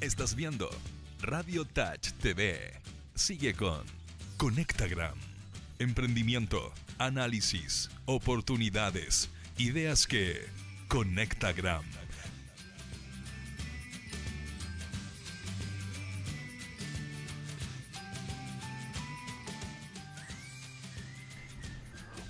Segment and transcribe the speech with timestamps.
[0.00, 0.70] Estás viendo
[1.20, 2.72] Radio Touch TV.
[3.16, 3.80] Sigue con
[4.36, 5.16] Conectagram.
[5.80, 10.46] Emprendimiento, análisis, oportunidades, ideas que
[10.86, 11.82] Conectagram.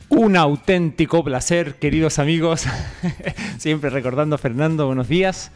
[0.08, 2.64] Un auténtico placer, queridos amigos.
[3.58, 5.50] Siempre recordando a Fernando, buenos días.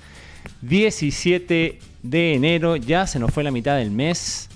[0.60, 4.48] 17 de enero, ya se nos fue la mitad del mes.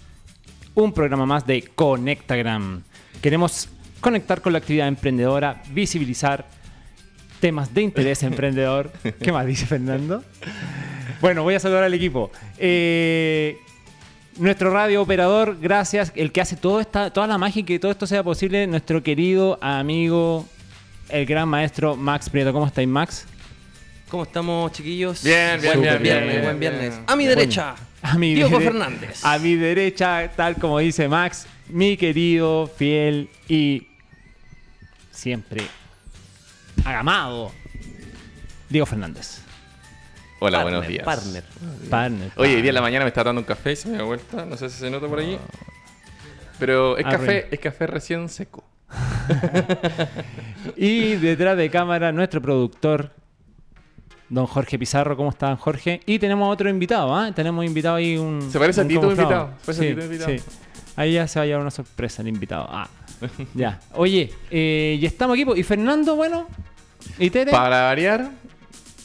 [0.74, 2.82] Un programa más de Conectagram.
[3.22, 3.68] Queremos
[4.00, 6.46] conectar con la actividad emprendedora, visibilizar
[7.40, 8.92] temas de interés emprendedor.
[9.22, 10.22] ¿Qué más dice Fernando?
[11.20, 12.30] Bueno, voy a saludar al equipo.
[12.58, 13.58] Eh,
[14.38, 17.90] nuestro radio operador, gracias, el que hace todo esta, toda la magia y que todo
[17.90, 20.46] esto sea posible, nuestro querido amigo,
[21.08, 22.52] el gran maestro Max Prieto.
[22.52, 23.26] ¿Cómo estáis, Max?
[24.10, 25.22] ¿Cómo estamos, chiquillos?
[25.24, 27.00] Bien, bien, buen bien, viernes, bien, buen viernes.
[27.06, 29.24] A mi derecha, A mi Diego dere- Fernández.
[29.24, 33.88] A mi derecha, tal como dice Max, mi querido, fiel y
[35.10, 35.62] siempre
[36.84, 37.50] agamado
[38.70, 39.40] Diego Fernández.
[40.38, 41.04] Hola, Partner, buenos días.
[41.04, 41.44] Partner.
[41.90, 42.30] Partner.
[42.36, 44.04] Oye, hoy día en la mañana me está dando un café y se me da
[44.04, 44.44] vuelta.
[44.44, 45.38] No sé si se nota por allí.
[46.60, 48.62] Pero es café, es café recién seco.
[50.76, 53.12] Y detrás de cámara, nuestro productor,
[54.28, 55.16] don Jorge Pizarro.
[55.16, 56.00] ¿Cómo está, Jorge?
[56.06, 57.30] Y tenemos otro invitado, ¿ah?
[57.34, 58.42] Tenemos invitado ahí un.
[58.50, 59.30] Se parece a un Tito camuflado.
[59.30, 60.30] invitado, se parece a Sí, Tito invitado.
[60.38, 60.44] sí.
[60.96, 62.66] Ahí ya se va a llevar una sorpresa el invitado.
[62.70, 62.88] Ah,
[63.54, 63.80] ya.
[63.94, 65.44] Oye, eh, y estamos aquí.
[65.60, 66.46] ¿Y Fernando, bueno?
[67.18, 67.50] ¿Y Tere?
[67.50, 68.30] Para variar.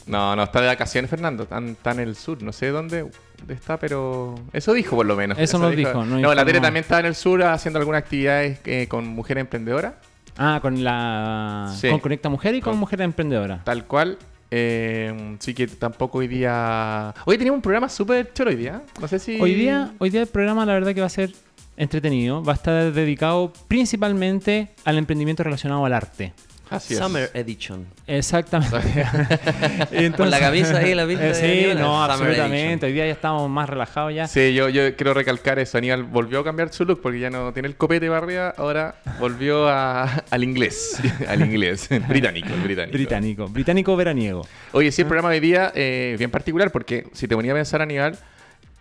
[0.06, 1.44] No, no, está de vacaciones Fernando.
[1.44, 2.42] Está, está en el sur.
[2.42, 3.06] No sé dónde
[3.48, 4.34] está, pero.
[4.52, 5.38] Eso dijo por lo menos.
[5.38, 6.44] Eso nos dijo, No, la.
[6.44, 9.94] Tere también está en el sur haciendo algunas actividades eh, con mujeres emprendedoras.
[10.36, 11.72] Ah, con la.
[11.78, 11.90] Sí.
[11.90, 13.60] Con Conecta Mujer y con, Con- Mujer Emprendedora.
[13.64, 14.18] Tal cual.
[14.54, 17.14] Eh, sí que tampoco hoy día.
[17.24, 18.82] Hoy teníamos un programa súper chulo hoy día.
[19.00, 19.40] No sé si.
[19.40, 21.32] Hoy día, hoy día el programa, la verdad, que va a ser
[21.78, 22.44] entretenido.
[22.44, 26.34] Va a estar dedicado principalmente al emprendimiento relacionado al arte.
[26.72, 27.00] Así es.
[27.00, 27.86] Summer Edition.
[28.06, 28.76] Exactamente.
[30.16, 32.62] Con la camisa ahí, la pinta Eh, Sí, no, Summer absolutamente.
[32.72, 32.84] Edition.
[32.88, 34.26] Hoy día ya estamos más relajados ya.
[34.26, 35.78] Sí, yo, yo quiero recalcar eso.
[35.78, 38.54] Aníbal volvió a cambiar su look porque ya no tiene el copete para arriba.
[38.56, 40.98] Ahora volvió a- al inglés.
[41.28, 41.88] al inglés.
[42.08, 42.92] británico, británico.
[42.92, 43.48] Británico.
[43.48, 44.46] Británico veraniego.
[44.72, 47.54] Oye, sí, el programa de hoy día eh, bien particular porque si te ponía a
[47.54, 48.16] pensar, Aníbal,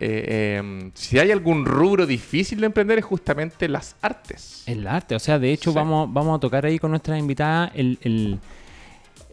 [0.01, 4.63] eh, eh, si hay algún rubro difícil de emprender es justamente las artes.
[4.65, 5.15] El arte.
[5.15, 5.75] O sea, de hecho, Sí.
[5.75, 8.39] vamos, vamos a tocar ahí con nuestra invitada el, el-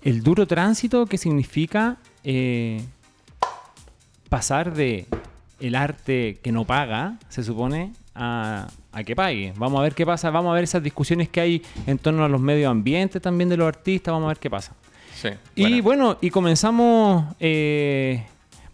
[0.03, 2.81] el duro tránsito que significa eh,
[4.29, 5.07] pasar de
[5.61, 9.53] el arte que no paga, se supone, a, a que pague.
[9.57, 10.31] Vamos a ver qué pasa.
[10.31, 13.57] Vamos a ver esas discusiones que hay en torno a los medios ambientes también de
[13.57, 14.13] los artistas.
[14.13, 14.73] Vamos a ver qué pasa.
[15.15, 15.31] Sí.
[15.57, 15.83] Y bueno.
[15.83, 17.35] bueno, y comenzamos.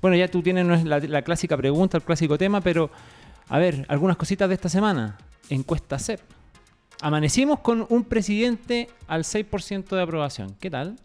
[0.04, 2.91] Bueno, ya tú tienes la, la clásica pregunta, el clásico tema, pero
[3.48, 5.16] a ver, algunas cositas de esta semana.
[5.48, 6.20] Encuesta CEP.
[7.00, 10.56] Amanecimos con un presidente al 6% de aprobación.
[10.60, 10.97] ¿Qué tal?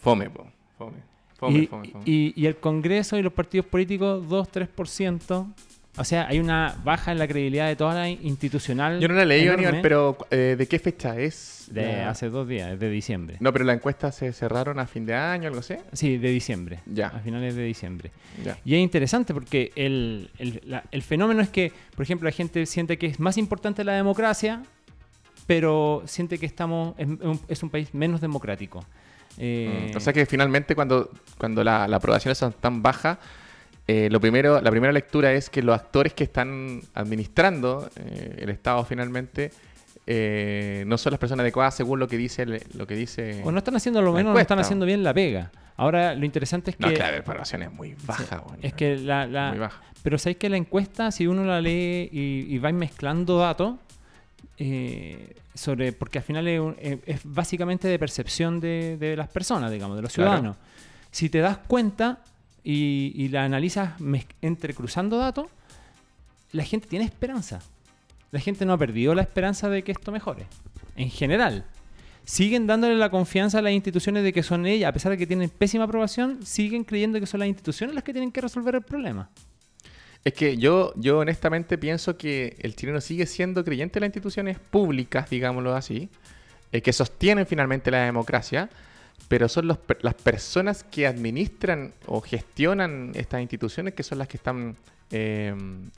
[0.00, 0.46] Fome, po.
[0.78, 0.98] Fome.
[1.36, 2.04] Fome, y, fome, fome.
[2.06, 5.52] y- y el Congreso y los partidos políticos 2-3%.
[5.98, 8.98] O sea, hay una baja en la credibilidad de toda la institucional.
[8.98, 11.66] Yo no la leí, enorme Aníbal, pero eh, ¿de qué fecha es?
[11.70, 13.36] De la- hace dos días, es de diciembre.
[13.40, 15.74] No, pero las encuestas se cerraron a fin de año, algo así.
[15.92, 16.80] Sí, de diciembre.
[16.86, 17.08] Ya.
[17.08, 18.10] A finales de diciembre.
[18.42, 18.56] Ya.
[18.64, 22.64] Y es interesante porque el, el- la- el fenómeno es que, por ejemplo, la gente
[22.64, 24.62] siente que es más importante la democracia,
[25.46, 28.84] pero siente que estamos es, un- es un país menos democrático.
[29.38, 33.18] Eh, Mm, O sea que finalmente cuando, cuando la, la aprobación es tan baja,
[33.88, 38.48] eh, lo primero, la primera lectura es que los actores que están administrando eh, el
[38.50, 39.50] Estado finalmente
[40.06, 43.40] eh, no son las personas adecuadas según lo que dice el- lo que dice.
[43.44, 45.50] o no están haciendo lo menos, no están haciendo bien la pega.
[45.76, 46.86] Ahora, lo interesante es que...
[46.86, 48.38] no, claro, la aprobación es muy baja.
[48.46, 49.26] bueno, es que la...
[49.26, 49.80] la- muy baja.
[50.02, 53.76] pero sabéis que la encuesta, si uno la lee y, y vais mezclando datos,
[54.58, 59.96] eh, sobre porque al final es, es básicamente de percepción de, de las personas, digamos,
[59.96, 60.30] de los Claro.
[60.30, 60.56] ciudadanos.
[61.10, 62.18] Si te das cuenta
[62.64, 63.94] y, la analizas
[64.40, 65.46] entrecruzando datos,
[66.52, 67.60] la gente tiene esperanza.
[68.30, 70.46] La gente no ha perdido la esperanza de que esto mejore.
[70.96, 71.64] En general.
[72.24, 75.26] Siguen dándole la confianza a las instituciones de que son ellas, a pesar de que
[75.26, 78.82] tienen pésima aprobación, siguen creyendo que son las instituciones las que tienen que resolver el
[78.82, 79.28] problema.
[80.24, 84.58] Es que yo, yo honestamente pienso que el chileno sigue siendo creyente en las instituciones
[84.58, 86.08] públicas, digámoslo así,
[86.70, 88.70] eh, que sostienen finalmente la democracia,
[89.28, 94.36] pero son los las personas que administran o gestionan estas instituciones que son las que
[94.36, 94.76] están
[95.10, 95.54] eh,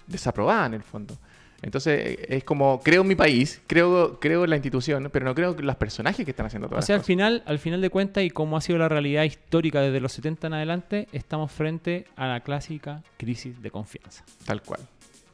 [0.07, 1.17] desaprobadas en el fondo.
[1.63, 5.57] Entonces es como, creo en mi país, creo, creo en la institución, pero no creo
[5.59, 7.07] los personajes que están haciendo O todas sea, al cosas.
[7.07, 10.49] final, al final de cuentas, y como ha sido la realidad histórica desde los 70
[10.49, 14.25] en adelante, estamos frente a la clásica crisis de confianza.
[14.45, 14.81] Tal cual.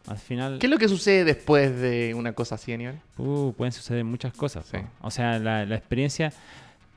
[0.07, 3.01] Al final, ¿Qué es lo que sucede después de una cosa así, Aníbal?
[3.19, 4.67] uh, pueden suceder muchas cosas.
[4.67, 4.79] Sí.
[5.01, 6.33] O sea, la, la experiencia...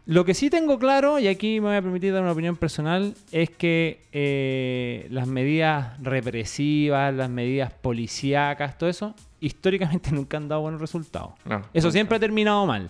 [0.06, 3.16] Lo que sí tengo claro, y aquí me voy a permitir dar una opinión personal,
[3.32, 10.62] es que eh, las medidas represivas, las medidas policíacas, todo eso, históricamente nunca han dado
[10.62, 11.32] buenos resultados.
[11.46, 11.92] No, Eso nunca.
[11.92, 12.90] siempre ha terminado mal.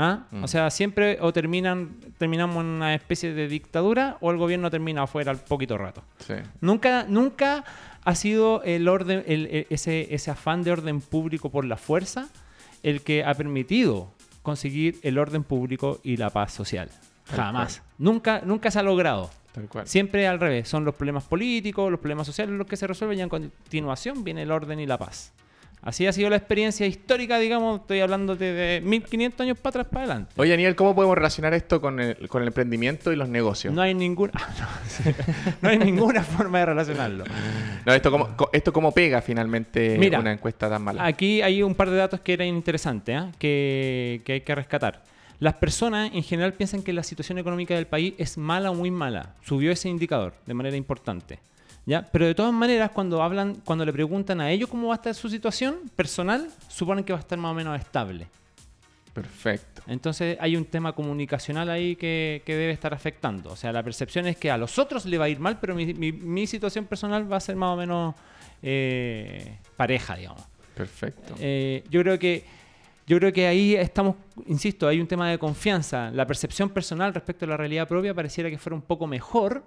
[0.00, 0.26] ¿Ah?
[0.30, 0.44] Mm.
[0.44, 5.02] O sea, siempre o terminan terminamos en una especie de dictadura o el gobierno termina
[5.02, 6.04] afuera al poquito rato.
[6.24, 6.34] Sí.
[6.60, 7.64] Nunca, nunca
[8.04, 12.28] ha sido el orden, el- el- ese, ese afán de orden público por la fuerza
[12.84, 14.12] el que ha permitido
[14.48, 16.88] conseguir el orden público y la paz social.
[17.26, 17.82] Tal Jamás.
[17.98, 19.28] Nunca, nunca se ha logrado.
[19.52, 19.86] Tal cual.
[19.86, 20.66] Siempre al revés.
[20.66, 24.44] Son los problemas políticos, los problemas sociales los que se resuelven y a continuación viene
[24.44, 25.34] el orden y la paz.
[25.82, 29.86] Así ha sido la experiencia histórica, digamos, estoy hablando de, de 1500 años para atrás
[29.86, 30.32] para adelante.
[30.36, 33.72] Oye, Aníbal, ¿cómo podemos relacionar esto con el, con el emprendimiento y los negocios?
[33.72, 34.32] No hay ninguna
[35.62, 37.24] no hay ninguna forma de relacionarlo.
[37.86, 41.06] No, esto, cómo, ¿Esto cómo pega finalmente Mira, una encuesta tan mala?
[41.06, 43.30] Aquí hay un par de datos que eran interesantes, ¿ah?
[43.38, 45.02] que, que hay que rescatar.
[45.40, 48.90] Las personas en general piensan que la situación económica del país es mala o muy
[48.90, 49.36] mala.
[49.44, 51.38] Subió ese indicador de manera importante.
[51.88, 52.06] ¿Ya?
[52.12, 55.14] Pero de todas maneras, cuando hablan, cuando le preguntan a ellos cómo va a estar
[55.14, 58.28] su situación personal, suponen que va a estar más o menos estable.
[59.14, 59.82] Perfecto.
[59.88, 63.50] Entonces hay un tema comunicacional ahí que, que debe estar afectando.
[63.50, 65.74] O sea, la percepción es que a los otros le va a ir mal, pero
[65.74, 68.14] mi, mi- mi situación personal va a ser más o menos
[68.62, 70.42] eh, pareja, digamos.
[70.74, 71.34] Perfecto.
[71.40, 72.44] Eh, yo creo que
[73.08, 76.10] yo creo que ahí estamos, insisto, hay un tema de confianza.
[76.10, 79.64] La percepción personal respecto a la realidad propia pareciera que fuera un poco mejor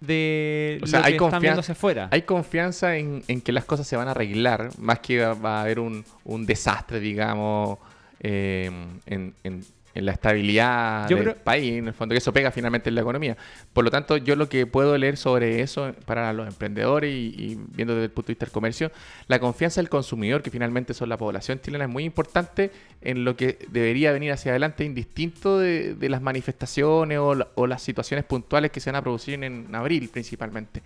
[0.00, 2.08] de O sea, lo hay que están confian- viéndose fuera.
[2.12, 5.58] Hay confianza en, en que las cosas se van a arreglar, más que va- va
[5.58, 7.78] a haber un, un desastre, digamos,
[8.20, 8.70] eh,
[9.06, 9.64] en, en-
[9.98, 12.94] en la estabilidad Yo del creo- país, en el fondo, que eso pega finalmente en
[12.94, 13.36] la economía.
[13.72, 17.58] Por lo tanto, yo lo que puedo leer sobre eso para los emprendedores y, y
[17.74, 18.92] viendo desde el punto de vista del comercio,
[19.26, 22.70] la confianza del consumidor, que finalmente son la población chilena, es muy importante
[23.02, 27.66] en lo que debería venir hacia adelante, indistinto de, de las manifestaciones o, la- o
[27.66, 30.82] las situaciones puntuales que se van a producir en, en abril principalmente.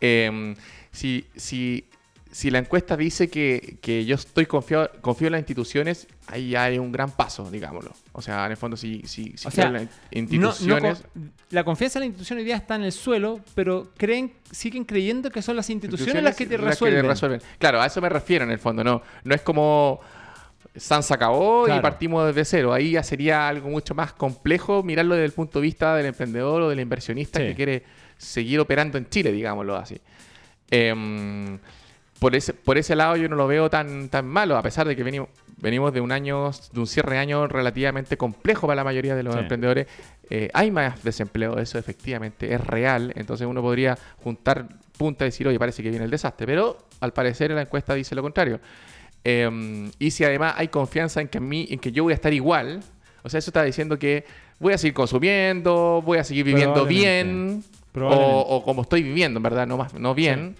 [0.00, 0.54] Eh,
[0.90, 1.84] si, si,
[2.32, 6.64] si la encuesta dice que, que yo estoy confiado, confío en las instituciones, ahí ya
[6.64, 7.92] hay un gran paso, digámoslo.
[8.12, 10.18] O sea, en el fondo, si, si, si O creo sea, en las No- no
[10.18, 11.04] instituciones...
[11.50, 15.30] la confianza en la institución hoy día está en el suelo, pero creen, siguen creyendo
[15.30, 17.40] que son las instituciones, las que te resuelven.
[17.58, 18.82] Claro, a eso me refiero en el fondo.
[18.82, 20.00] No, no es como
[20.74, 21.82] San se acabó y Claro.
[21.82, 22.72] partimos desde cero.
[22.72, 26.62] Ahí ya sería algo mucho más complejo mirarlo desde el punto de vista del emprendedor
[26.62, 27.44] o del inversionista Sí.
[27.48, 27.82] que quiere
[28.16, 30.00] seguir operando en Chile, digámoslo así.
[30.70, 31.58] Em,
[32.22, 34.94] por, ese, por ese lado yo no lo veo tan, tan malo, a pesar de
[34.96, 35.28] que venimos,
[35.58, 39.22] venimos de un año, de un cierre de año relativamente complejo para la mayoría de
[39.24, 39.40] los Sí.
[39.40, 39.86] emprendedores.
[40.30, 43.12] Eh, hay más desempleo, eso efectivamente es real.
[43.16, 44.66] Entonces uno podría juntar
[44.96, 46.46] punta y decir, oye, parece que viene el desastre.
[46.46, 48.60] Pero al parecer la encuesta dice lo contrario.
[49.24, 52.32] Eh, y si además hay confianza en que, mí, en que yo voy a estar
[52.32, 52.82] igual,
[53.22, 54.24] o sea, eso está diciendo que
[54.58, 58.44] voy a seguir consumiendo, voy a seguir viviendo bien, o, Probablemente.
[58.48, 60.56] o como estoy viviendo, en verdad, no, más, no bien.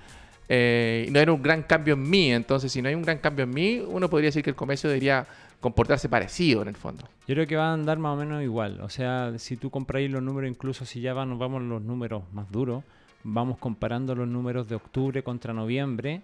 [0.54, 2.30] Eh, no era un gran cambio en mí.
[2.30, 4.90] Entonces, si no hay un gran cambio en mí, uno podría decir que el comercio
[4.90, 5.26] debería
[5.60, 7.04] comportarse parecido en el fondo.
[7.26, 8.80] Yo creo que va a andar más o menos igual.
[8.82, 12.24] O sea, si tú compráis los números, incluso si ya van- vamos a los números
[12.34, 12.84] más duros,
[13.24, 16.20] vamos comparando los números de octubre contra noviembre.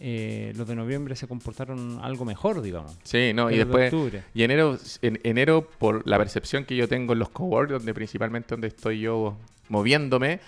[0.00, 2.96] eh, los de noviembre se comportaron algo mejor, digamos.
[3.02, 3.92] Sí, no, y de después...
[3.92, 4.22] octubre.
[4.32, 8.46] Y enero, en enero, por la percepción que yo tengo en los coworks, donde principalmente
[8.54, 9.36] donde estoy yo
[9.68, 10.38] moviéndome,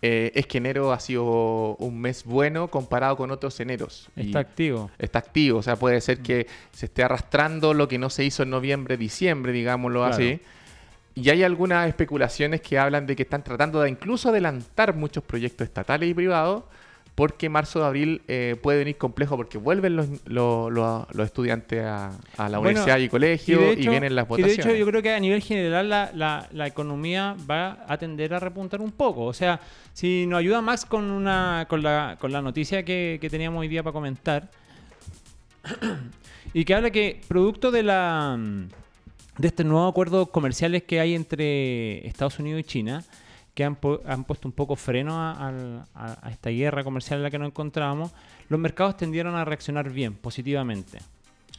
[0.00, 4.08] eh, es que enero ha sido un mes bueno comparado con otros eneros.
[4.16, 4.90] Y Está activo.
[4.98, 8.42] está activo, o sea, puede ser que se esté arrastrando lo que no se hizo
[8.44, 10.14] en noviembre, diciembre, digámoslo Claro.
[10.14, 10.40] así.
[11.14, 15.66] Y hay algunas especulaciones que hablan de que están tratando de incluso adelantar muchos proyectos
[15.66, 16.62] estatales y privados
[17.18, 21.82] porque marzo de abril eh, puede venir complejo porque vuelven los, los, los- los estudiantes
[21.84, 24.56] a, a la Bueno, universidad y colegio y, vienen las y votaciones.
[24.56, 28.34] de hecho, yo creo que a nivel general la, la- la economía va a tender
[28.34, 29.24] a repuntar un poco.
[29.24, 29.58] O sea,
[29.92, 33.66] si nos ayuda Max con una con la, con la noticia que, que teníamos hoy
[33.68, 34.48] día para comentar,
[36.54, 38.38] y que habla que producto de la
[39.38, 43.04] de estos nuevos acuerdos comerciales que hay entre Estados Unidos y China,
[43.58, 47.24] que han, han puesto un poco freno a, al- a- a esta guerra comercial en
[47.24, 48.12] la que nos encontramos,
[48.48, 50.98] los mercados tendieron a reaccionar bien, positivamente.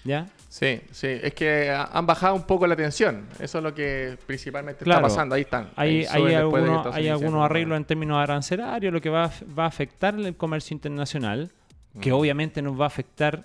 [0.05, 0.27] ¿Ya?
[0.47, 3.25] Sí, sí, es que ha- han bajado un poco la tensión.
[3.37, 5.05] Eso es lo que principalmente Claro.
[5.05, 5.35] está pasando.
[5.35, 5.71] Ahí están.
[5.75, 9.29] Hay, Ahí hay, después de hay algunos arreglos en términos arancelarios, lo que va
[9.59, 11.51] va a afectar el comercio internacional,
[11.99, 12.15] que Mm.
[12.15, 13.43] obviamente nos va a afectar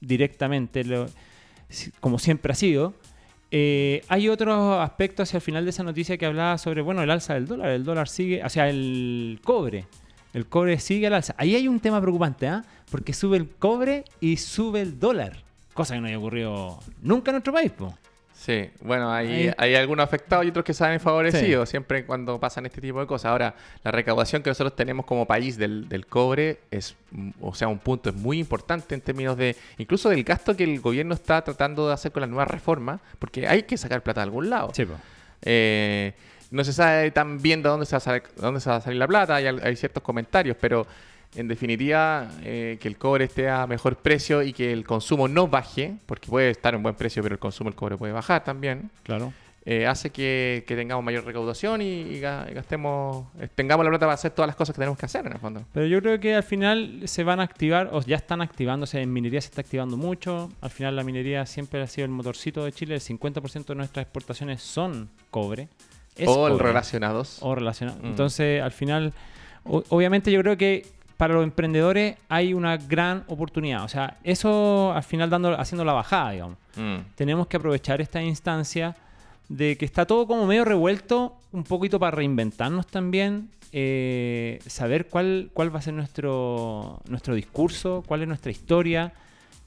[0.00, 1.08] directamente, lo-
[2.00, 2.94] como siempre ha sido.
[3.54, 7.10] Eh, hay otros aspectos hacia el final de esa noticia que hablaba sobre, bueno, el
[7.10, 7.68] alza del dólar.
[7.68, 9.84] El dólar sigue, o sea, el cobre.
[10.32, 11.34] El cobre sigue al alza.
[11.36, 12.64] Ahí hay un tema preocupante, ¿ah?
[12.90, 15.36] Porque sube el cobre y sube el dólar.
[15.74, 17.94] Cosa que no había ocurrido nunca en nuestro país, po.
[18.44, 22.66] Sí, bueno, hay, Ahí- hay algunos afectados y otros que salen favorecidos siempre cuando pasan
[22.66, 23.30] este tipo de cosas.
[23.30, 27.68] Ahora, la recaudación que nosotros tenemos como país del, del cobre es, mm, o sea,
[27.68, 31.42] un punto es muy importante en términos de, incluso del gasto que el gobierno está
[31.44, 34.70] tratando de hacer con la nueva reforma, porque hay que sacar plata de algún lado.
[34.74, 34.84] Sí.
[35.42, 36.12] Eh,
[36.50, 38.80] no se sabe tan bien de dónde se va a, sal- dónde se va a
[38.80, 40.84] salir la plata, hay ciertos comentarios, pero
[41.34, 45.48] en definitiva eh, que el cobre esté a mejor precio y que el consumo no
[45.48, 48.90] baje, porque puede estar en buen precio, pero el consumo del cobre puede bajar también,
[49.02, 49.32] Claro.
[49.64, 53.90] eh, hace que, que tengamos mayor recaudación y, y ga- y gastemos, eh, tengamos la
[53.90, 55.64] plata para hacer todas las cosas que tenemos que hacer en el fondo.
[55.72, 59.10] Pero yo creo que al final se van a activar, o ya están activándose, en
[59.12, 60.50] minería se está activando mucho.
[60.60, 62.94] Al final la minería siempre ha sido el motorcito de Chile.
[62.96, 65.68] El 50% de nuestras exportaciones son cobre.
[66.26, 66.58] O cobre.
[66.62, 67.38] relacionados.
[67.40, 67.98] O relacionado.
[68.02, 68.06] Mm.
[68.06, 69.14] Entonces, al final,
[69.64, 70.84] o- obviamente yo creo que
[71.22, 73.84] para los emprendedores hay una gran oportunidad.
[73.84, 76.58] O sea, eso al final dando, haciendo la bajada, digamos.
[76.74, 76.96] Mm.
[77.14, 78.96] Tenemos que aprovechar esta instancia
[79.48, 85.50] de que está todo como medio revuelto, un poquito para reinventarnos también, eh, saber cuál,
[85.54, 89.12] cuál va a ser nuestro, nuestro discurso, cuál es nuestra historia,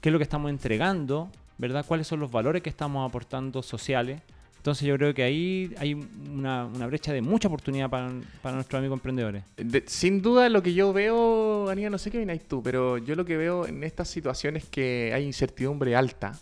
[0.02, 1.86] qué es lo que estamos entregando, ¿verdad?
[1.88, 4.20] ¿Cuáles son los valores que estamos aportando sociales?
[4.66, 8.10] Entonces yo creo que ahí hay una, brecha de mucha oportunidad para,
[8.52, 9.44] nuestros amigos emprendedores.
[9.56, 13.14] De- sin duda lo que yo veo, Anía, no sé qué viene tú, pero yo
[13.14, 16.32] lo que veo en estas situaciones es que hay incertidumbre alta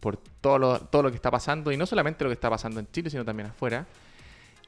[0.00, 2.80] por todo lo, todo lo que está pasando, y no solamente lo que está pasando
[2.80, 3.84] en Chile, sino también afuera.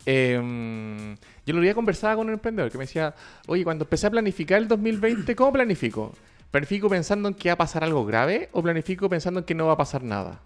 [0.05, 3.15] Eh, yo lo día conversaba con un emprendedor que me decía,
[3.47, 6.13] oye, cuando empecé a planificar el 2020, ¿cómo planifico?
[6.51, 9.69] ¿Planifico pensando en que va a pasar algo grave o planifico pensando en que no
[9.69, 10.39] va a pasar nada?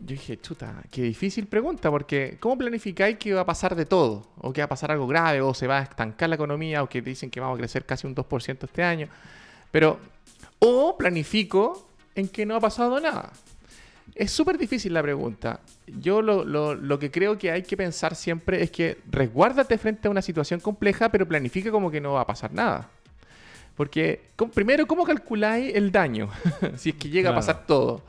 [0.00, 4.28] Yo dije, chuta, qué difícil pregunta, porque ¿cómo planificáis que va a pasar de todo?
[4.38, 5.40] ¿O que va a pasar algo grave?
[5.40, 6.82] ¿O se va a estancar la economía?
[6.84, 9.08] ¿O que dicen que vamos a crecer casi un 2% este año?
[9.72, 9.98] Pero,
[10.60, 13.32] o planifico en que no ha pasado nada.
[14.14, 15.60] Es súper difícil la pregunta.
[15.86, 20.06] Yo lo, lo- lo que creo que hay que pensar siempre es que resguárdate frente
[20.06, 22.88] a una situación compleja, pero planifica como que no va a pasar nada.
[23.76, 24.20] Porque,
[24.54, 26.30] primero, ¿cómo calculáis el daño?
[26.76, 27.36] si es que llega Claro.
[27.36, 28.02] a pasar todo.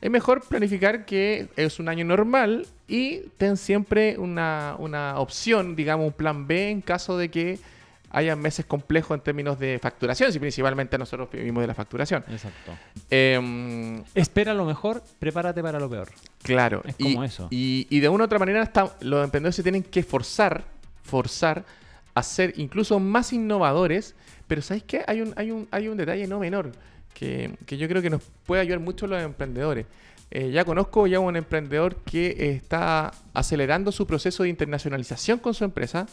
[0.00, 6.06] Es mejor planificar que es un año normal y ten siempre una, una opción, digamos,
[6.06, 7.58] un plan B en caso de que
[8.12, 12.24] haya meses complejos en términos de facturación, si principalmente nosotros vivimos de la facturación.
[12.28, 12.72] Exacto.
[13.08, 16.08] Em, Espera lo mejor, prepárate para lo peor.
[16.42, 16.82] Claro.
[16.84, 17.46] Es y, como eso.
[17.50, 20.64] Y, y de una u otra manera está- los emprendedores se tienen que forzar,
[21.04, 21.64] forzar
[22.14, 24.14] a ser incluso más innovadores.
[24.48, 25.04] Pero ¿sabéis qué?
[25.06, 26.72] Hay un, hay un, hay un detalle no menor
[27.14, 29.86] que, yo creo que nos puede ayudar mucho a los emprendedores.
[30.30, 35.64] Eh, ya conozco ya un emprendedor que está acelerando su proceso de internacionalización con su
[35.64, 36.06] empresa,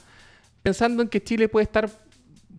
[0.64, 1.90] pensando en que Chile puede estar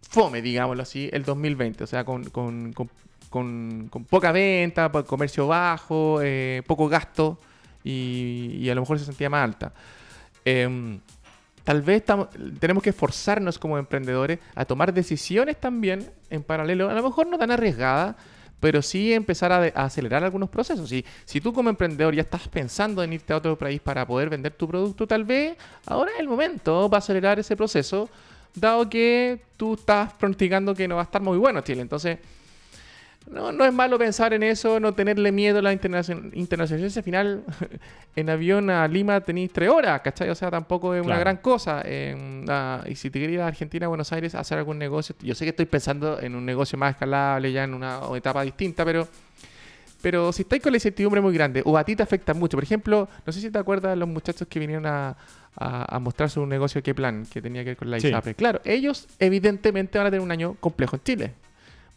[0.09, 1.85] fome, digámoslo así, el 2020.
[1.85, 2.91] O sea, con, con- con-
[3.31, 7.39] con- poca venta, comercio bajo, eh, poco gasto
[7.85, 9.73] y, y a lo mejor se sentía más alta.
[10.45, 11.01] Em,
[11.69, 12.03] tal vez
[12.61, 17.37] tenemos que esforzarnos como emprendedores a tomar decisiones también en paralelo, a lo mejor no
[17.37, 18.17] tan arriesgadas,
[18.59, 20.89] pero sí empezar a acelerar algunos procesos.
[20.89, 24.31] Si, si tú como emprendedor ya estás pensando en irte a otro país para poder
[24.31, 28.09] vender tu producto, tal vez ahora es el momento para acelerar ese proceso,
[28.55, 31.83] dado que tú estás pronosticando que no va a estar muy bueno Chile.
[31.83, 32.17] Entonces,
[33.31, 36.99] no, no es malo pensar en eso, no tenerle miedo a la internacion- internacionalización.
[36.99, 37.45] Al final,
[38.17, 40.29] en avión a Lima tenéis tres horas, ¿cachai?
[40.31, 41.83] O sea, tampoco es una gran cosa.
[41.85, 44.79] En, ah, y si te querías ir a Argentina, a Buenos Aires, a hacer algún
[44.79, 48.43] negocio, yo sé que estoy pensando en un negocio más escalable, ya en una etapa
[48.43, 49.07] distinta, pero,
[50.01, 52.65] pero si estáis con la incertidumbre muy grande, o a ti te afecta mucho, por
[52.65, 55.17] ejemplo, no sé si te acuerdas de los muchachos que vinieron a,
[55.57, 58.09] a, a mostrarse un negocio que plan, que tenía que ver con la Sí.
[58.09, 58.35] ISAPRE.
[58.35, 61.33] Claro, ellos evidentemente van a tener un año complejo en Chile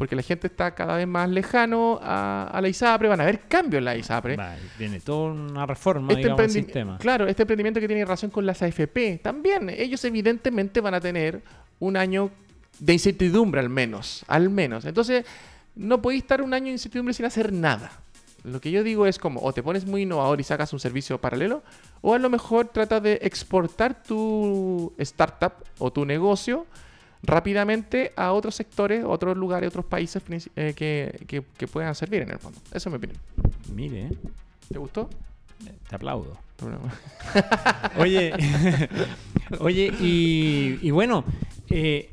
[0.02, 3.42] porque la gente está cada vez más lejano a, a la ISAPRE, van a haber
[3.42, 4.36] cambios en la ISAPRE.
[4.36, 6.98] Va, viene toda una reforma, Este digamos, al sistema.
[6.98, 11.44] Claro, este emprendimiento que tiene relación con las AFP, también ellos evidentemente van a tener
[11.78, 12.32] un año
[12.80, 14.86] de incertidumbre al menos, al menos.
[14.86, 15.24] Entonces,
[15.76, 17.92] no podéis estar un año de incertidumbre sin hacer nada.
[18.44, 21.22] Lo que yo digo es como, o te pones muy innovador y sacas un servicio
[21.22, 21.62] paralelo,
[22.02, 26.66] o a lo mejor tratas de exportar tu startup o tu negocio
[27.24, 30.22] rápidamente a otros sectores, otros lugares, otros países
[30.56, 32.60] eh, que, que- que puedan servir en el fondo.
[32.70, 33.20] Esa es mi opinión.
[33.74, 34.10] Mire,
[34.72, 35.10] ¿Te gustó?
[35.90, 36.38] te aplaudo.
[37.98, 38.34] Oye,
[39.60, 41.24] oye, y, y bueno,
[41.70, 42.10] eh,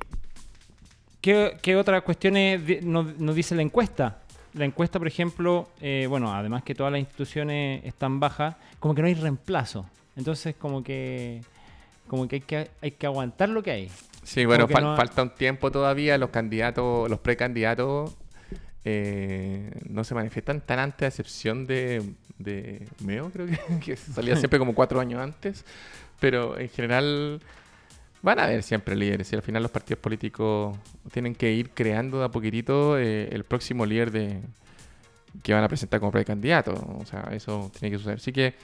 [1.20, 4.18] ¿qué, qué otras cuestiones nos dice la encuesta?
[4.54, 9.02] la encuesta, por ejemplo, eh, bueno, además que todas las instituciones están bajas, como que
[9.02, 9.86] no hay reemplazo.
[10.16, 11.42] Entonces, como que
[12.08, 13.90] como que hay que, hay que aguantar lo que hay.
[14.24, 16.18] Sí, bueno, fal- no- falta un tiempo todavía.
[16.18, 18.16] Los candidatos, los precandidatos
[18.84, 22.02] eh, no se manifiestan tan antes, a excepción de,
[22.38, 25.64] de Meo, creo que, que salía siempre como cuatro años antes.
[26.20, 27.40] Pero en general
[28.22, 29.32] van a haber siempre líderes.
[29.32, 30.76] Y al final los partidos políticos
[31.12, 34.40] tienen que ir creando de a poquitito eh, el próximo líder de
[35.42, 36.72] que van a presentar como precandidato.
[37.00, 38.18] O sea, eso tiene que suceder.
[38.18, 38.54] Así que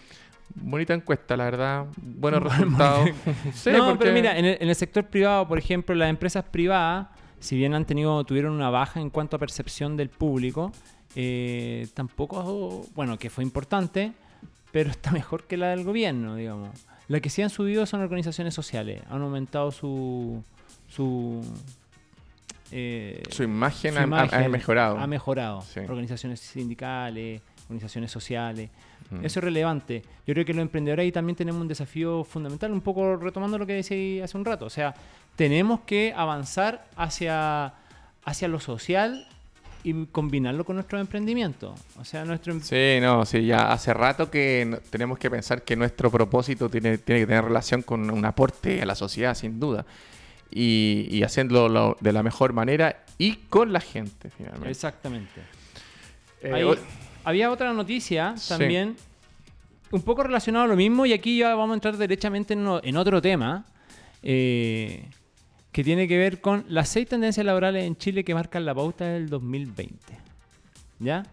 [0.55, 1.87] bonita encuesta, la verdad.
[1.97, 3.09] Buenos resultados.
[3.55, 6.45] Sí, no, porque- pero mira, en el, en el sector privado, por ejemplo, las empresas
[6.45, 7.09] privadas,
[7.41, 10.73] si bien han tenido, tuvieron una baja en cuanto a percepción del público,
[11.17, 14.13] eh, tampoco, bueno, que fue importante,
[14.73, 16.71] pero está mejor que la del gobierno, digamos.
[17.09, 20.43] La que sí han subido son organizaciones sociales, han aumentado su
[20.89, 21.43] su
[22.73, 24.99] eh, Su imagen, su ha- ha- imagen ha, mejorado.
[24.99, 25.63] Ha mejorado.
[25.63, 25.81] Sí.
[25.81, 28.71] Organizaciones sindicales, organizaciones sociales.
[29.11, 29.25] Mm.
[29.25, 30.03] Eso es relevante.
[30.27, 33.67] Yo creo que los emprendedores ahí también tenemos un desafío fundamental, un poco retomando lo
[33.67, 34.65] que decía hace un rato.
[34.67, 34.95] O sea,
[35.37, 37.75] tenemos que avanzar hacia,
[38.25, 39.27] hacia lo social
[39.83, 41.75] y combinarlo con nuestro emprendimiento.
[42.01, 45.77] O sea, nuestro em- Sí, no, sí, ya hace rato que tenemos que pensar que
[45.77, 49.85] nuestro propósito tiene, tiene que tener relación con un aporte a la sociedad, sin duda.
[50.51, 54.71] Y, y haciéndolo lo- de la mejor manera y con la gente, finalmente.
[54.71, 55.41] Exactamente.
[56.41, 56.79] Eh, Ahí-
[57.25, 58.49] había otra noticia Sí.
[58.51, 58.97] también,
[59.91, 62.97] un poco relacionado a lo mismo, y aquí ya vamos a entrar derechamente en, en
[62.97, 63.65] otro tema,
[64.23, 65.05] eh,
[65.73, 69.05] que tiene que ver con las seis tendencias laborales en Chile que marcan la pauta
[69.07, 69.97] del 2020.
[71.01, 71.25] ¿Ya?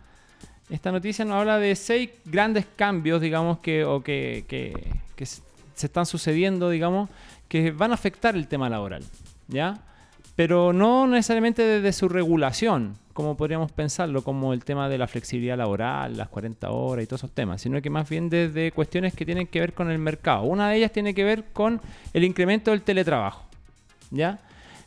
[0.69, 5.41] Esta noticia nos habla de seis grandes cambios, digamos, que, o que, que- que se
[5.87, 7.09] están sucediendo, digamos,
[7.47, 9.03] que van a afectar el tema laboral.
[9.47, 9.79] ¿Ya?
[10.35, 15.57] Pero no necesariamente desde su regulación, como podríamos pensarlo, como el tema de la flexibilidad
[15.57, 19.25] laboral, las 40 horas y todos esos temas, sino que más bien desde cuestiones que
[19.25, 20.43] tienen que ver con el mercado.
[20.43, 21.81] Una de ellas tiene que ver con
[22.13, 23.43] el incremento del teletrabajo.
[24.09, 24.39] ¿Ya?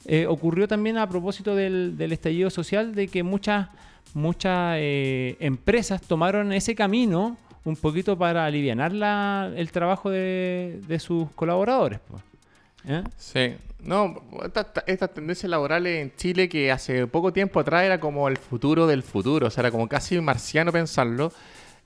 [0.06, 3.68] Eh, ocurrió también a propósito del, estallido social de que muchas,
[4.12, 8.92] muchas eh, empresas tomaron ese camino un poquito para aliviar
[9.56, 12.00] el trabajo de, de sus colaboradores.
[12.86, 13.02] ¿Eh?
[13.16, 13.54] Sí.
[13.84, 18.36] No, estas estas tendencias laborales en Chile que hace poco tiempo atrás era como el
[18.38, 21.32] futuro del futuro, o sea, era como casi marciano pensarlo,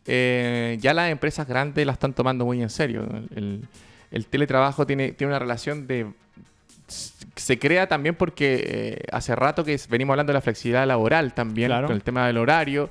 [0.06, 3.02] eh, ya las empresas grandes la están tomando muy en serio.
[3.02, 3.68] El, el-
[4.10, 6.06] el teletrabajo tiene, tiene una relación de...
[7.36, 11.68] Se crea también porque eh, hace rato que venimos hablando de la flexibilidad laboral también,
[11.68, 11.88] Claro.
[11.88, 12.88] con el tema del horario,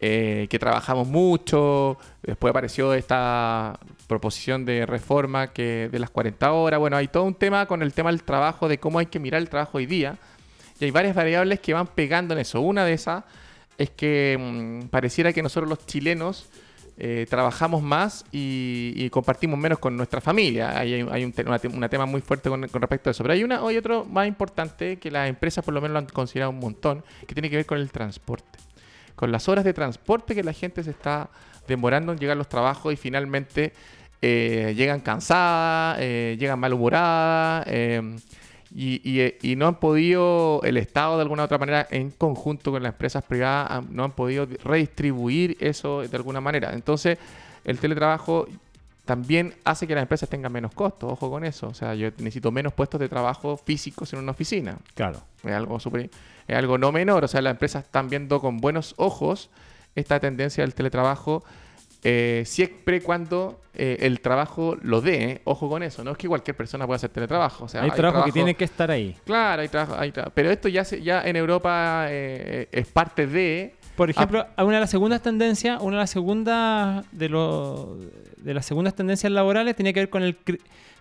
[0.00, 6.78] eh, que trabajamos mucho, después apareció esta proposición de reforma que de las 40 horas,
[6.78, 9.40] bueno, hay todo un tema con el tema del trabajo, de cómo hay que mirar
[9.40, 10.18] el trabajo hoy día,
[10.78, 12.60] y hay varias variables que van pegando en eso.
[12.60, 13.24] Una de esas
[13.78, 16.48] es que mm, pareciera que nosotros los chilenos
[16.98, 20.78] eh, trabajamos más y, compartimos menos con nuestra familia.
[20.78, 23.22] Hay, un, tema muy fuerte con, con respecto a eso.
[23.22, 26.06] Pero hay una, hay otro más importante que las empresas por lo menos lo han
[26.06, 28.65] considerado un montón, que tiene que ver con el transporte.
[29.16, 31.28] Con las horas de transporte que la gente se está
[31.66, 33.72] demorando en llegar a los trabajos y finalmente
[34.22, 37.66] eh, llegan cansadas, eh, llegan malhumoradas.
[37.68, 38.16] eh,
[38.74, 42.72] y, y- y no han podido, el Estado de alguna u otra manera, en conjunto
[42.72, 46.72] con las empresas privadas, han- no han podido redistribuir eso de alguna manera.
[46.74, 47.16] Entonces,
[47.64, 48.46] el teletrabajo
[49.04, 51.68] también hace que las empresas tengan menos costos, ojo con eso.
[51.68, 54.76] O sea, yo necesito menos puestos de trabajo físicos en una oficina.
[54.94, 55.20] Claro.
[55.44, 56.10] Es algo, súper-
[56.48, 57.24] es algo no menor.
[57.24, 59.50] O sea, las empresas están viendo con buenos ojos
[59.94, 61.42] esta tendencia del teletrabajo,
[62.04, 65.24] eh, siempre cuando eh, el trabajo lo dé.
[65.24, 65.40] ¿eh?
[65.44, 66.04] Ojo con eso.
[66.04, 67.64] No es que cualquier persona pueda hacer teletrabajo.
[67.64, 69.16] O sea, hay, trabajo que tiene que estar ahí.
[69.24, 70.32] Claro, hay trabajo, hay trabajo.
[70.34, 73.74] Pero esto ya, se- ya en Europa eh, es parte de...
[73.96, 77.98] Por ejemplo, una de las segundas tendencias, una de las segundas de, lo-
[78.36, 80.36] de las segundas tendencias laborales tenía que ver con el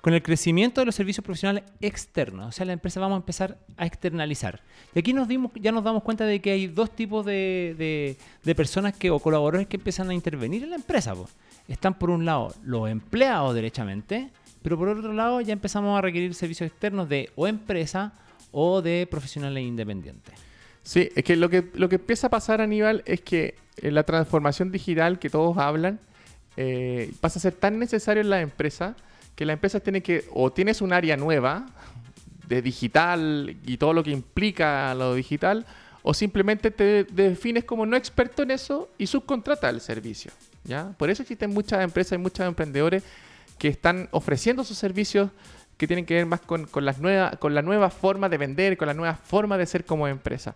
[0.01, 2.45] con el crecimiento de los servicios profesionales externos.
[2.49, 4.62] O sea, la empresa vamos a empezar a externalizar.
[4.93, 8.15] Y aquí nos dimos, ya nos damos cuenta de que hay dos tipos de, de-
[8.43, 11.15] de personas que, o colaboradores que empiezan a intervenir en la empresa.
[11.15, 11.27] po.
[11.67, 14.29] Están por un lado los empleados derechamente,
[14.62, 18.13] pero por otro lado ya empezamos a requerir servicios externos de o empresa
[18.51, 20.36] o de profesionales independientes.
[20.86, 24.04] Sí, es que lo que, lo que empieza a pasar, Aníbal, es que eh, la
[24.04, 26.00] transformación digital que todos hablan
[26.58, 28.95] eh, pasa a ser tan necesario en la empresa
[29.36, 31.65] que la empresa tiene que, o tienes un área nueva
[32.48, 35.65] de digital y todo lo que implica lo digital,
[36.04, 40.32] o simplemente te defines como no experto en eso y subcontrata el servicio.
[40.63, 40.93] ¿ya?
[40.98, 43.04] Por eso existen muchas empresas y muchos emprendedores
[43.58, 45.32] que están ofreciendo sus servicios
[45.77, 48.77] que tienen que ver más con, con las nuevas, con la nueva forma de vender,
[48.77, 50.55] con la nueva forma de ser como empresa.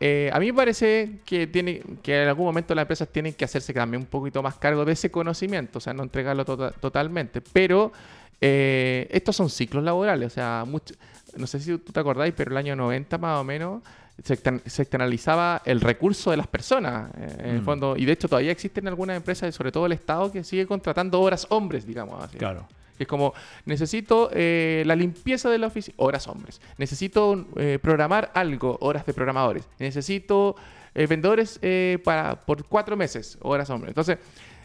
[0.00, 3.44] eh, a mí me parece que, tiene, que en algún momento las empresas tienen que
[3.44, 7.40] hacerse también un poquito más cargo de ese conocimiento, o sea, no entregarlo tota- totalmente.
[7.40, 7.92] Pero
[8.40, 10.94] eh, estos son ciclos laborales, o sea, mucho-
[11.36, 13.82] no sé si tú te acordáis, pero el año 90 más o menos
[14.22, 17.64] se, extern- se externalizaba el recurso de las personas, eh, en el Mm.
[17.64, 21.20] fondo, y de hecho todavía existen algunas empresas, sobre todo el Estado, que sigue contratando
[21.20, 22.38] horas hombres, digamos así.
[22.38, 22.66] Claro.
[22.98, 23.32] Que Es como,
[23.64, 26.60] necesito eh, la limpieza de la oficina, horas hombres.
[26.76, 29.68] Necesito eh, programar algo, horas de programadores.
[29.78, 30.56] Necesito
[30.94, 31.60] eh, vendedores
[32.04, 33.90] para, por cuatro meses, horas hombres.
[33.92, 34.18] Entonces,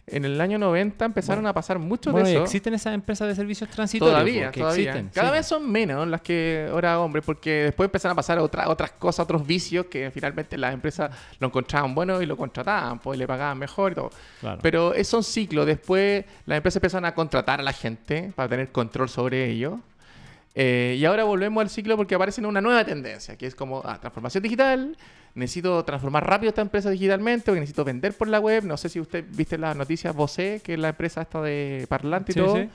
[0.05, 2.43] en el año 90 empezaron a pasar mucho Bueno, de eso.
[2.43, 4.13] existen esas empresas de servicios transitorios.
[4.13, 4.89] Todavía, porque todavía.
[4.91, 5.33] existen, Cada sí.
[5.33, 9.23] vez son menos las que horas hombres, porque después empezaron a pasar otra- otras cosas,
[9.23, 13.57] otros vicios que finalmente las empresas lo encontraban bueno y lo contrataban, pues le pagaban
[13.57, 14.09] mejor y todo.
[14.41, 14.59] Claro.
[14.61, 15.65] Pero es un ciclo.
[15.65, 19.79] Después las empresas empiezan a contratar a la gente para tener control sobre ello.
[20.55, 23.99] Eh, y ahora volvemos al ciclo porque aparece una nueva tendencia, que es como ah,
[23.99, 24.95] transformación digital.
[25.35, 28.63] Necesito transformar rápido esta empresa digitalmente, porque necesito vender por la web.
[28.63, 32.31] No sé si usted viste las noticias Vocé, que es la empresa esta de parlante
[32.31, 32.55] y Sí, todo.
[32.57, 32.69] sí.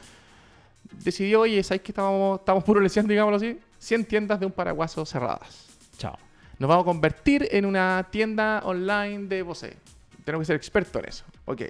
[1.04, 2.64] Decidió, oye, ¿sabes que estamos, estamos
[3.06, 3.58] digámoslo así?
[3.78, 5.66] 100 tiendas de un paraguaso cerradas.
[5.98, 6.16] Chao.
[6.58, 9.76] Nos vamos a convertir en una tienda online de Bose.
[10.24, 11.24] Tenemos que ser expertos en eso.
[11.44, 11.62] Ok.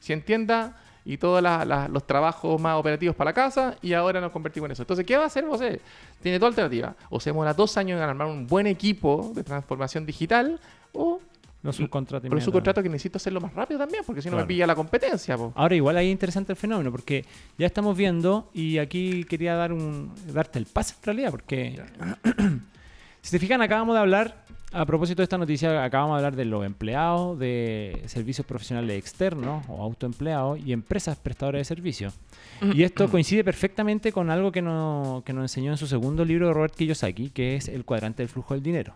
[0.00, 0.72] 100 tiendas
[1.08, 1.42] y todos
[1.90, 4.82] los trabajos más operativos para la casa y ahora nos convertimos en eso.
[4.82, 5.80] Entonces, ¿qué va a hacer Bose?
[6.22, 6.96] Tiene dos alternativas.
[7.08, 10.60] O se demora dos años en armar un buen equipo de transformación digital
[10.92, 11.18] o
[11.62, 12.28] Los subcontratos.
[12.28, 14.74] por su contrato que necesito hacerlo más rápido también porque si no me pilla la
[14.74, 15.34] competencia.
[15.38, 15.50] po.
[15.56, 17.24] Ahora igual ahí es interesante el fenómeno porque
[17.56, 21.80] ya estamos viendo y aquí quería dar un darte el pase en realidad porque
[23.22, 26.44] si se fijan acabamos de hablar a propósito de esta noticia acabamos de hablar de
[26.44, 32.14] los empleados de servicios profesionales externos o autoempleados y empresas prestadoras de servicios
[32.74, 36.52] y esto coincide perfectamente con algo que, no- que nos enseñó en su segundo libro
[36.52, 38.94] Robert Kiyosaki que es el cuadrante del flujo del dinero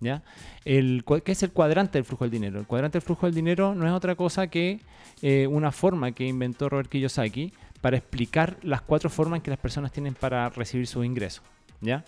[0.00, 0.22] ¿Ya?
[0.64, 2.58] El, ¿Qué es el cuadrante del flujo del dinero?
[2.58, 4.80] El cuadrante del flujo del dinero no es otra cosa que
[5.22, 9.92] eh, una forma que inventó Robert Kiyosaki para explicar las cuatro formas que las personas
[9.92, 11.42] tienen para recibir sus ingresos.
[11.80, 12.04] ¿Ya?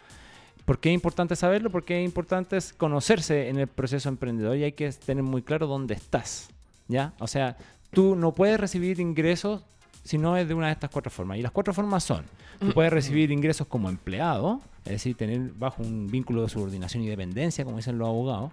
[0.66, 1.70] ¿Por qué es importante saberlo?
[1.70, 5.94] Porque es importante conocerse en el proceso emprendedor y hay que tener muy claro dónde
[5.94, 6.48] estás.
[6.88, 7.14] ¿Ya?
[7.18, 7.57] O sea,
[7.90, 9.62] tú no puedes recibir ingresos
[10.07, 11.38] si no es de una de estas cuatro formas.
[11.38, 12.24] Y las cuatro formas son,
[12.61, 17.09] tú puedes recibir ingresos como empleado, es decir, tener bajo un vínculo de subordinación y
[17.09, 18.52] dependencia, como dicen los abogados,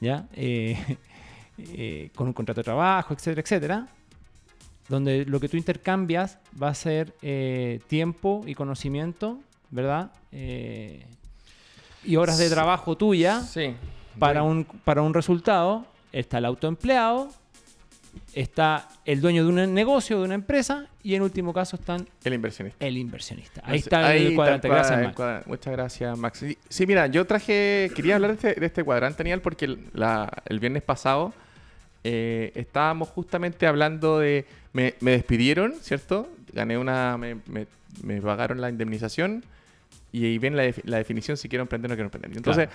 [0.00, 0.26] ¿ya?
[0.34, 0.78] Eh,
[1.58, 3.88] eh, con un contrato de trabajo, etcétera, etcétera,
[4.88, 9.40] donde lo que tú intercambias va a ser eh, tiempo y conocimiento,
[9.70, 10.12] ¿verdad?
[12.06, 13.74] Y horas de trabajo tuya Sí.
[14.18, 15.84] para un, para un resultado.
[16.12, 17.28] Está el autoempleado,
[18.34, 22.34] está el dueño de un negocio, de una empresa, y en último caso están El
[22.34, 22.84] inversionista.
[22.86, 23.62] el inversionista.
[23.64, 24.68] Ahí está el cuadrante.
[24.68, 25.16] cuadra- Gracias, Max.
[25.16, 26.38] cuadra- Muchas gracias, Max.
[26.38, 29.78] Sí, sí, mira, yo traje, quería hablar de este, de este cuadrante, Daniel, porque el,
[29.92, 31.34] la- el viernes pasado
[32.04, 36.28] eh, estábamos justamente hablando de, me, me despidieron, ¿cierto?
[36.52, 37.66] Gané una, me, me-
[38.02, 39.44] me pagaron la indemnización
[40.18, 42.36] y ahí viene la, def- la definición si quiero emprender o no quiero emprender.
[42.36, 42.68] Entonces,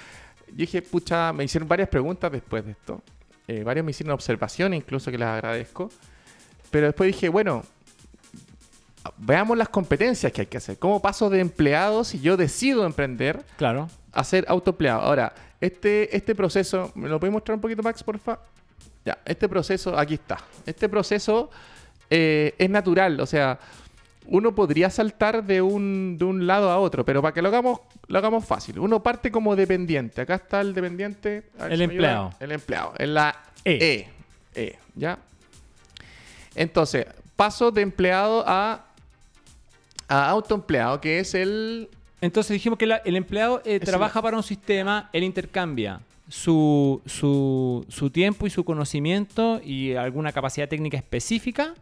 [0.48, 3.02] yo dije, pucha, me hicieron varias preguntas después de esto.
[3.48, 5.90] Eh, varios me hicieron observaciones, incluso que las agradezco.
[6.70, 7.64] Pero después dije, bueno,
[9.18, 10.78] veamos las competencias que hay que hacer.
[10.78, 13.90] ¿Cómo paso de empleado si yo decido emprender Claro.
[14.14, 15.02] a ser autoempleado?
[15.02, 18.40] Ahora, este, este proceso, ¿me lo puedes mostrar un poquito, Max, porfa?
[19.06, 20.38] Ya, este proceso, aquí está.
[20.66, 21.50] Este proceso
[22.10, 23.58] eh, es natural, o sea,
[24.28, 27.80] uno podría saltar de un, de un lado a otro, pero para que lo hagamos,
[28.08, 28.80] lo hagamos fácil.
[28.80, 30.22] Uno parte como dependiente.
[30.22, 31.44] Acá está el dependiente.
[31.60, 31.84] ver El ayuda.
[31.84, 32.34] empleado.
[32.40, 32.94] El empleado.
[32.98, 34.08] En la E.
[34.56, 34.62] E.
[34.62, 35.18] E, ¿ya?
[36.56, 37.06] Entonces,
[37.36, 38.86] paso de empleado a,
[40.08, 41.90] a autoempleado, que es el...
[42.22, 47.84] Entonces dijimos que la- el empleado eh, trabaja para un sistema, él intercambia su, su,
[47.90, 51.74] su tiempo y su conocimiento y alguna capacidad técnica específica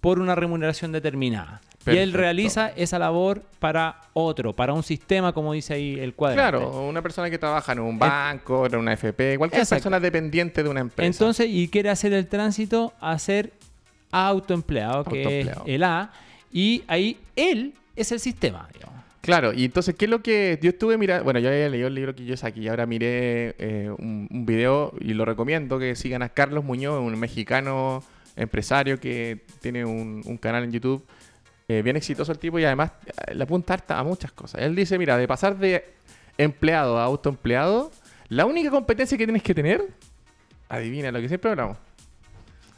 [0.00, 1.60] por una remuneración determinada.
[1.86, 6.58] Y él realiza esa labor para otro, para un sistema, como dice ahí el cuadrante.
[6.58, 9.76] Claro, una persona que trabaja en un banco, en una FP, cualquier Exacto.
[9.84, 11.06] persona dependiente de una empresa.
[11.06, 13.52] Entonces, y quiere hacer el tránsito a ser
[14.12, 15.62] autoempleado, que Autoempleado.
[15.66, 16.10] es el A,
[16.52, 18.68] y ahí él es el sistema.
[18.74, 18.96] digamos.
[19.22, 21.24] Claro, y entonces, ¿qué es lo que yo estuve mirando?
[21.24, 24.46] Bueno, yo había leído el libro que yo saqué y ahora miré eh, un, un
[24.46, 28.02] video y lo recomiendo que sigan a Carlos Muñoz, un mexicano
[28.36, 31.04] empresario que tiene un, un canal en YouTube
[31.70, 34.60] eh, bien exitoso el tipo y además eh, le apunta harta a muchas cosas.
[34.60, 35.84] Él dice, mira, de pasar de
[36.36, 37.92] empleado a autoempleado,
[38.28, 39.86] la única competencia que tienes que tener,
[40.68, 41.76] adivina lo que siempre hablamos,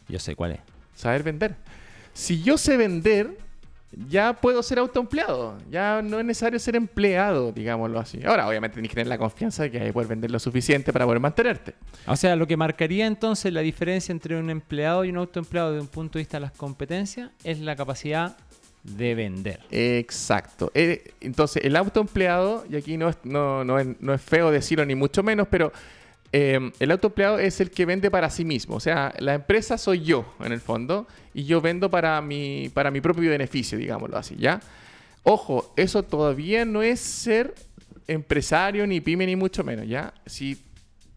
[0.09, 0.61] Yo sé cuál es.
[0.95, 1.55] saber vender.
[2.13, 3.39] Si yo sé vender,
[4.09, 5.57] ya puedo ser autoempleado.
[5.71, 8.21] Ya no es necesario ser empleado, digámoslo así.
[8.25, 10.93] Ahora, obviamente, tienes que tener la confianza de que hay que poder vender lo suficiente
[10.93, 11.75] para poder mantenerte.
[12.07, 15.83] O sea, lo que marcaría entonces la diferencia entre un empleado y un autoempleado desde
[15.83, 18.37] un punto de vista de las competencias es la capacidad
[18.83, 19.61] de vender.
[19.71, 20.71] Exacto.
[20.75, 24.85] Eh, entonces, el autoempleado, y aquí no es, no, no, es, no es feo decirlo
[24.85, 25.73] ni mucho menos, pero
[26.33, 28.77] eh, el autoempleado es el que vende para sí mismo.
[28.77, 32.91] O sea, la empresa soy yo, en el fondo, y yo vendo para mi, para
[32.91, 34.61] mi propio beneficio, digámoslo así, ¿ya?
[35.23, 37.55] Ojo, eso todavía no es ser
[38.09, 40.13] empresario, ni pyme, ni mucho menos, ¿ya?
[40.27, 40.61] Si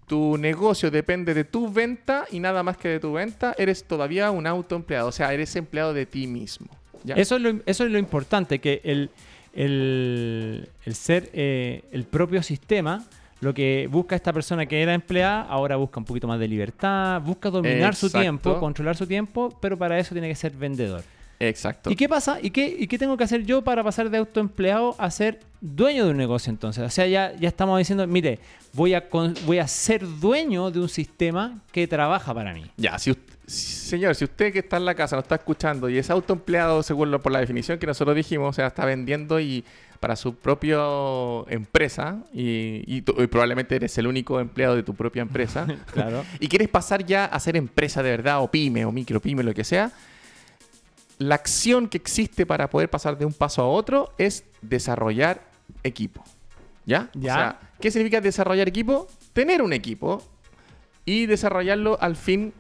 [0.05, 4.29] tu negocio depende de tu venta y nada más que de tu venta, eres todavía
[4.31, 5.07] un autoempleado.
[5.07, 6.67] O sea, eres empleado de ti mismo.
[7.03, 7.15] ¿Ya?
[7.15, 9.09] Eso, es lo, eso es lo importante, que el,
[9.53, 13.03] el, el ser eh, el propio sistema,
[13.41, 17.21] lo que busca esta persona que era empleada, ahora busca un poquito más de libertad,
[17.21, 21.03] busca dominar su tiempo, controlar su tiempo, pero para eso tiene que ser vendedor.
[21.37, 21.91] Exacto.
[21.91, 22.39] ¿Y qué pasa?
[22.41, 26.05] ¿Y qué, ¿Y qué tengo que hacer yo para pasar de autoempleado a ser dueño
[26.05, 26.81] de un negocio entonces?
[26.85, 28.39] O sea, ya, ya estamos diciendo, mire,
[28.71, 32.63] voy a, con- voy a ser dueño de un sistema que trabaja para mí.
[32.77, 33.13] Ya, si-
[33.47, 37.11] señor, si usted que está en la casa nos está escuchando y es autoempleado según
[37.11, 39.63] lo, por la definición que nosotros dijimos, o sea, está vendiendo y
[39.99, 40.77] para su propia
[41.47, 46.23] empresa y, y tú- y probablemente eres el único empleado de tu propia empresa Claro.
[46.39, 49.53] y quieres pasar ya a ser empresa de verdad o pyme o micro pyme, lo
[49.53, 49.91] que sea,
[51.17, 55.41] la acción que existe para poder pasar de un paso a otro es desarrollar
[55.83, 56.23] equipo.
[56.85, 57.09] ¿Ya?
[57.13, 57.31] Ya.
[57.33, 59.07] O sea, ¿qué significa desarrollar equipo?
[59.33, 60.21] Tener un equipo
[61.05, 62.53] y desarrollarlo al fin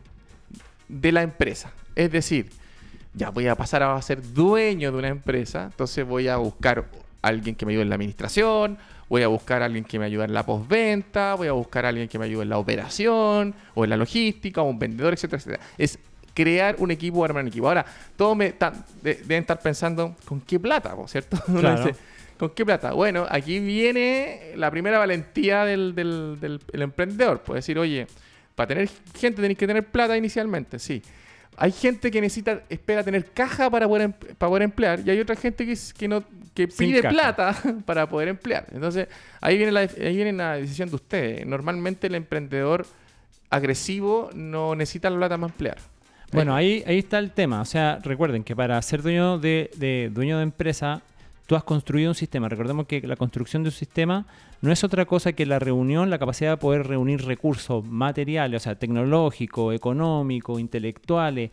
[0.87, 1.71] de la empresa.
[1.95, 2.49] Es decir,
[3.13, 6.85] ya voy a pasar a ser dueño de una empresa, entonces voy a buscar
[7.21, 8.77] a alguien que me ayude en la administración,
[9.09, 11.89] voy a buscar a alguien que me ayude en la postventa, voy a buscar a
[11.89, 15.37] alguien que me ayude en la operación o en la logística o un vendedor, etcétera,
[15.39, 15.63] etcétera.
[15.77, 15.97] Es
[16.33, 17.67] crear un equipo armar un equipo.
[17.69, 17.85] Ahora,
[18.17, 20.93] todos me tan- de- deben estar pensando, ¿con qué plata?
[21.07, 21.37] ¿Cierto?
[21.47, 21.85] Uno Claro.
[21.85, 21.95] dice,
[22.37, 22.91] ¿Con qué plata?
[22.91, 27.39] Bueno, aquí viene la primera valentía del, del- del- el emprendedor.
[27.41, 28.07] Puede decir, oye,
[28.55, 28.89] para tener
[29.19, 31.01] gente tenéis que tener plata inicialmente, sí.
[31.57, 35.19] Hay gente que necesita, espera tener caja para poder, em- para poder emplear y hay
[35.21, 36.21] otra gente que, que, no,
[36.53, 38.65] que pide plata para poder emplear.
[38.73, 39.07] Entonces,
[39.39, 41.45] ahí viene, la, ahí viene la decisión de ustedes.
[41.47, 42.85] Normalmente el emprendedor
[43.49, 45.77] agresivo no necesita la plata para emplear.
[46.31, 47.61] Bueno, ahí, ahí está el tema.
[47.61, 51.01] O sea, recuerden que para ser dueño de, de- dueño de empresa,
[51.45, 52.49] tú has construido un sistema.
[52.49, 54.25] Recordemos que la construcción de un sistema
[54.65, 58.63] no es otra cosa que la reunión, la capacidad de poder reunir recursos materiales, o
[58.63, 61.51] sea, tecnológicos, económicos, intelectuales,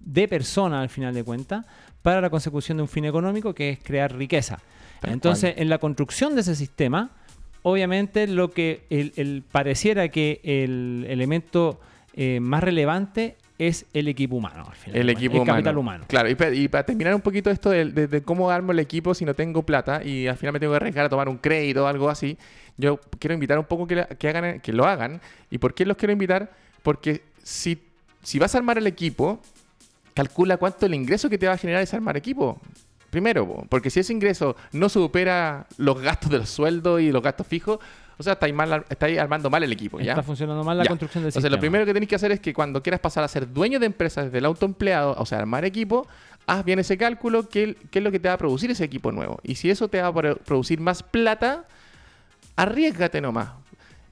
[0.00, 1.66] de personas al final de cuentas,
[2.02, 4.58] para la consecución de un fin económico que es crear riqueza.
[5.00, 7.10] Tal Entonces, en la construcción de ese sistema,
[7.62, 11.80] obviamente lo que el, el- pareciera que el elemento
[12.14, 14.66] eh, más relevante es el equipo humano.
[14.68, 15.56] al final El de equipo cuentas, humano.
[15.56, 16.04] capital humano.
[16.08, 18.78] Claro, y, pa- y para terminar un poquito esto de, de- de cómo armo el
[18.80, 21.38] equipo si no tengo plata y al final me tengo que arriesgar a tomar un
[21.38, 22.36] crédito o algo así,
[22.76, 25.20] yo quiero invitar un poco que, la- que, hagan, que lo hagan.
[25.50, 26.50] ¿Y por qué los quiero invitar?
[26.82, 27.80] Porque si,
[28.22, 29.40] si vas a armar el equipo,
[30.14, 32.60] calcula cuánto el ingreso que te va a generar ese armar equipo.
[33.10, 37.46] Primero, po, porque si ese ingreso no supera los gastos del sueldo y los gastos
[37.46, 37.78] fijos,
[38.18, 40.00] o sea, estáis, mal, estáis armando mal el equipo.
[40.00, 40.12] ¿ya?
[40.12, 40.88] Está funcionando mal la Ya.
[40.88, 41.56] construcción del Entonces, sistema.
[41.56, 43.86] lo primero que tenéis que hacer es que cuando quieras pasar a ser dueño de
[43.86, 46.06] empresas desde el autoempleado, o sea, armar equipo,
[46.46, 49.10] haz bien ese cálculo, qué, qué es lo que te va a producir ese equipo
[49.12, 49.40] nuevo.
[49.42, 51.64] Y si eso te va a pro- producir más plata,
[52.56, 53.50] arriesgate nomás.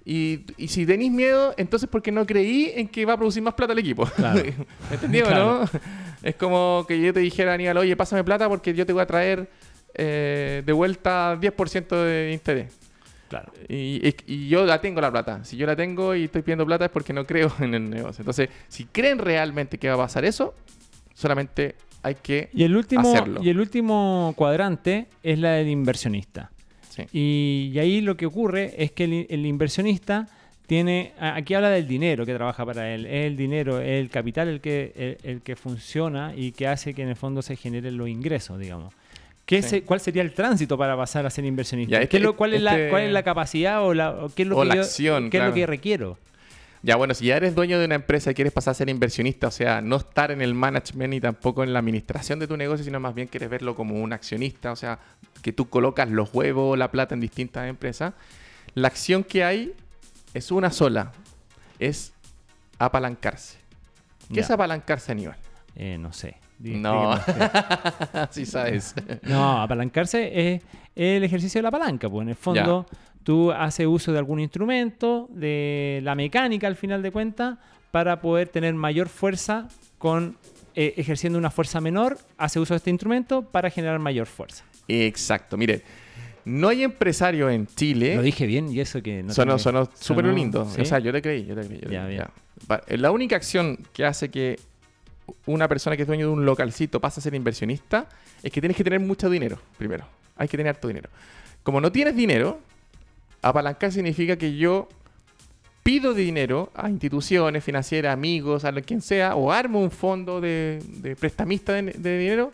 [0.05, 3.55] Y, y si tenéis miedo, entonces porque no creí en que va a producir más
[3.55, 4.05] plata el equipo.
[4.07, 4.43] Claro.
[4.91, 5.61] ¿Entendido, Claro.
[5.73, 5.81] no?
[6.23, 9.07] Es como que yo te dijera, Aníbal, oye, pásame plata porque yo te voy a
[9.07, 9.49] traer
[9.95, 12.77] eh, de vuelta 10% de interés.
[13.33, 13.53] Claro.
[13.67, 15.43] Y, y- y yo la tengo la plata.
[15.43, 18.21] Si yo la tengo y estoy pidiendo plata es porque no creo en el negocio.
[18.21, 20.55] Entonces, si creen realmente que va a pasar eso,
[21.15, 22.51] solamente hay que...
[22.53, 23.41] Y el último, Hacerlo.
[23.43, 26.51] y el último cuadrante es la del inversionista.
[26.91, 27.05] Sí.
[27.13, 30.29] Y, y ahí lo que ocurre es que el, el inversionista
[30.67, 34.49] tiene, aquí habla del dinero que trabaja para él, es el dinero, es el capital
[34.49, 34.93] el que,
[35.25, 38.59] el, el que funciona y que hace que en el fondo se generen los ingresos,
[38.59, 38.93] digamos.
[39.47, 39.69] ¿Qué Sí.
[39.69, 41.93] se- ¿Cuál sería el tránsito para pasar a ser inversionista?
[41.93, 44.11] Ya, ¿Qué este- es lo- cuál, es la, este- ¿Cuál es la capacidad o, la,
[44.11, 46.19] o qué es lo O que la yo- acción, qué es lo que requiero?
[46.85, 49.47] Ya, bueno, si ya eres dueño de una empresa y quieres pasar a ser inversionista,
[49.47, 52.85] o sea, no estar en el management ni tampoco en la administración de tu negocio,
[52.85, 54.99] sino más bien quieres verlo como un accionista, o sea,
[55.43, 58.15] que tú colocas los huevos, la plata en distintas empresas,
[58.75, 59.75] la acción que hay
[60.35, 61.13] es una sola,
[61.79, 62.13] es
[62.79, 63.59] apalancarse.
[64.29, 64.43] ¿Qué Ya.
[64.43, 65.37] es apalancarse, Aníbal?
[65.77, 66.37] Eh, no sé.
[66.63, 67.13] No.
[68.13, 68.95] Así sabes.
[69.23, 70.63] No, apalancarse es
[70.95, 72.87] el ejercicio de la palanca, pues en el fondo
[73.23, 77.59] tú haces uso de algún instrumento, de la mecánica al final de cuentas,
[77.91, 80.37] para poder tener mayor fuerza con
[80.75, 84.65] eh, ejerciendo una fuerza menor, hace uso de este instrumento para generar mayor fuerza.
[84.89, 85.83] Exacto, mire.
[86.45, 88.17] No hay empresario en Chile.
[88.17, 90.69] Lo dije bien y eso que no sonó, súper lindo.
[90.69, 90.81] ¿sí?
[90.81, 91.81] O sea, yo te creí, yo te creí.
[91.81, 92.31] yo creí, ya.
[92.97, 94.59] La única acción que hace que
[95.47, 98.09] una persona que es dueño de un localcito pase a ser inversionista
[98.43, 100.07] es que tienes que tener mucho dinero, primero.
[100.37, 101.09] Hay que tener tu dinero.
[101.63, 102.61] Como no tienes dinero,
[103.43, 104.89] apalancar significa que yo
[105.83, 111.73] pido dinero a instituciones financieras, amigos, a quien sea, o armo un fondo de, prestamista
[111.73, 112.53] de, de dinero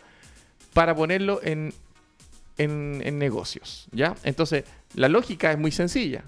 [0.73, 1.73] para ponerlo en,
[2.57, 4.15] en, en negocios, ¿ya?
[4.25, 4.65] Entonces,
[4.95, 6.25] la lógica es muy sencilla.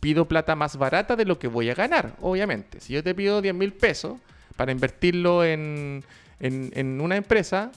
[0.00, 2.80] Pido plata más barata de lo que voy a ganar, obviamente.
[2.80, 4.18] Si yo te pido 10 mil pesos
[4.56, 6.02] para invertirlo en,
[6.40, 7.70] en, en una empresa,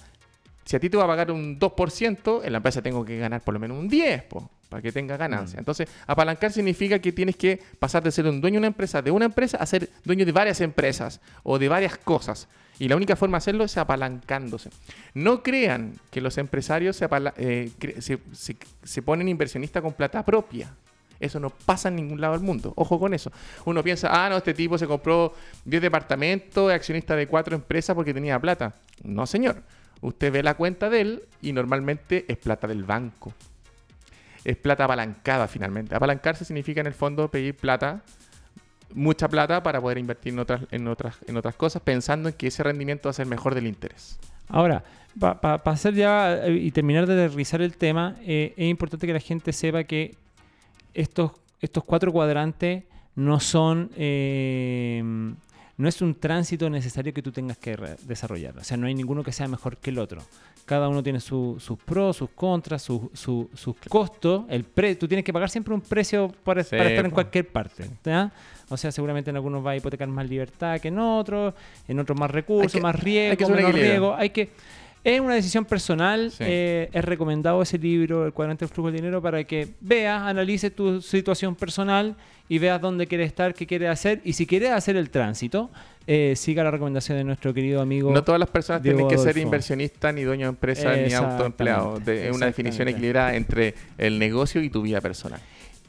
[0.66, 3.42] si a ti te va a pagar un 2%, en la empresa tengo que ganar
[3.42, 5.58] por lo menos un 10%, po, para que tenga ganancia.
[5.58, 5.60] Mm.
[5.60, 9.12] Entonces, apalancar significa que tienes que pasar de ser un dueño de una empresa, de
[9.12, 12.48] una empresa, a ser dueño de varias empresas o de varias cosas.
[12.78, 14.70] Y la única forma de hacerlo es apalancándose.
[15.14, 20.26] No crean que los empresarios se, apala- eh, se, se- se ponen inversionistas con plata
[20.26, 20.74] propia.
[21.20, 22.74] Eso no pasa en ningún lado del mundo.
[22.76, 23.32] Ojo con eso.
[23.66, 25.34] Uno piensa, ah, no, este tipo se compró
[25.66, 28.74] 10 departamentos, es accionista de cuatro empresas porque tenía plata.
[29.04, 29.64] No, señor.
[30.02, 33.34] Usted ve la cuenta de él y normalmente es plata del banco.
[34.44, 35.96] Es plata apalancada finalmente.
[35.96, 38.04] Apalancarse significa en el fondo pedir plata,
[38.94, 42.48] mucha plata para poder invertir en otras, en otras, en otras cosas, pensando en que
[42.48, 44.20] ese rendimiento va a ser mejor del interés.
[44.48, 44.84] Ahora,
[45.20, 49.20] para hacer ya eh, y terminar de aterrizar el tema, eh, es importante que la
[49.20, 50.16] gente sepa que
[50.96, 51.32] estos,
[51.62, 52.84] estos cuatro cuadrantes
[53.16, 53.92] no son.
[53.96, 55.04] eh,
[55.78, 58.58] no es un tránsito necesario que tú tengas que desarrollar.
[58.58, 60.22] O sea, no hay ninguno que sea mejor que el otro.
[60.64, 64.46] Cada uno tiene su- sus pros, sus contras, su- su- sus costos.
[64.48, 67.50] El pre tú tienes que pagar siempre un precio para, Sí, para estar en cualquier
[67.50, 67.90] parte.
[68.06, 68.32] ¿ya?
[68.70, 71.54] O sea, seguramente en algunos va a hipotecar más libertad que en otros,
[71.90, 74.16] en otros más recursos, que- más riesgo, menos riesgo.
[74.16, 74.52] Hay que
[75.06, 76.32] es una decisión personal.
[76.32, 76.38] Sí.
[76.46, 80.76] eh, es recomendado ese libro, El cuadrante del flujo del dinero, para que veas, analices
[80.76, 82.16] tu situación personal
[82.50, 84.20] y veas dónde quieres estar, qué quieres hacer.
[84.26, 85.70] Y si quieres hacer el tránsito,
[86.08, 88.12] eh, siga la recomendación de nuestro querido amigo.
[88.12, 92.08] No todas las personas Diego tienen que ser inversionistas, ni dueños de empresa, ni autoempleados.
[92.08, 95.40] Es una definición equilibrada entre el negocio y tu vida personal.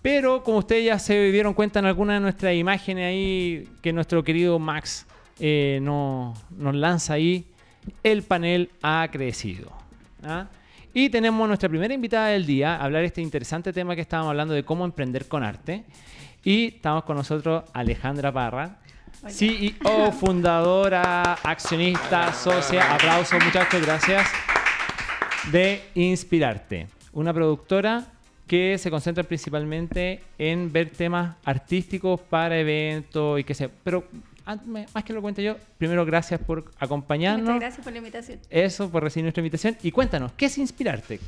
[0.03, 4.23] Pero como ustedes ya se dieron cuenta en algunas de nuestras imágenes ahí, que nuestro
[4.23, 5.07] querido Max
[5.41, 7.45] eh, no- nos lanza ahí,
[8.03, 9.73] el panel ha crecido.
[10.25, 10.47] ¿ah?
[10.95, 14.31] Y tenemos nuestra primera invitada del día a hablar de este interesante tema que estábamos
[14.31, 15.85] hablando de cómo emprender con arte.
[16.43, 18.79] Y estamos con nosotros Alejandra Parra,
[19.23, 19.31] Hola.
[19.33, 22.95] CEO, fundadora, accionista, socia.
[22.95, 24.29] Aplausos, muchachos, gracias.
[25.51, 28.07] De Inspirarte, una productora
[28.47, 33.69] que se concentra principalmente en ver temas artísticos para eventos y que sea.
[33.83, 34.05] Pero
[34.47, 37.43] más que lo cuente yo, primero gracias por acompañarnos.
[37.47, 38.39] Muchas gracias por la invitación.
[38.49, 39.77] Eso, por recibir nuestra invitación.
[39.83, 41.19] Y cuéntanos, ¿qué es Inspirarte?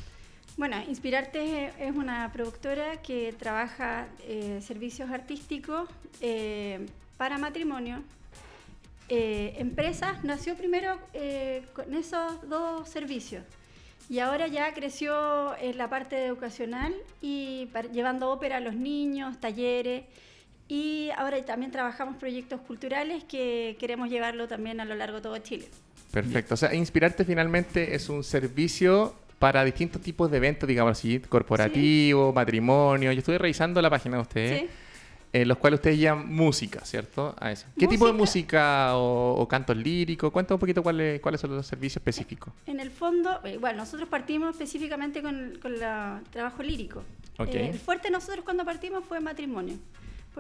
[0.57, 5.89] Bueno, Inspirarte es- una productora que trabaja eh, servicios artísticos
[6.21, 8.03] eh, para matrimonio.
[9.09, 13.43] Eh, empresas nació primero eh, con esos dos servicios
[14.11, 20.05] y ahora ya creció en la parte educacional y llevando ópera a los niños, talleres
[20.69, 25.39] y ahora también trabajamos proyectos culturales que queremos llevarlo también a lo largo de todo
[25.39, 25.69] Chile.
[26.13, 26.55] Perfecto.
[26.55, 32.33] O sea, Inspirarte finalmente es un servicio para distintos tipos de eventos, digamos así, corporativo,
[32.33, 33.13] matrimonio.
[33.13, 34.69] Yo estuve revisando la página de ustedes, ¿Sí?
[35.33, 37.35] en los cuales ustedes llaman música, ¿cierto?
[37.39, 37.67] A eso.
[37.79, 38.91] ¿Qué tipo de Música.
[38.93, 40.33] música o, o cantos líricos?
[40.33, 42.53] Cuéntame un poquito cuáles, cuáles son los servicios específicos.
[42.67, 45.81] En el fondo, eh, bueno, nosotros partimos específicamente con, con el
[46.31, 47.05] trabajo lírico.
[47.39, 47.55] Ok.
[47.55, 49.77] Eh, el fuerte nosotros cuando partimos fue matrimonio.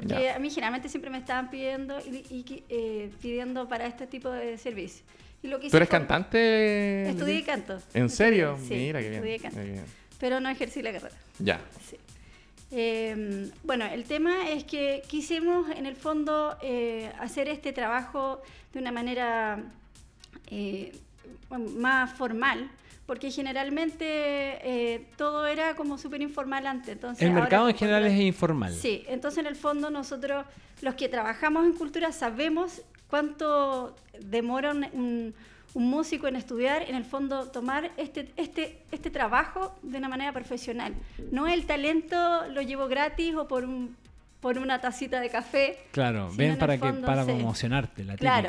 [0.00, 4.06] Porque a mí generalmente siempre me estaban pidiendo y, y que, eh, pidiendo para este
[4.06, 5.02] tipo de servicios.
[5.42, 7.08] Y lo que ¿Tú eres fue- cantante?
[7.10, 7.78] Estudié canto.
[7.94, 8.58] ¿En serio?
[8.66, 9.14] Sí, Mira qué bien.
[9.24, 9.60] estudié canto.
[9.60, 9.84] Bien.
[10.20, 11.14] Pero no ejercí la carrera.
[11.38, 11.60] Ya.
[11.88, 11.96] Sí.
[12.70, 18.80] Eh, bueno, el tema es que quisimos en el fondo eh, hacer este trabajo de
[18.80, 19.62] una manera
[20.50, 20.92] eh,
[21.50, 22.70] más formal,
[23.08, 26.90] porque generalmente eh, todo era como súper informal antes.
[26.90, 28.74] Entonces, El ahora mercado en general es informal.
[28.74, 30.44] Sí, entonces en el fondo nosotros,
[30.82, 35.34] los que trabajamos en cultura, sabemos cuánto demora un, un-
[35.74, 40.32] un músico en estudiar, en el fondo tomar este, este, este trabajo de una manera
[40.32, 40.94] profesional.
[41.30, 42.16] No el talento
[42.50, 43.96] lo llevo gratis o por, un,
[44.40, 45.78] por una tacita de café.
[45.92, 47.32] Claro, ven para que fondo, para sí.
[47.32, 48.48] promocionarte, la Claro.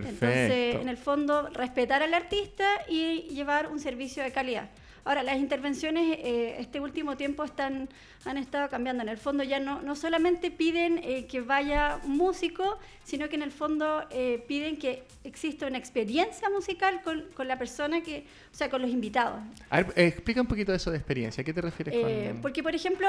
[0.00, 0.26] Típica.
[0.26, 0.80] Entonces, Perfecto.
[0.82, 4.68] en el fondo, respetar al artista y llevar un servicio de calidad.
[5.06, 7.88] Ahora, las intervenciones eh, este último tiempo están,
[8.24, 9.04] han estado cambiando.
[9.04, 13.36] En el fondo ya no, no solamente piden eh, que vaya un músico, sino que
[13.36, 18.26] en el fondo eh, piden que exista una experiencia musical con, con, la persona que,
[18.52, 19.38] o sea, con los invitados.
[19.70, 21.42] A ver, explica un poquito eso de experiencia.
[21.42, 22.42] ¿A qué te refieres con...?
[22.42, 23.06] Porque, por ejemplo,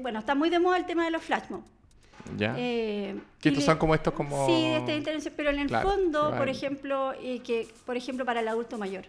[0.00, 1.68] bueno, está muy de moda el tema de los flash mobs.
[2.36, 2.54] ¿Ya?
[2.56, 4.46] Eh, que estos son como estos como...
[4.46, 8.48] Sí, este interés, pero en el fondo, por ejemplo, eh, que por ejemplo para el
[8.48, 9.04] adulto mayor.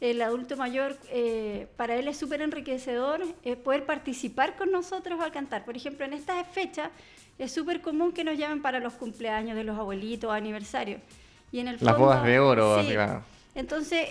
[0.00, 5.30] El adulto mayor, eh, para él es súper enriquecedor eh, poder participar con nosotros al
[5.30, 5.64] cantar.
[5.64, 6.90] Por ejemplo, en estas fechas
[7.38, 11.00] es súper común que nos llamen para los cumpleaños de los abuelitos, aniversarios.
[11.52, 12.94] Y en el Las bodas de oro, sí.
[13.54, 14.08] Entonces,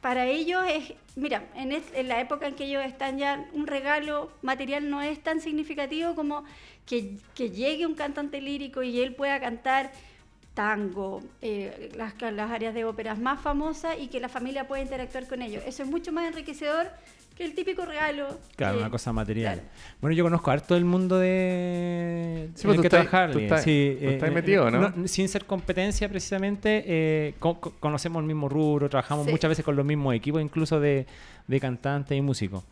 [0.00, 4.30] para ellos es, mira, en, en, la época en que ellos están ya, un regalo
[4.42, 6.44] material no es tan significativo como
[6.88, 9.92] que, llegue un cantante lírico y él pueda cantar
[10.54, 15.28] tango, eh, las, las, áreas de óperas más famosas y que la familia pueda interactuar
[15.28, 15.62] con ellos.
[15.66, 16.88] Eso es mucho más enriquecedor
[17.36, 18.40] que el típico regalo.
[18.56, 19.62] Claro, una cosa material.
[20.00, 23.32] Bueno, yo conozco harto el mundo de sí, pues que trabajar.
[23.62, 25.06] sí, eh, metido, ¿no?
[25.06, 30.14] Sin ser competencia precisamente, eh, conocemos el mismo rubro, trabajamos muchas veces con los mismos
[30.14, 31.06] equipos, incluso de,
[31.46, 32.64] de cantantes y músicos.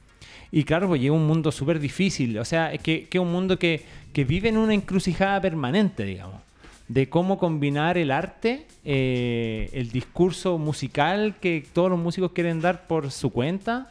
[0.53, 3.59] Y claro, pues llega un mundo súper difícil, o sea, es que es un mundo
[3.59, 3.83] que,
[4.13, 6.41] que, vive en una encrucijada permanente, digamos,
[6.89, 12.87] de cómo combinar el arte, eh, el discurso musical que todos los músicos quieren dar
[12.87, 13.91] por su cuenta,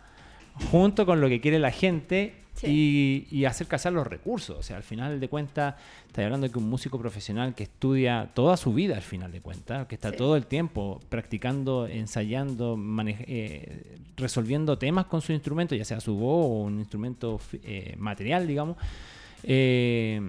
[0.72, 2.34] junto con lo que quiere la gente
[2.64, 4.58] y, hacer casar los recursos.
[4.58, 5.76] O sea, al final de cuentas,
[6.08, 9.42] está hablando de que un músico profesional que estudia toda su vida, al final de
[9.42, 15.86] cuentas, que está todo el tiempo practicando, ensayando, eh, resolviendo temas con su instrumento, ya
[15.86, 18.78] sea su voz o un instrumento eh, material, digamos,
[19.44, 20.22] eh,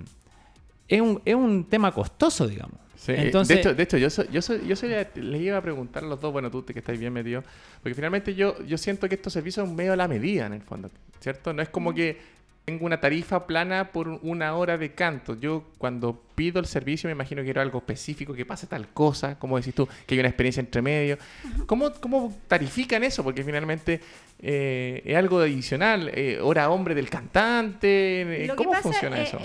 [0.88, 2.85] es, un, es un tema costoso, digamos.
[3.08, 6.32] Entonces, de hecho, de hecho yo, yo, yo les iba a preguntar a los dos,
[6.32, 7.42] bueno, tú que estáis bien metido,
[7.82, 10.62] porque finalmente yo, yo siento que estos servicios son medio a la medida en el
[10.62, 10.90] fondo,
[11.20, 11.52] ¿cierto?
[11.52, 12.18] No es como que
[12.66, 15.38] tengo una tarifa plana por una hora de canto.
[15.38, 19.38] Yo cuando pido el servicio me imagino que quiero algo específico, que pase tal cosa,
[19.38, 21.16] como decís tú, que hay una experiencia entre medio.
[21.66, 23.22] ¿Cómo, cómo tarifican eso?
[23.22, 24.00] Porque finalmente
[24.40, 28.50] eh, es algo adicional, eh, hora hombre del cantante.
[28.56, 29.38] ¿Cómo funciona eso?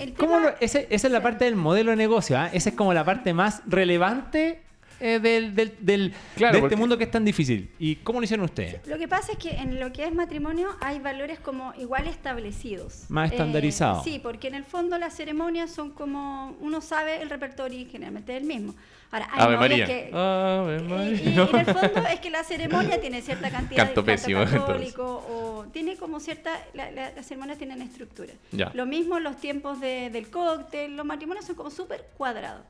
[0.58, 2.50] esa es la parte del modelo de negocio, ¿ah?
[2.52, 4.62] esa es como la parte más relevante
[5.02, 7.68] eh, del, del, del de este mundo que es tan difícil.
[7.80, 8.86] ¿Y cómo lo hicieron ustedes?
[8.86, 13.06] Lo que pasa es que en lo que es matrimonio hay valores como igual establecidos.
[13.08, 14.04] Más eh, estandarizados.
[14.04, 18.36] sí, porque en el fondo las ceremonias son como, uno sabe el repertorio y generalmente
[18.36, 18.74] es el mismo.
[19.10, 19.86] Ahora, hay Ave María.
[19.86, 20.10] que...
[20.14, 21.20] Ave María.
[21.20, 25.04] Y, en el fondo es que la ceremonia tiene cierta cantidad canto de pésimo, católico
[25.28, 26.52] o tiene como cierta...
[26.74, 28.32] las ceremonias tienen estructura.
[28.72, 32.62] Lo mismo los tiempos de, del cóctel, los matrimonios son como súper cuadrados.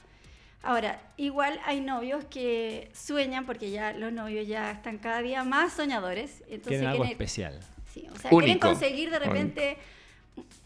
[0.63, 5.73] Ahora, igual hay novios que sueñan, porque ya los novios ya están cada día más
[5.73, 6.43] soñadores.
[6.43, 7.59] Entonces quieren algo especial.
[7.93, 9.77] Sí, o sea, quieren conseguir de repente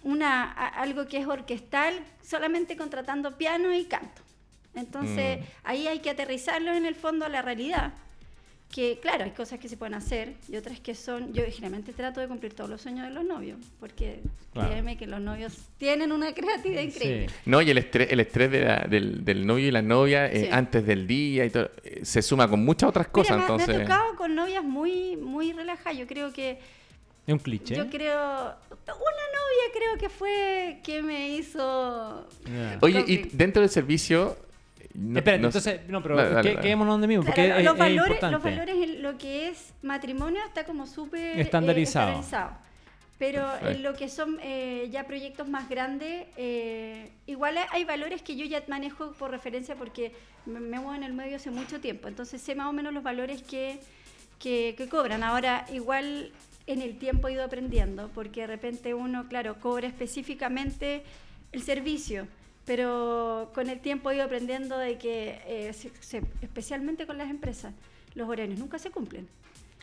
[0.04, 4.22] una, algo que es orquestal solamente contratando piano y canto.
[4.74, 5.44] Entonces, mm.
[5.64, 7.94] ahí hay que aterrizarlo en el fondo a la realidad
[8.70, 12.20] que claro, hay cosas que se pueden hacer y otras que son, yo generalmente trato
[12.20, 14.20] de cumplir todos los sueños de los novios, porque
[14.52, 17.28] créeme que los novios tienen una creatividad increíble.
[17.44, 21.06] No, y el estrés, el estrés del, del, novio y la novia eh, antes del
[21.06, 23.40] día y todo, eh, se suma con muchas otras cosas.
[23.40, 23.68] entonces...
[23.68, 26.58] me ha tocado con novias muy, muy relajadas, yo creo que...
[27.26, 27.74] Es un cliché.
[27.74, 28.14] Yo creo.
[28.14, 32.24] Una novia creo que fue que me hizo.
[32.80, 34.36] Oye, y dentro del servicio,
[34.96, 39.48] no, entonces, no, pero quedémonos donde mismo, porque los, valores, los valores en lo que
[39.48, 42.22] es matrimonio está como súper eh, estandarizado.
[43.18, 48.36] Pero en lo que son eh, ya proyectos más grandes, eh, igual hay valores que
[48.36, 50.12] yo ya manejo por referencia porque
[50.44, 53.42] me, muevo en el medio hace mucho tiempo, entonces sé más o menos los valores
[53.42, 53.80] que,
[54.38, 55.22] que, que cobran.
[55.22, 56.30] Ahora, igual
[56.66, 61.02] en el tiempo he ido aprendiendo, porque de repente uno, claro, cobra específicamente
[61.52, 62.28] el servicio
[62.66, 65.72] pero con el tiempo he ido aprendiendo de que, eh,
[66.42, 67.72] especialmente con las empresas,
[68.14, 69.28] los horarios nunca se cumplen.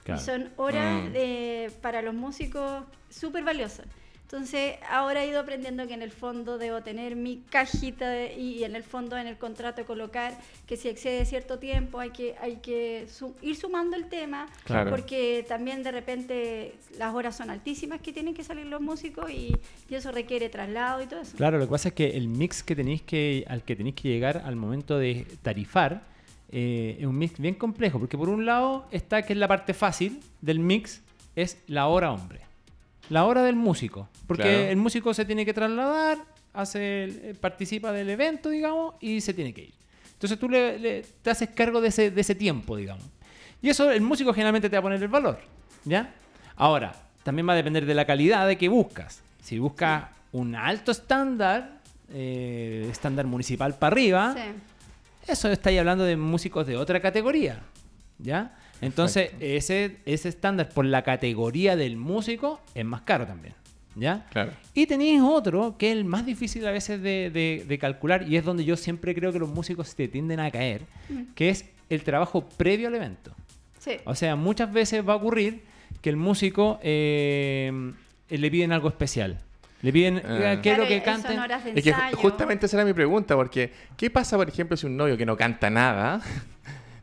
[0.05, 1.79] Y son horas mm.
[1.81, 3.85] para los músicos súper valiosas.
[4.33, 8.75] Entonces, ahora he ido aprendiendo que en el fondo debo tener mi cajita y en
[8.75, 13.05] el fondo en el contrato colocar que si excede cierto tiempo hay que, hay que
[13.43, 14.47] ir sumando el tema,
[14.89, 19.55] porque también de repente las horas son altísimas que tienen que salir los músicos y,
[19.91, 21.37] eso requiere traslado y todo eso.
[21.37, 24.09] Claro, lo que pasa es que el mix que tenéis que, al que tenéis que
[24.09, 26.01] llegar al momento de tarifar
[26.51, 29.75] eh, es un mix bien complejo, porque por un lado está que es la parte
[29.75, 31.03] fácil del mix,
[31.35, 32.52] es la hora hombre
[33.09, 34.07] la hora del músico.
[34.27, 36.17] Porque el músico se tiene que trasladar,
[36.53, 39.73] hace, eh, participa del evento, digamos, y se tiene que ir.
[40.13, 43.03] Entonces tú le, te haces cargo de ese, de ese tiempo, digamos.
[43.61, 45.39] Y eso el músico generalmente te va a poner el valor,
[45.85, 46.13] ¿ya?
[46.55, 46.93] Ahora,
[47.23, 49.21] también va a depender de la calidad de que buscas.
[49.41, 51.79] Si buscas un alto estándar,
[52.13, 55.31] eh, estándar municipal para arriba, Sí.
[55.31, 57.61] eso estáis hablando de músicos de otra categoría.
[58.19, 58.55] ¿Ya?
[58.85, 63.53] Entonces, ese, ese estándar por la categoría del músico es más caro también.
[63.95, 64.25] ¿Ya?
[64.31, 64.51] Claro.
[64.73, 68.37] Y tenéis otro que es el más difícil a veces de, de- de calcular y
[68.37, 70.81] es donde yo siempre creo que los músicos te tienden a caer,
[71.35, 73.35] que es el trabajo previo al evento.
[73.77, 73.97] Sí.
[74.05, 75.61] O sea, muchas veces va a ocurrir
[76.01, 77.71] que el músico eh,
[78.29, 79.37] le piden algo especial.
[79.83, 80.57] Le piden, Ah.
[80.61, 81.31] quiero Claro, que eh, canten.
[81.33, 84.75] Son horas de Es que justamente esa era mi pregunta, porque ¿qué pasa, por ejemplo,
[84.75, 86.19] si un novio que no canta nada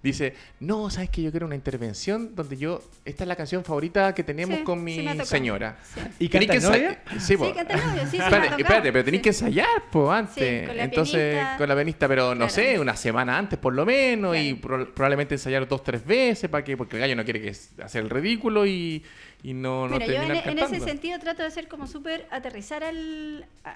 [0.03, 4.15] dice, no, sabes que yo quiero una intervención donde yo, esta es la canción favorita
[4.15, 5.77] que tenemos Sí, con mi sí señora?
[5.83, 6.01] Sí.
[6.21, 7.47] ¿Y Tenés canta que ensayar- Sí, po.
[7.47, 9.23] Sí, canta novio, sí, espérate, espérate, pero tenéis Sí.
[9.23, 10.35] que ensayar, pues, antes.
[10.61, 11.57] Sí, con la Entonces, pianista.
[11.59, 12.53] con la pianista, pero no Claro.
[12.53, 14.85] sé, una semana antes por lo menos, y Claro.
[14.85, 17.51] pro- probablemente ensayar dos, tres veces, para que, porque el gallo no quiere que
[17.83, 19.05] hacer el ridículo y,
[19.43, 22.27] y no, no Mira, yo en, terminar en ese sentido trato de ser como súper
[22.31, 23.47] aterrizar al...
[23.65, 23.71] a-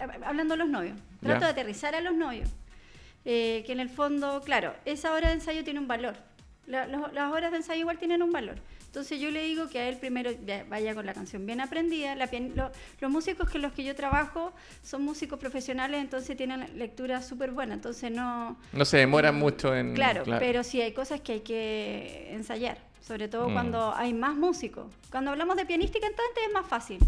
[0.00, 0.98] a- hablando de los novios.
[1.22, 1.46] Trato Ya.
[1.46, 2.48] de aterrizar a los novios.
[3.24, 6.14] Eh, que en el fondo, claro, esa hora de ensayo tiene un valor.
[6.66, 8.56] La- los- las horas de ensayo igual tienen un valor.
[8.86, 12.14] Entonces yo le digo que a él primero ya vaya con la canción bien aprendida.
[12.14, 14.52] La pian- lo- los músicos con los que yo trabajo
[14.82, 17.74] son músicos profesionales, entonces tienen lectura súper buena.
[17.74, 18.58] Entonces no...
[18.72, 19.94] No se demora mucho en...
[19.94, 23.52] Claro, pero sí hay cosas que hay que ensayar, sobre todo Mm.
[23.52, 24.86] cuando hay más músicos.
[25.10, 26.98] Cuando hablamos de pianista y cantante es más fácil,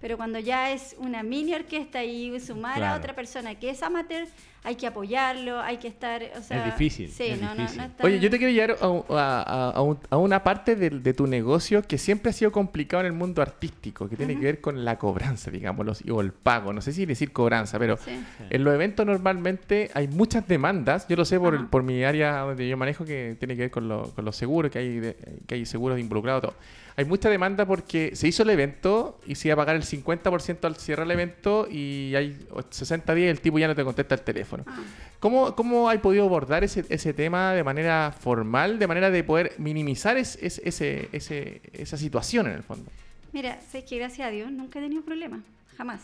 [0.00, 2.94] pero cuando ya es una mini orquesta y sumar Claro.
[2.94, 4.28] a otra persona que es amateur,
[4.64, 7.76] hay que apoyarlo, hay que estar, o sea, difícil, Sí, es no, difícil.
[7.78, 10.42] no es tan- Oye, yo te quiero llevar a, a- a- a un- a una
[10.42, 14.16] parte de, de tu negocio que siempre ha sido complicado en el mundo artístico, que
[14.16, 16.72] tiene que ver con la cobranza, digamos, los- o el pago.
[16.72, 18.18] No sé si decir cobranza, pero Sí.
[18.50, 21.06] en los eventos normalmente hay muchas demandas.
[21.08, 21.68] Yo lo sé por, Ajá.
[21.70, 24.70] por mi área donde yo manejo, que tiene que ver con, lo- con los seguros,
[24.70, 26.40] que hay, de- que hay seguros involucrados.
[26.42, 26.54] Todo.
[26.96, 30.64] Hay mucha demanda porque se hizo el evento y se iba a pagar el 50%
[30.68, 32.38] al cierre el evento y hay
[32.70, 34.53] 60 días y el tipo ya no te contesta el teléfono.
[34.66, 34.78] Ah.
[35.20, 39.54] ¿Cómo, ¿Cómo hay podido abordar ese, ese tema de manera formal, de manera de poder
[39.58, 42.90] minimizar es- es- ese, ese- esa situación en el fondo?
[43.32, 45.40] Mira, sé que gracias a Dios nunca he tenido problemas,
[45.76, 46.00] jamás.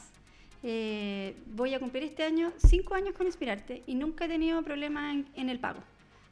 [0.63, 5.15] Eh, voy a cumplir este año cinco años con Inspirarte y nunca he tenido problemas
[5.15, 5.81] en, en el pago.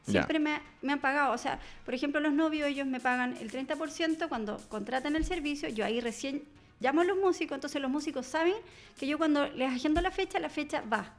[0.06, 3.50] Siempre me, me han pagado, o sea, por ejemplo, los novios, ellos me pagan el
[3.50, 6.42] 30% cuando contratan el servicio, yo ahí recién
[6.80, 8.54] llamo a los músicos, entonces los músicos saben
[8.98, 11.12] que yo cuando les agendo la fecha, la fecha va.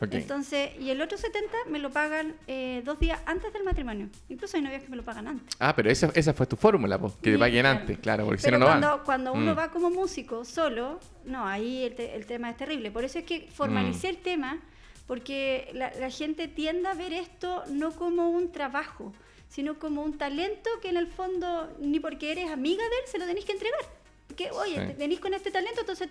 [0.00, 4.08] Entonces, y el otro 70 me lo pagan eh, dos días antes del matrimonio.
[4.28, 5.56] Incluso hay novios que me lo pagan antes.
[5.58, 7.80] Ah, pero esa, esa fue tu fórmula, po, que te paguen claro.
[7.80, 9.04] antes, claro, porque si Pero no, no cuando, van.
[9.04, 9.58] cuando uno Mm.
[9.58, 12.90] va como músico solo, no, ahí el, te- el tema es terrible.
[12.90, 14.58] Por eso es que formalicé el tema,
[15.06, 19.12] porque la, la gente tiende a ver esto no como un trabajo,
[19.48, 23.18] sino como un talento que en el fondo, ni porque eres amiga de él, se
[23.18, 23.80] lo tenéis que entregar.
[24.26, 24.92] Porque, oye, Sí.
[24.98, 26.08] venís con este talento, entonces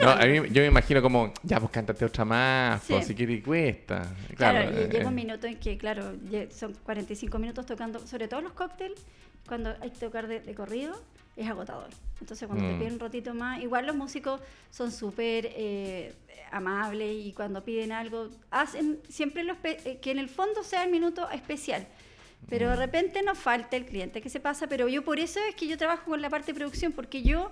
[0.00, 2.92] No, a mí, yo me imagino como, ya, pues cántate otra más, Sí.
[2.92, 4.02] pues si quieres cuesta.
[4.36, 5.24] Claro, Claro, y eh, llega un eh.
[5.24, 6.14] minuto en que, claro,
[6.50, 8.98] son 45 minutos tocando, sobre todo los cócteles,
[9.46, 10.94] cuando hay que tocar de, de corrido,
[11.36, 11.90] es agotador.
[12.20, 12.68] Entonces, cuando Mm.
[12.72, 14.40] te piden un ratito más, igual los músicos
[14.70, 16.14] son súper eh,
[16.52, 20.90] amables y cuando piden algo, hacen siempre los eh, que en el fondo sea el
[20.90, 21.86] minuto especial.
[22.48, 22.70] Pero Mm.
[22.70, 24.66] de repente nos falta el cliente, ¿qué se pasa?
[24.68, 27.50] Pero yo por eso es que yo trabajo con la parte de producción, porque yo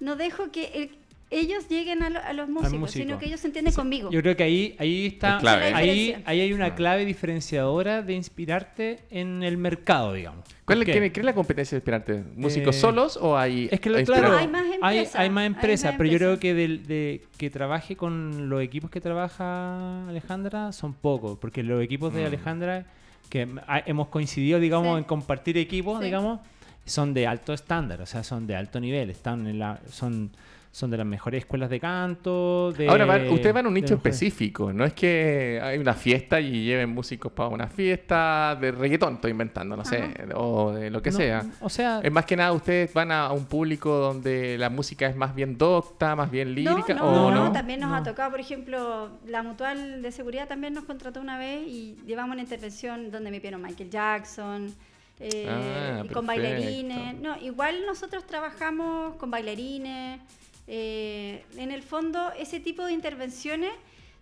[0.00, 0.90] no dejo que el-
[1.30, 3.02] ellos lleguen a, lo- a los músicos, músico.
[3.04, 4.10] sino que ellos se entienden conmigo.
[4.10, 5.38] Yo creo que ahí, ahí está.
[5.38, 10.44] Es Ahí, ahí hay una clave diferenciadora de inspirarte en el mercado, digamos.
[10.66, 11.10] ¿Cuál ¿Por es, qué?
[11.10, 12.22] quién es la competencia de Inspirarte?
[12.36, 15.46] ¿Músicos Eh, solos o hay Es que lo, claro, hay más empresas, hay más hay
[15.46, 16.40] empresas, más pero yo creo empresas.
[16.40, 21.82] que del- de, que trabaje con los equipos que trabaja Alejandra son pocos, porque los
[21.82, 22.26] equipos de Mm.
[22.26, 22.86] Alejandra,
[23.34, 23.48] que
[23.86, 24.98] hemos coincidido, digamos, Sí.
[24.98, 26.04] en compartir equipos, Sí.
[26.04, 26.38] digamos,
[26.86, 30.30] son de alto estándar, o sea, son de alto nivel, están en la, son,
[30.74, 32.72] son de las mejores escuelas de canto.
[32.72, 36.40] De, Ahora, van, ustedes van a un nicho específico, no es que hay una fiesta
[36.40, 41.00] y lleven músicos para una fiesta de reggaetón, estoy inventando, no sé, o de lo
[41.00, 41.44] que No, sea.
[41.60, 45.14] O sea, Es más que nada, ustedes van a un público donde la música es
[45.14, 47.94] más bien docta, más bien lírica, no, o no, también nos No.
[47.96, 52.32] ha tocado, por ejemplo, la Mutual de Seguridad también nos contrató una vez y llevamos
[52.34, 54.74] una intervención donde me pidieron Michael Jackson.
[55.20, 56.42] eh, Ah, y con perfecto.
[56.50, 57.20] bailarines.
[57.20, 60.18] No, igual nosotros trabajamos con bailarines.
[60.66, 63.72] Eh, en el fondo, ese tipo de intervenciones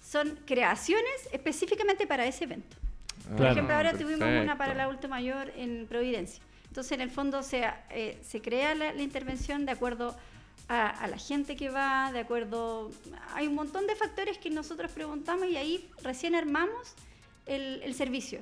[0.00, 2.76] son creaciones específicamente para ese evento.
[3.28, 3.52] Por Claro.
[3.52, 4.58] ejemplo, ahora tuvimos una perfecto.
[4.58, 6.42] para el adulto mayor en Providencia.
[6.66, 10.16] Entonces, en el fondo, se, eh, se crea la, la intervención de acuerdo
[10.68, 12.90] a, a la gente que va, de acuerdo...
[13.34, 16.94] Hay un montón de factores que nosotros preguntamos y ahí recién armamos
[17.46, 18.40] el, el servicio.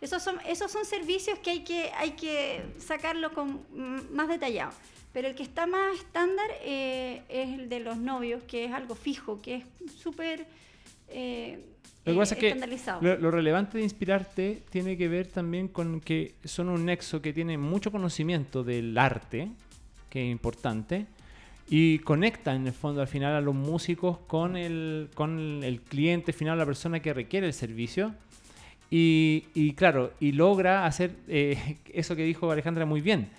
[0.00, 3.64] Esos son, esos son servicios que hay que, hay que sacarlo con,
[4.12, 4.72] más detallado.
[5.12, 8.94] Pero el que está más estándar eh, es el de los novios, que es algo
[8.94, 10.46] fijo, que es súper
[11.08, 11.58] eh,
[12.04, 13.02] Lo que pasa es que estandarizado.
[13.02, 17.32] lo, lo relevante de inspirarte tiene que ver también con que son un nexo que
[17.32, 19.50] tiene mucho conocimiento del arte,
[20.08, 21.06] que es importante,
[21.68, 26.32] y conecta en el fondo al final a los músicos con el, con el cliente
[26.32, 28.14] final, la persona que requiere el servicio.
[28.90, 33.30] Y, y claro, y logra hacer eh, eso que dijo Alejandra muy bien.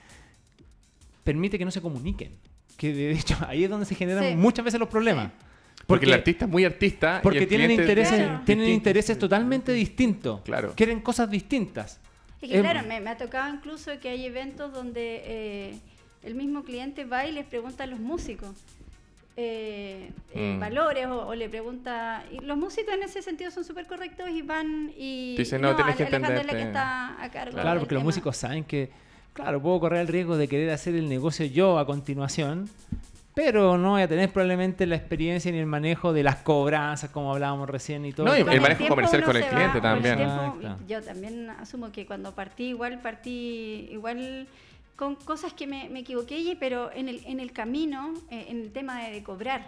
[1.23, 2.31] Permite que no se comuniquen.
[2.77, 4.35] Que de hecho ahí es donde se generan Sí.
[4.35, 5.31] muchas veces los problemas.
[5.87, 7.17] Porque, el artista es muy artista.
[7.19, 8.41] y Porque el tienen intereses, Claro.
[8.45, 8.89] tienen distinto.
[8.89, 10.41] intereses totalmente distintos.
[10.41, 10.73] Claro.
[10.75, 11.99] Quieren cosas distintas.
[12.41, 15.75] Es que Es- claro, me, me ha tocado incluso que hay eventos donde eh,
[16.23, 18.51] el mismo cliente va y les pregunta a los músicos
[19.35, 20.59] eh, eh, Mm.
[20.59, 22.23] valores o, o le pregunta...
[22.31, 25.35] Y los músicos en ese sentido son súper correctos y van y...
[25.37, 26.61] Dicen, "No, que es la que entenderte".
[26.61, 28.91] está a cargo Claro, porque los músicos saben que,
[29.33, 32.69] claro, puedo correr el riesgo de querer hacer el negocio yo a continuación,
[33.35, 37.33] pero no voy a tener probablemente la experiencia ni el manejo de las cobranzas, como
[37.33, 38.27] hablábamos recién y todo.
[38.27, 40.17] No, y el manejo comercial con el cliente va- con el también.
[40.61, 44.47] tiempo, yo también asumo que cuando partí igual partí igual
[44.95, 48.61] con cosas que me, me equivoqué, y- pero en el, en el camino, eh, en
[48.61, 49.67] el tema de, de cobrar,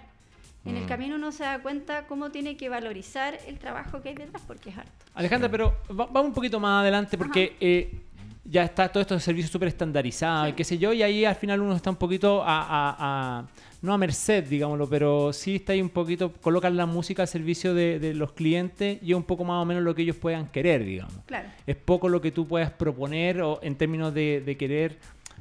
[0.65, 0.87] en el Mm.
[0.87, 4.69] camino uno se da cuenta cómo tiene que valorizar el trabajo que hay detrás, porque
[4.69, 4.91] es harto.
[5.15, 7.91] Alejandra, pero va- vamos un poquito más adelante porque eh,
[8.47, 11.35] ya está todo esto de servicios súper estandarizado y qué sé yo, y ahí al
[11.35, 12.95] final uno está un poquito a, a-
[13.39, 13.45] a-
[13.81, 17.73] no a merced, digámoslo, pero sí está ahí un poquito, colocan la música al servicio
[17.73, 20.47] de, de los clientes y es un poco más o menos lo que ellos puedan
[20.47, 21.13] querer, digamos.
[21.25, 21.49] Claro.
[21.67, 24.97] Es poco lo que tú puedas proponer o en términos de, de querer,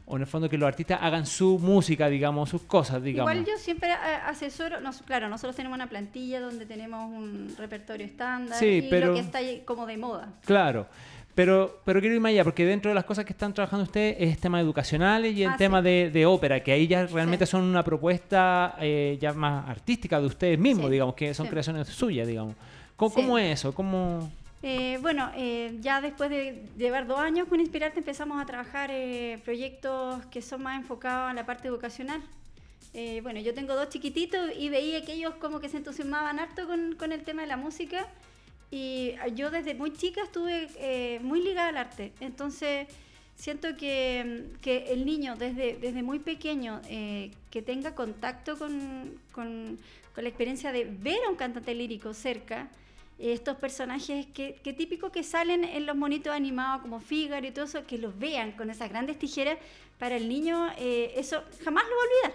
[0.07, 3.32] o en el fondo que los artistas hagan su música, digamos, sus cosas, digamos.
[3.32, 3.94] Igual yo siempre eh,
[4.26, 9.09] asesoro, nos- claro, nosotros tenemos una plantilla donde tenemos un repertorio estándar Sí, y pero-
[9.09, 10.32] lo que está ahí como de moda.
[10.44, 10.86] Claro.
[11.35, 14.16] Pero, pero quiero ir más allá, porque dentro de las cosas que están trabajando ustedes
[14.20, 15.85] es temas educacionales y el Ah, tema sí.
[15.85, 17.51] de, de ópera, que ahí ya realmente Sí.
[17.53, 21.89] son una propuesta eh, ya más artística de ustedes mismos, Sí, digamos, que son creaciones
[21.89, 22.55] suyas, digamos.
[22.97, 23.74] ¿Cómo, cómo es eso?
[23.74, 24.30] ¿Cómo...
[24.62, 29.39] Eh, bueno, eh, ya después de llevar dos años con Inspirarte empezamos a trabajar eh,
[29.45, 32.22] proyectos que son más enfocados a la parte educacional.
[32.95, 36.66] Eh, bueno, yo tengo dos chiquititos y veía que ellos como que se entusiasmaban harto
[36.68, 38.07] con, con el tema de la música
[38.74, 42.12] y yo desde muy chica estuve eh, muy ligada al arte.
[42.20, 42.88] Entonces
[43.36, 48.72] siento que, que el niño desde, desde muy pequeño eh, que tenga contacto con,
[49.32, 49.78] con-
[50.14, 52.68] con la experiencia de ver a un cantante lírico cerca,
[53.18, 57.64] estos personajes que, que típico que salen en los monitos animados como Figaro y todo
[57.64, 59.56] eso, que los vean con esas grandes tijeras,
[59.98, 62.32] para el niño eh, eso jamás lo va a olvidar.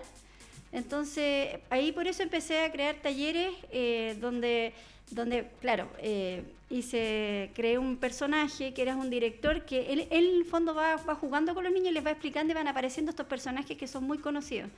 [0.72, 4.74] Entonces, ahí por eso empecé a crear talleres eh, donde,
[5.12, 10.36] donde, claro, eh, hice, creé un personaje que era un director que él, él, en
[10.40, 13.10] el fondo va, va jugando con los niños y les va explicando y van apareciendo
[13.10, 14.70] estos personajes que son muy conocidos.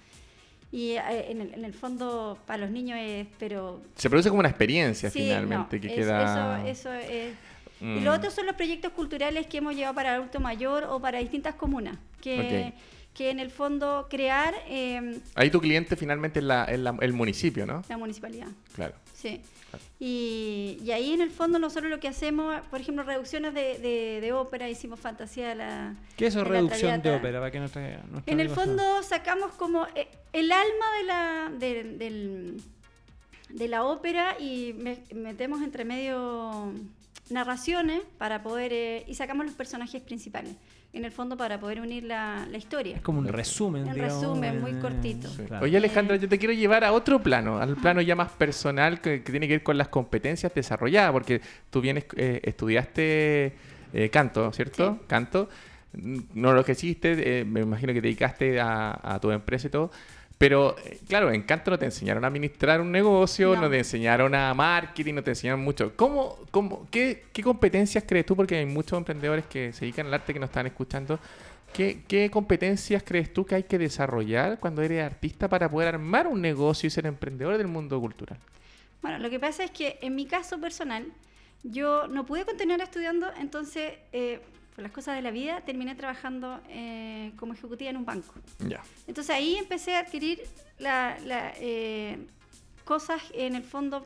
[0.72, 1.02] Y eh,
[1.32, 3.82] en, el, en el fondo para los niños es, pero...
[3.96, 6.68] Se produce como una experiencia sí, finalmente no, que es- queda.
[6.70, 7.34] Eso, eso es...
[7.82, 8.04] Y Mm.
[8.04, 11.56] lo otro son los proyectos culturales que hemos llevado para adulto mayor o para distintas
[11.56, 13.16] comunas, que, Ok.
[13.18, 17.12] que en el fondo crear eh, Ahí tu cliente finalmente es, la- es la- el
[17.12, 17.84] municipio, ¿no?
[17.90, 18.50] la municipalidad.
[18.76, 18.94] Claro.
[19.22, 19.42] Sí.
[20.00, 24.20] Y, y ahí en el fondo nosotros lo que hacemos, por ejemplo, reducciones de, de-
[24.20, 25.96] de ópera, hicimos fantasía de la...
[26.18, 27.40] ¿Qué es eso, de reducción de ópera?
[27.40, 31.84] Para que nuestra- nuestros En el fondo sacamos como eh, el alma de la, de,
[31.98, 32.62] del-
[33.50, 36.74] de la ópera y me- metemos entre medio
[37.30, 38.74] narraciones para poder...
[38.74, 40.56] eh, y sacamos los personajes principales,
[40.94, 42.98] en el fondo para poder unir la, la historia.
[42.98, 45.30] Es como un resumen, Un digamos, resumen muy cortito.
[45.30, 45.44] Sí.
[45.48, 45.64] claro.
[45.64, 49.24] Oye Alejandra, yo te quiero llevar a otro plano, al plano ya más personal que,
[49.24, 53.54] que tiene que ver con las competencias desarrolladas, porque tú vienes, eh, estudiaste
[53.94, 54.98] eh, canto, ¿cierto?
[55.00, 55.06] Sí.
[55.08, 55.50] Canto,
[56.34, 59.70] no lo que hiciste, eh, me imagino que te dedicaste a, a tu empresa y
[59.70, 59.92] todo,
[60.42, 63.70] pero eh, claro, en canto no te enseñaron a administrar un negocio, no, No.
[63.70, 65.96] te enseñaron a marketing, no te enseñaron mucho.
[65.96, 68.36] ¿Cómo, cómo, qué, qué competencias crees tú?
[68.36, 71.20] Porque hay muchos emprendedores que se dedican al arte que nos están escuchando.
[71.72, 76.26] ¿Qué, ¿Qué competencias crees tú que hay que desarrollar cuando eres artista para poder armar
[76.26, 78.40] un negocio y ser emprendedor del mundo cultural?
[79.04, 81.06] Bueno, lo que pasa es que en mi caso personal,
[81.62, 84.42] yo no pude continuar estudiando, entonces, eh,
[84.82, 88.34] por las cosas de la vida, terminé trabajando eh, como ejecutiva en un banco.
[89.08, 90.42] Entonces ahí empecé a adquirir
[90.80, 92.18] la, la, eh,
[92.84, 94.04] cosas en el fondo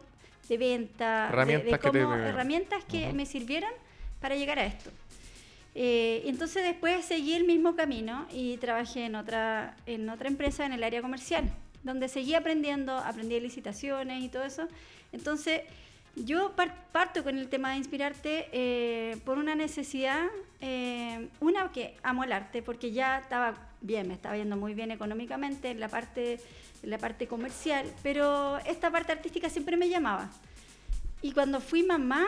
[0.49, 3.15] de venta, de- Herramientas de, que te- cómo- herramientas que Ujú.
[3.15, 3.69] me sirvieron
[4.19, 4.91] para llegar a esto.
[5.75, 10.73] Eh, entonces después seguí el mismo camino y trabajé en otra, en otra empresa en
[10.73, 11.49] el área comercial,
[11.83, 14.67] donde seguí aprendiendo, aprendí de licitaciones y todo eso.
[15.13, 15.61] Entonces,
[16.15, 16.53] Yo
[16.93, 20.27] parto con el tema de inspirarte eh, por una necesidad,
[20.61, 24.91] eh, una que amo el arte, porque ya estaba bien, me estaba yendo muy bien
[24.91, 26.39] económicamente en la parte,
[26.83, 30.29] en la parte comercial, pero esta parte artística siempre me llamaba.
[31.21, 32.27] Y cuando fui mamá,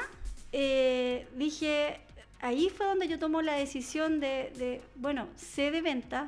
[0.52, 2.02] eh, dije,
[2.42, 6.28] ahí fue donde yo tomo la decisión de, de, bueno, sé de venta,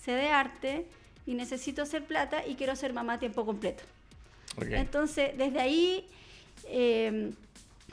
[0.00, 0.86] sé de arte
[1.26, 3.82] y necesito hacer plata y quiero ser mamá a tiempo completo.
[4.58, 6.06] Entonces, desde ahí
[6.68, 7.32] eh,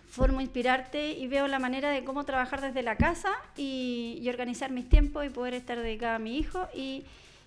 [0.09, 4.87] formo inspirarte y veo la manera de cómo trabajar desde la casa y, organizar mis
[4.87, 6.67] tiempos y poder estar dedicada a mi hijo.
[6.75, 7.03] Y,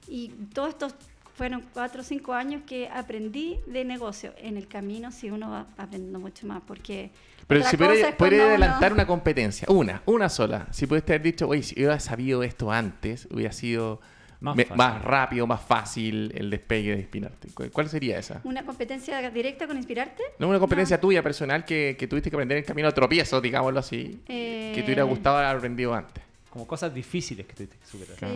[0.08, 0.94] y todos estos
[1.34, 4.32] fueron cuatro o cinco años que aprendí de negocio.
[4.38, 7.10] En el camino, si uno va aprendiendo mucho más, porque...
[7.46, 10.66] Pero si puede, puede adelantar una competencia, una, una sola.
[10.70, 14.00] Si puedes haber dicho, oye, si hubiera sabido esto antes, hubiera sido
[14.44, 17.48] más, rápido, más fácil el despegue de Inspirarte.
[17.72, 18.40] ¿Cuál sería esa?
[18.44, 20.22] ¿Una competencia directa con Inspirarte?
[20.38, 23.80] No, una competencia tuya personal que, tuviste que aprender en el camino a tropiezo, digámoslo
[23.80, 26.22] así, que te hubiera eh, gustado haber aprendido antes.
[26.50, 28.30] Como cosas difíciles que tuviste que superar.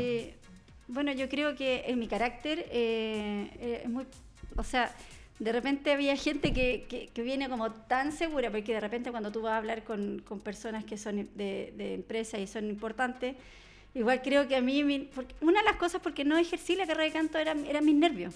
[0.88, 4.06] bueno, yo creo que en mi carácter eh, eh, es muy...
[4.56, 4.92] O sea,
[5.38, 9.42] de repente había gente que, que, viene como tan segura, porque de repente cuando tú
[9.42, 13.36] vas a hablar con, con personas que son de, de empresas y son importantes,
[13.94, 15.08] Igual creo que a mí,
[15.40, 18.34] una de las cosas porque no ejercí la carrera de canto eran era mis nervios.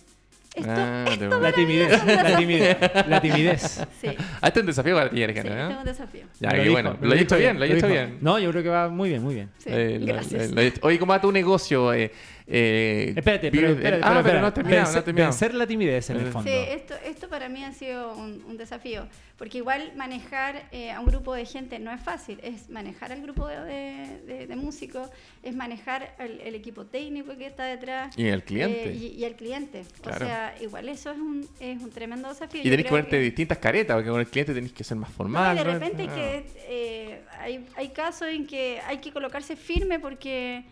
[0.55, 1.05] Esto, ah,
[1.41, 2.77] la, timidez, la timidez,
[3.09, 3.87] la timidez.
[3.99, 4.09] Sí.
[4.43, 5.71] Ah, este es un desafío para ti, Erika, sí, ¿no?
[5.71, 6.25] es un desafío.
[6.41, 6.99] Ya, lo bueno.
[7.01, 8.19] Lo, he hecho bien, lo he hecho bien.
[8.21, 9.49] No, yo creo que va muy bien, muy bien.
[9.57, 10.53] Sí, eh, gracias.
[10.83, 11.95] oye, ¿cómo va tu negocio?
[11.95, 12.13] Eh,
[12.47, 16.27] eh, espérate, pero, espérate, ah, pero, no has terminado, no Vencer la timidez en el
[16.27, 16.51] fondo.
[16.51, 19.07] Sí, esto, esto para mí ha sido un, desafío,
[19.39, 23.23] porque igual manejar eh, a un grupo de gente no es fácil, es manejar al
[23.23, 25.09] grupo de, de, músicos,
[25.43, 28.17] es manejar el, equipo técnico que está detrás.
[28.19, 28.91] Y el cliente.
[28.91, 29.85] Eh, y, el cliente.
[30.05, 32.61] O sea, igual eso es un, es un tremendo desafío.
[32.61, 35.57] Y tenés que ponerte distintas caretas, porque con el cliente tenés que ser más formal.
[35.57, 40.65] No, de repente que, eh, hay, hay casos en que hay que colocarse firme porque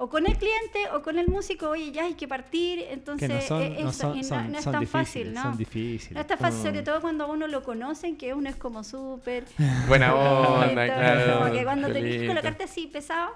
[0.00, 3.60] o con el cliente o con el músico, oye, ya hay que partir, entonces no,
[3.60, 5.42] es tan fácil, ¿no?
[5.42, 6.12] Son difíciles.
[6.12, 9.44] No es tan fácil, sobre todo cuando uno lo conocen, que uno es como súper...
[9.88, 11.52] Buena onda, claro.
[11.64, 13.32] Cuando tenés que colocarte así pesado,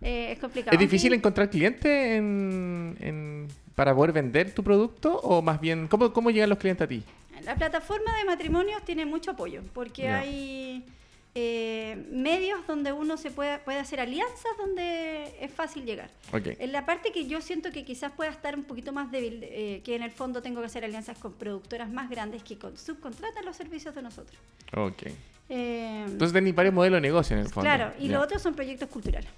[0.00, 0.72] eh, es complicado.
[0.72, 6.30] ¿Es difícil encontrar cliente en, para poder vender tu producto o más bien, ¿cómo, cómo
[6.30, 7.02] llegan los clientes a ti?
[7.44, 10.84] La plataforma de matrimonios tiene mucho apoyo, porque hay
[11.36, 16.08] eh, medios donde uno se puede, puede hacer alianzas donde es fácil llegar.
[16.32, 19.82] En la parte que yo siento que quizás pueda estar un poquito más débil, eh,
[19.84, 23.56] que en el fondo tengo que hacer alianzas con productoras más grandes que subcontratan los
[23.56, 24.38] servicios de nosotros.
[24.76, 25.02] Ok.
[25.48, 27.68] Eh, Entonces tenéis varios modelos de negocio en el fondo.
[27.68, 29.28] Claro, y los otros son proyectos culturales.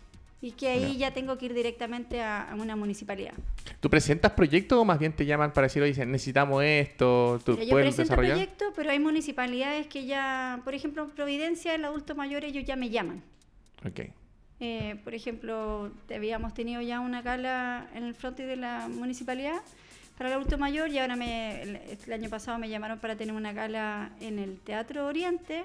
[0.46, 3.32] Y que ahí ya tengo que ir directamente a, una municipalidad.
[3.80, 7.40] ¿Tú presentas proyectos o más bien te llaman para decir, oye, necesitamos esto?
[7.44, 12.44] ¿tú yo presento proyectos, pero hay municipalidades que ya, por ejemplo, Providencia, el adulto mayor,
[12.44, 13.24] ellos ya me llaman.
[13.84, 14.02] Ok.
[14.60, 19.62] Eh, por ejemplo, habíamos tenido ya una gala en el frente de la municipalidad
[20.16, 23.52] para el adulto mayor y ahora me, el año pasado me llamaron para tener una
[23.52, 25.64] gala en el Teatro Oriente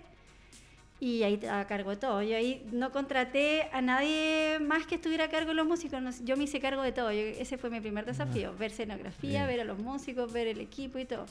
[1.01, 2.21] y ahí a cargo de todo.
[2.21, 6.37] Yo ahí no contraté a nadie más que estuviera a cargo de los músicos, yo
[6.37, 7.09] me hice cargo de todo.
[7.09, 11.05] ese fue mi primer desafío, ver escenografía, ver a los músicos, ver el equipo y
[11.05, 11.25] todo.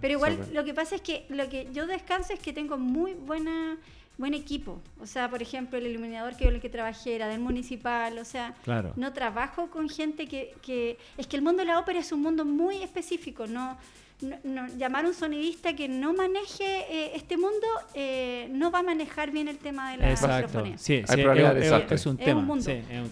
[0.00, 3.14] Pero igual lo que pasa es que lo que yo descanso es que tengo muy
[3.14, 3.76] buena
[4.18, 4.80] buen equipo.
[5.00, 8.18] O sea, por ejemplo, el iluminador que el que trabajé era del municipal.
[8.18, 8.54] O sea,
[8.96, 10.98] no trabajo con gente que, que...
[11.16, 13.78] Es que el mundo de la ópera es un mundo muy específico, no
[14.20, 18.82] no, llamar a un sonidista que no maneje eh, este mundo eh, no va a
[18.82, 20.78] manejar bien el tema de la microfonía.
[20.78, 22.56] Sí, Hay es, es, un tema.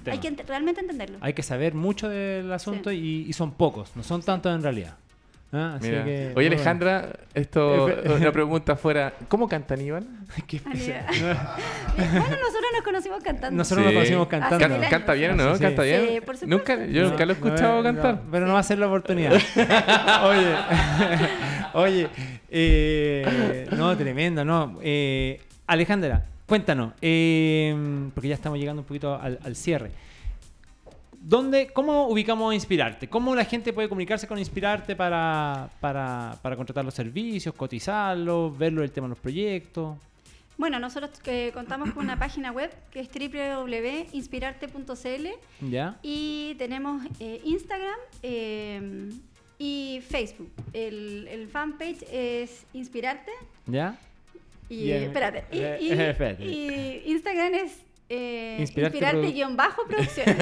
[0.07, 1.19] Hay que realmente entenderlo.
[1.21, 4.97] Hay que saber mucho del asunto y, son pocos, no son tantos en realidad.
[5.53, 5.79] Ah,
[6.35, 9.15] Oye, Alejandra, esto es una pregunta fuera.
[9.29, 10.05] ¿Cómo canta Aníbal?
[10.05, 10.67] bueno,
[11.97, 13.57] nosotros nos conocimos cantando.
[13.57, 14.81] Nosotros nos conocimos cantando.
[14.91, 15.59] ¿Canta bien no?
[15.59, 16.23] ¿Canta bien?
[16.47, 18.23] nunca, yo nunca lo he escuchado cantar.
[18.31, 19.33] pero no va a ser la oportunidad.
[20.25, 20.57] oye,
[21.75, 22.09] oye,
[22.51, 24.79] eh, no, tremendo, no.
[24.83, 27.75] Eh, Alejandra, cuéntanos, eh,
[28.15, 29.91] porque ya estamos llegando un poquito al cierre.
[31.21, 33.09] ¿Dónde, ¿Cómo ubicamos Inspirarte?
[33.09, 38.83] ¿Cómo la gente puede comunicarse con Inspirarte para, para, para contratar los servicios, cotizarlos, verlo
[38.83, 39.97] el tema de los proyectos?
[40.59, 45.27] Bueno, nosotros eh, contamos con una página web que es www.inspirarte.cl
[45.71, 45.99] ¿Ya?
[46.03, 49.11] y tenemos eh, Instagram eh,
[49.59, 50.51] y Facebook.
[50.73, 53.33] El, el, fanpage es Inspirarte.
[53.67, 53.99] ¿Ya?
[54.69, 55.59] Y, espérate, y,
[56.45, 60.37] y, Instagram es Eh, Inspirarte inspirarte produ- guion bajo producciones.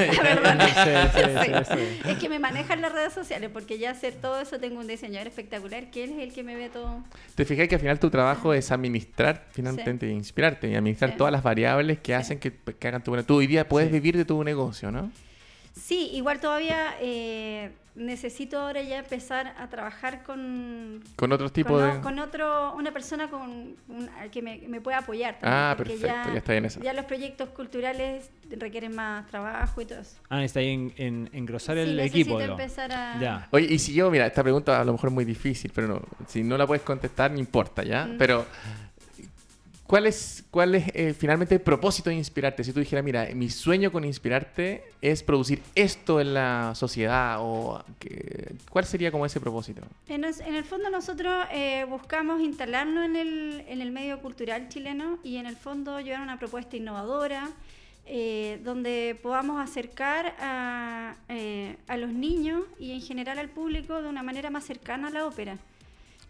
[2.07, 5.29] Es que me manejan las redes sociales porque ya hacer todo eso tengo un diseñador
[5.29, 7.03] espectacular que él es el que me ve todo.
[7.35, 11.17] Te fijas que al final tu trabajo es administrar, finalmente, inspirarte y administrar Sí.
[11.17, 13.95] todas las variables que hacen que, que hagan tu Tú hoy día puedes Sí.
[13.95, 15.11] vivir de tu negocio, ¿no?
[15.73, 21.95] Sí, igual todavía eh, necesito ahora ya empezar a trabajar con, Con otros tipos con,
[21.95, 22.01] de...
[22.01, 23.77] con otro, una persona con, un-
[24.33, 25.53] que me, me pueda apoyar también.
[25.63, 26.81] Ah, porque perfecto, ya está en esa.
[26.81, 30.17] Ya los proyectos culturales requieren más trabajo y todo eso.
[30.29, 32.39] Ah, está ahí en, en- engrosar Sí, el necesito equipo.
[32.41, 32.61] digamos.
[32.61, 33.21] empezar a...
[33.21, 33.49] Ya.
[33.53, 36.03] Oye, y si yo, mira, esta pregunta a lo mejor es muy difícil, pero no,
[36.27, 38.07] si no la puedes contestar, no importa, ¿ya?
[38.07, 38.19] Mm.
[38.19, 38.45] Pero,
[39.87, 42.65] ¿cuál es, cuál es eh, finalmente el propósito de inspirarte?
[42.65, 47.83] Si tú dijeras, mira, mi sueño con inspirarte es producir esto en la sociedad, o
[47.99, 49.83] que- ¿cuál sería como ese propósito?
[50.09, 55.37] En, el fondo nosotros eh, buscamos instalarnos en el, en el medio cultural chileno y
[55.37, 57.51] en el fondo llevar una propuesta innovadora
[58.07, 64.09] eh, donde podamos acercar a, eh, a los niños y en general al público de
[64.09, 65.57] una manera más cercana a la ópera.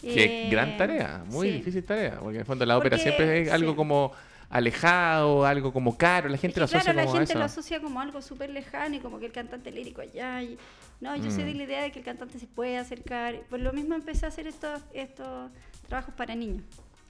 [0.04, 1.54] Qué Eh, gran tarea, muy sí.
[1.56, 3.76] difícil tarea, porque en el fondo la ópera Porque, siempre es algo sí.
[3.76, 4.12] como
[4.50, 7.32] alejado, algo como caro, la Es gente que, lo asocia claro, la como a gente
[7.32, 7.38] eso.
[7.38, 10.42] lo asocia como algo súper lejano y como que el cantante lírico allá.
[10.42, 10.56] Y,
[11.00, 11.56] no, yo soy de Mm.
[11.56, 13.40] la idea de que el cantante se puede acercar.
[13.50, 15.50] Por lo mismo empecé a hacer estos, estos
[15.88, 16.62] trabajos para niños.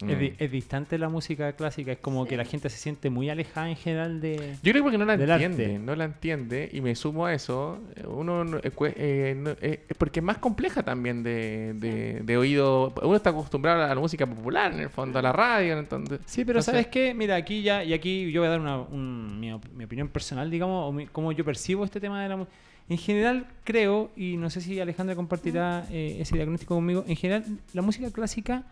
[0.09, 0.35] Es, di- Mm.
[0.39, 2.31] es distante la música clásica, es como Sí.
[2.31, 4.55] que la gente se siente muy alejada en general de...
[4.63, 5.79] Yo creo porque no la entiende, arte.
[5.79, 7.79] no la entiende y me sumo a eso.
[8.07, 12.37] Uno no- eh, eh, no- eh, es porque es más compleja también de, de- de
[12.37, 12.93] oído.
[13.03, 15.79] Uno está acostumbrado a la música popular, en el fondo, a la radio.
[15.79, 16.71] Entonces, Sí, pero no sé.
[16.71, 17.15] ¿sabes qué?
[17.15, 20.09] Mira, aquí ya, y aquí yo voy a dar una, un- mi, op- mi opinión
[20.09, 22.57] personal, digamos, o mi- cómo yo percibo este tema de la música.
[22.87, 27.45] En general, creo, y no sé si Alejandra compartirá eh, ese diagnóstico conmigo, en general,
[27.73, 28.65] la música clásica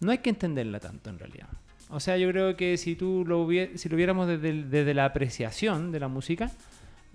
[0.00, 1.48] no hay que entenderla tanto en realidad.
[1.90, 5.92] O sea, yo creo que si tú lo, si lo viéramos desde, desde la apreciación
[5.92, 6.50] de la música,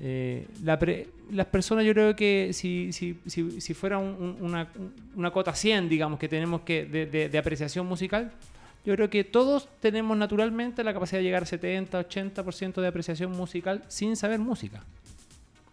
[0.01, 4.45] eh, la pre- las personas yo creo que si, si, si, si fuera un- un-
[4.45, 4.69] una,
[5.15, 8.31] una cota 100, digamos, que tenemos que de, de- de apreciación musical,
[8.85, 13.31] yo creo que todos tenemos naturalmente la capacidad de llegar a 70, 80% de apreciación
[13.31, 14.81] musical sin saber música.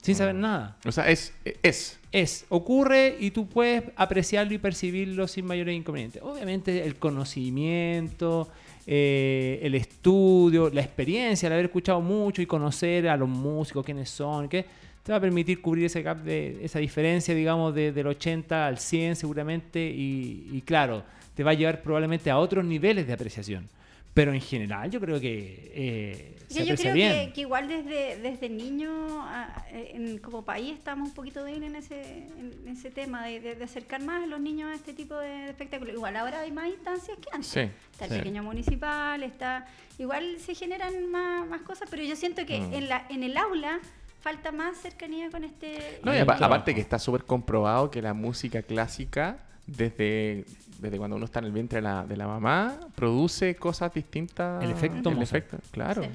[0.02, 0.76] Sin saber nada.
[0.84, 1.32] O sea, es.
[1.62, 1.98] es.
[2.12, 6.22] Es, ocurre y tú puedes apreciarlo y percibirlo sin mayores inconvenientes.
[6.22, 8.48] Obviamente el conocimiento,
[8.86, 14.08] eh, el estudio, la experiencia, el haber escuchado mucho y conocer a los músicos, quiénes
[14.10, 14.64] son, qué
[15.02, 18.78] te va a permitir cubrir ese gap de esa diferencia, digamos, de- del 80 al
[18.78, 23.68] 100 seguramente y, y claro, te va a llevar probablemente a otros niveles de apreciación.
[24.16, 27.26] Pero en general yo creo que eh, se yo creo bien.
[27.26, 28.90] que, que igual desde, desde niño,
[29.22, 33.54] a- en- como país, estamos un poquito débiles en ese, en ese tema de, de-
[33.56, 35.94] de acercar más a los niños a este tipo de, de espectáculos.
[35.94, 37.50] Igual ahora hay más instancias que antes.
[37.50, 37.60] Sí,
[37.92, 38.16] Está el sí.
[38.18, 39.66] pequeño municipal, está
[39.98, 42.72] igual se generan más, más cosas, pero yo siento que Mm.
[42.72, 43.80] en, la, en el aula
[44.20, 46.00] falta más cercanía con este...
[46.02, 50.44] No, y aparte que está súper comprobado que la música clásica, desde,
[50.78, 54.62] desde cuando uno está en el vientre de la, de la mamá, produce cosas distintas.
[54.62, 56.02] El efecto El efecto, claro.
[56.02, 56.08] Sí.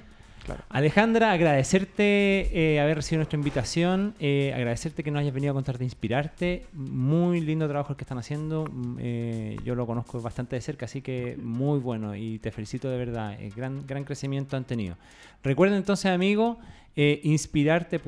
[0.46, 0.64] claro.
[0.70, 5.78] Alejandra, agradecerte eh, haber recibido nuestra invitación, eh, agradecerte que nos hayas venido a contar
[5.78, 6.66] de inspirarte.
[6.74, 8.66] Muy lindo trabajo el que están haciendo.
[8.72, 12.90] mm, eh, yo lo conozco bastante de cerca, así que muy bueno y te felicito
[12.90, 13.34] de verdad.
[13.40, 14.96] eh, gran, gran crecimiento han tenido.
[15.44, 16.58] Recuerden entonces, amigos,
[16.96, 18.06] eh, inspirarte.cl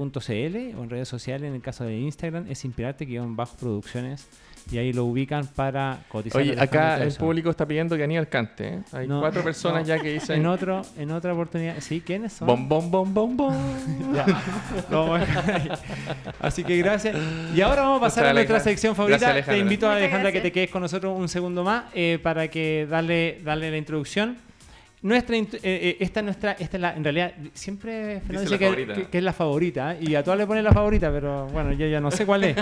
[0.78, 4.28] o en redes sociales, en el caso de Instagram, es inspirarte-producciones
[4.72, 6.42] y ahí lo ubican para cotizar.
[6.42, 8.68] Oye, acá el público está pidiendo que Aníbal cante.
[8.68, 8.80] ¿eh?
[8.94, 9.88] Hay No, cuatro personas no.
[9.88, 10.40] ya que dicen.
[10.40, 11.76] En, otro, en otra oportunidad.
[11.82, 12.02] ¿Sí?
[12.06, 12.48] ¿Quiénes son?
[12.48, 13.54] Bom, bom, bom, bom, bom.
[16.40, 17.18] Así que gracias.
[17.54, 18.60] Y ahora vamos a pasar a nuestra Alejandra.
[18.60, 19.20] sección favorita.
[19.34, 22.48] Gracias, te invito a Alejandra que te quedes con nosotros un segundo más eh, para
[22.48, 24.38] que darle, darle la introducción.
[25.04, 28.52] Nuestra, eh, eh, esta es nuestra, esta es la, en realidad, siempre Fernando Dice dice
[28.54, 28.94] la que, favorita.
[28.96, 30.00] que- que es la favorita ¿eh?
[30.02, 32.56] y a todas le pone la favorita, pero bueno, yo ya no sé cuál es.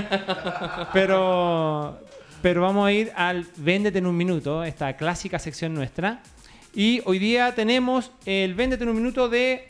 [0.94, 2.00] Pero,
[2.42, 6.22] pero vamos a ir al Véndete en un minuto, esta clásica sección nuestra.
[6.74, 9.68] Y hoy día tenemos el Véndete en un minuto de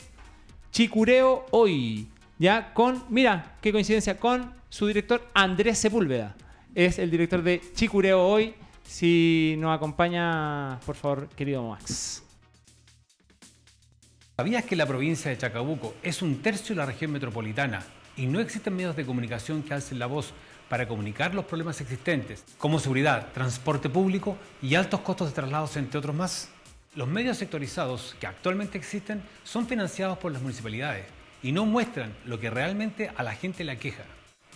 [0.70, 2.08] Chicureo Hoy.
[2.38, 6.34] Ya con, mira, qué coincidencia, con su director Andrés Sepúlveda.
[6.74, 8.54] Es el director de Chicureo Hoy.
[8.84, 12.21] Si nos acompaña, por favor, querido Max.
[14.42, 17.84] ¿Sabías que la provincia de Chacabuco es un tercio de la región metropolitana
[18.16, 20.34] y no existen medios de comunicación que alcen la voz
[20.68, 25.96] para comunicar los problemas existentes, como seguridad, transporte público y altos costos de traslados, entre
[25.96, 26.48] otros más?
[26.96, 31.04] Los medios sectorizados que actualmente existen son financiados por las municipalidades
[31.40, 34.02] y no muestran lo que realmente a la gente le aqueja.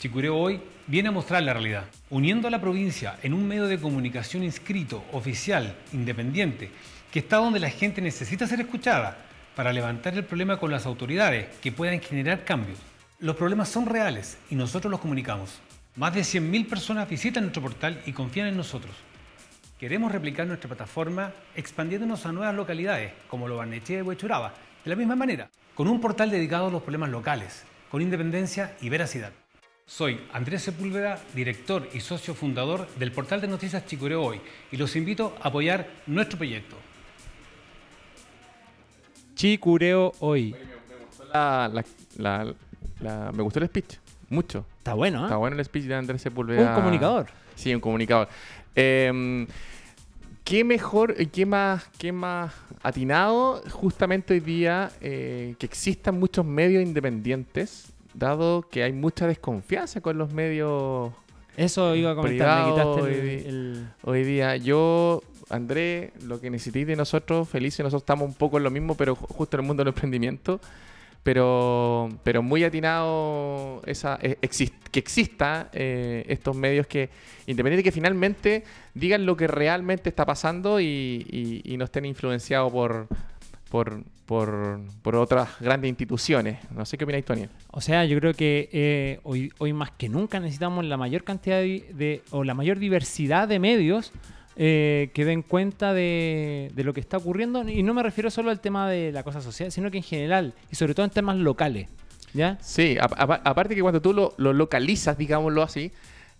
[0.01, 3.79] Chicureo hoy viene a mostrar la realidad, uniendo a la provincia en un medio de
[3.79, 6.71] comunicación inscrito, oficial, independiente,
[7.13, 9.23] que está donde la gente necesita ser escuchada,
[9.57, 12.79] para levantar el problema con las autoridades que puedan generar cambios.
[13.19, 15.59] Los problemas son reales y nosotros los comunicamos.
[15.97, 18.95] Más de 100.000 personas visitan nuestro portal y confían en nosotros.
[19.81, 24.53] Queremos replicar nuestra plataforma expandiéndonos a nuevas localidades, como Lo Barnechea y Huechuraba,
[24.85, 28.91] de la misma manera, con un portal dedicado a los problemas locales, con independencia y
[28.91, 29.33] veracidad.
[29.87, 34.41] Soy Andrés Sepúlveda, director y socio fundador del portal de noticias Chicureo Hoy,
[34.71, 36.77] y los invito a apoyar nuestro proyecto.
[39.37, 40.55] Chicureo hoy.
[41.33, 41.85] La- la-
[42.17, 42.55] la-
[43.01, 43.99] la- me gustó el speech,
[44.31, 44.65] mucho.
[44.79, 45.25] Está bueno, ¿eh?
[45.25, 46.71] Está bueno el speech de Andrés Sepúlveda.
[46.71, 47.27] Un comunicador.
[47.55, 48.29] Sí, un comunicador.
[48.75, 49.47] Eh,
[50.45, 56.45] ¿Qué mejor y qué más, qué más atinado justamente hoy día eh, que existan muchos
[56.47, 61.13] medios independientes, dado que hay mucha desconfianza con los medios
[61.57, 63.89] Eso iba a comentar, me Privado quitaste el- y- el...
[64.05, 64.57] hoy día?
[64.57, 65.21] Yo,
[65.51, 69.15] Andrés, lo que necesitéis de nosotros, felices, nosotros estamos un poco en lo mismo, pero
[69.17, 70.61] ju- justo en el mundo del emprendimiento.
[71.23, 74.37] Pero, pero muy atinado esa, eh,
[74.93, 77.11] que exista eh, estos medios que,
[77.49, 78.63] independiente que finalmente
[78.95, 80.85] digan lo que realmente está pasando y,
[81.29, 83.09] y- y no estén influenciados por,
[83.71, 86.59] por, por, por otras grandes instituciones.
[86.71, 87.47] No sé qué opináis, Tony.
[87.73, 91.59] O sea, yo creo que eh, hoy, hoy más que nunca necesitamos la mayor cantidad
[91.59, 94.13] de, de- o la mayor diversidad de medios
[94.57, 97.69] eh, que den cuenta de, de lo que está ocurriendo.
[97.69, 100.55] Y no me refiero solo al tema de la cosa social, sino que en general,
[100.71, 101.89] y sobre todo en temas locales.
[102.35, 102.59] ¿Ya?
[102.61, 105.91] Sí, aparte que cuando tú lo, lo localizas, digámoslo así,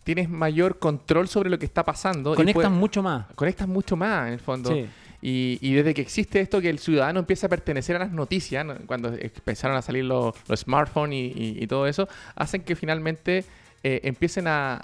[0.05, 2.35] tienes mayor control sobre lo que está pasando.
[2.71, 3.27] puedes- mucho más.
[3.35, 4.71] conectas mucho más en el fondo.
[4.73, 4.87] Sí.
[5.23, 8.65] Y, y desde que existe esto, que el ciudadano empieza a pertenecer a las noticias,
[8.65, 8.75] ¿no?
[8.87, 13.45] cuando empezaron a salir los, los smartphones y, y- y todo eso, hacen que finalmente
[13.83, 14.81] eh, empiecen a, a-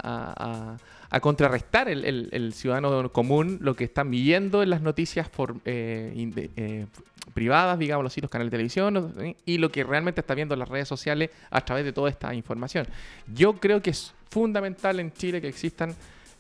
[0.72, 0.76] a-
[1.14, 5.56] a contrarrestar el, el- el ciudadano común lo que están viendo en las noticias por,
[5.66, 6.86] eh, inde- eh,
[7.34, 9.12] privadas, digámoslo así, los canales de televisión, ¿no?
[9.46, 12.34] y lo que realmente está viendo en las redes sociales a través de toda esta
[12.34, 12.86] información.
[13.32, 15.94] Yo creo que es fundamental en Chile que existan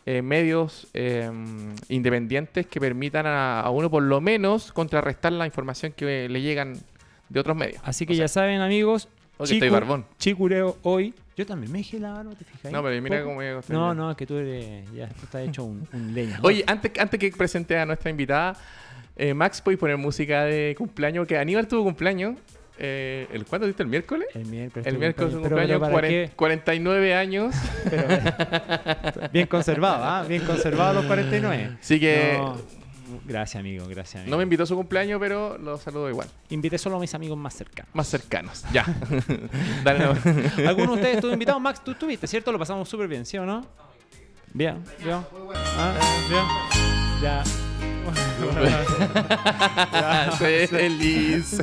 [0.06, 1.30] eh, medios eh,
[1.88, 6.78] independientes que permitan a, a uno por lo menos contrarrestar la información que le llegan
[7.28, 7.80] de otros medios.
[7.84, 9.08] Así que ya saben, amigos.
[9.38, 10.06] Oye, estoy barbón.
[10.18, 11.14] Chicureo hoy.
[11.36, 12.70] Yo también me dejé la barba, ¿te fijas?
[12.70, 13.28] No, pero mira Poco.
[13.30, 14.84] cómo me No, no, es que tú eres.
[14.92, 16.38] Ya, tú estás hecho un, un leña.
[16.42, 18.54] Oye, antes, antes que presente a nuestra invitada,
[19.16, 21.26] eh, Max, ¿puedes poner música de cumpleaños?
[21.26, 22.36] Que Aníbal tuvo cumpleaños.
[22.78, 24.26] Eh, ¿el, ¿Cuándo diste el miércoles?
[24.34, 24.86] El miércoles.
[24.86, 25.66] El miércoles cumpleaños.
[25.68, 27.54] Pero- pero ¿para cuaren- 49 años.
[27.90, 30.24] Pero- bien conservado, ¿ah?
[30.26, 31.76] Bien conservado los 49.
[31.80, 32.56] Así que No,
[33.24, 34.30] Gracias, amigo, gracias, amigo.
[34.30, 36.28] no me invitó a su cumpleaños, pero lo saludo igual.
[36.50, 37.94] Invité solo a mis amigos más cercanos.
[37.94, 38.64] Más cercanos.
[38.72, 38.84] Ya.
[39.84, 40.10] Dale, no.
[40.68, 41.58] ¿Alguno de ustedes estuvo invitado?
[41.60, 42.52] Max, tú estuviste, ¿cierto?
[42.52, 43.64] Lo pasamos súper bien, ¿sí o no?
[44.54, 45.18] Bien, bien.
[45.78, 45.94] Ah,
[46.28, 46.44] bien.
[47.22, 47.42] Ya.
[50.38, 51.56] Soy feliz.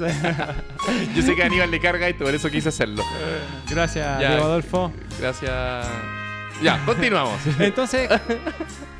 [1.15, 3.03] Yo sé que a Aníbal le carga esto, por eso quise hacerlo.
[3.69, 4.29] Gracias, Ya.
[4.29, 4.91] Diego Adolfo.
[5.19, 5.87] Gracias.
[6.61, 7.39] Ya, continuamos.
[7.59, 8.09] Entonces,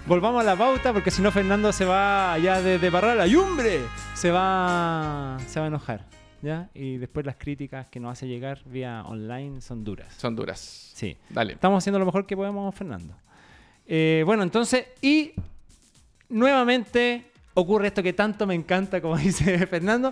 [0.10, 3.82] volvamos a la pauta porque si no Fernando se va allá desde Parral, ¡ayumbre!
[4.16, 6.03] Se va, se va a enojar,
[6.41, 6.68] ¿ya?
[6.74, 10.12] Y después las críticas que nos hace llegar vía online son duras.
[10.18, 10.60] Son duras.
[10.95, 11.16] Sí.
[11.30, 11.53] Dale.
[11.53, 13.14] Estamos haciendo lo mejor que podemos, Fernando.
[13.86, 15.34] Eh, bueno, entonces, y
[16.28, 20.12] nuevamente ocurre esto que tanto me encanta, como dice Fernando,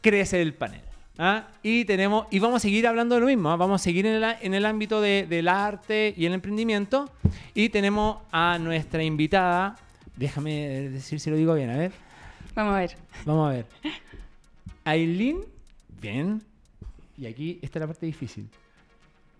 [0.00, 0.82] crece el panel.
[1.18, 1.48] ¿Ah?
[1.62, 3.56] Y tenemos, y vamos a seguir hablando de lo mismo, ¿ah?
[3.56, 7.10] vamos a seguir en el, en el ámbito de- del arte y el emprendimiento.
[7.54, 9.76] Y tenemos a nuestra invitada,
[10.16, 11.92] déjame decir si lo digo bien, a ver,
[12.54, 12.96] Vamos a ver.
[13.24, 13.66] vamos a ver.
[14.84, 15.40] Aileen,
[16.00, 16.42] bien.
[17.16, 18.48] Y aquí está la parte difícil.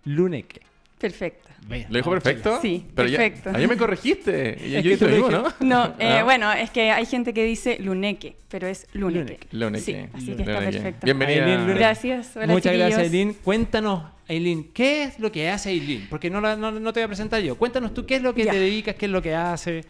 [0.05, 0.61] Luneque.
[0.99, 1.49] Perfecto.
[1.67, 2.59] Bien, ¿Lo dijo perfecto?
[2.61, 3.51] Sí, Pero ya- perfecto.
[3.53, 4.57] Ayer me corregiste.
[4.69, 5.85] Yo dije tú lo mismo, dije- ¿no?
[5.87, 6.23] No, eh, Ah.
[6.23, 9.39] bueno, es que hay gente que dice luneque, pero es luneque.
[9.51, 9.83] Luneque.
[9.83, 11.05] Sí, así que está perfecto.
[11.05, 11.43] Bienvenida.
[11.43, 11.79] Aileen Luneque.
[11.79, 12.35] Gracias.
[12.35, 12.99] Hola, Muchas gracias.
[12.99, 13.33] Aileen.
[13.33, 16.07] Cuéntanos, Aileen, ¿qué es lo que hace Aileen?
[16.09, 17.57] Porque no, la- no, no te voy a presentar yo.
[17.57, 18.51] Cuéntanos tú qué es lo que Ya.
[18.51, 19.85] te dedicas, qué es lo que hace.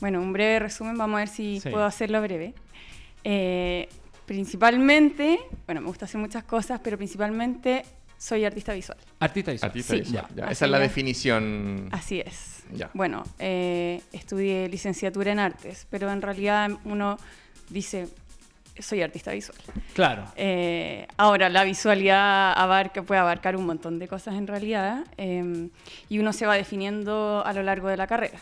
[0.00, 1.68] Bueno, un breve resumen, vamos a ver si Sí.
[1.70, 2.54] puedo hacerlo breve.
[3.24, 3.88] Eh,
[4.26, 7.84] principalmente, bueno, me gusta hacer muchas cosas, pero principalmente
[8.22, 8.98] soy artista visual.
[9.18, 9.68] Artista visual.
[9.70, 10.00] Artista Sí.
[10.00, 10.44] visual, ya.
[10.44, 10.82] Esa es la ya.
[10.84, 11.88] definición.
[11.90, 12.62] Así es.
[12.72, 12.88] Ya.
[12.94, 17.18] Bueno, eh, estudié licenciatura en artes, pero en realidad uno
[17.68, 18.06] dice,
[18.78, 19.58] soy artista visual.
[19.92, 20.24] Claro.
[20.36, 25.68] Eh, ahora, la visualidad abarca, puede abarcar un montón de cosas en realidad, eh,
[26.08, 28.38] y uno se va definiendo a lo largo de la carrera.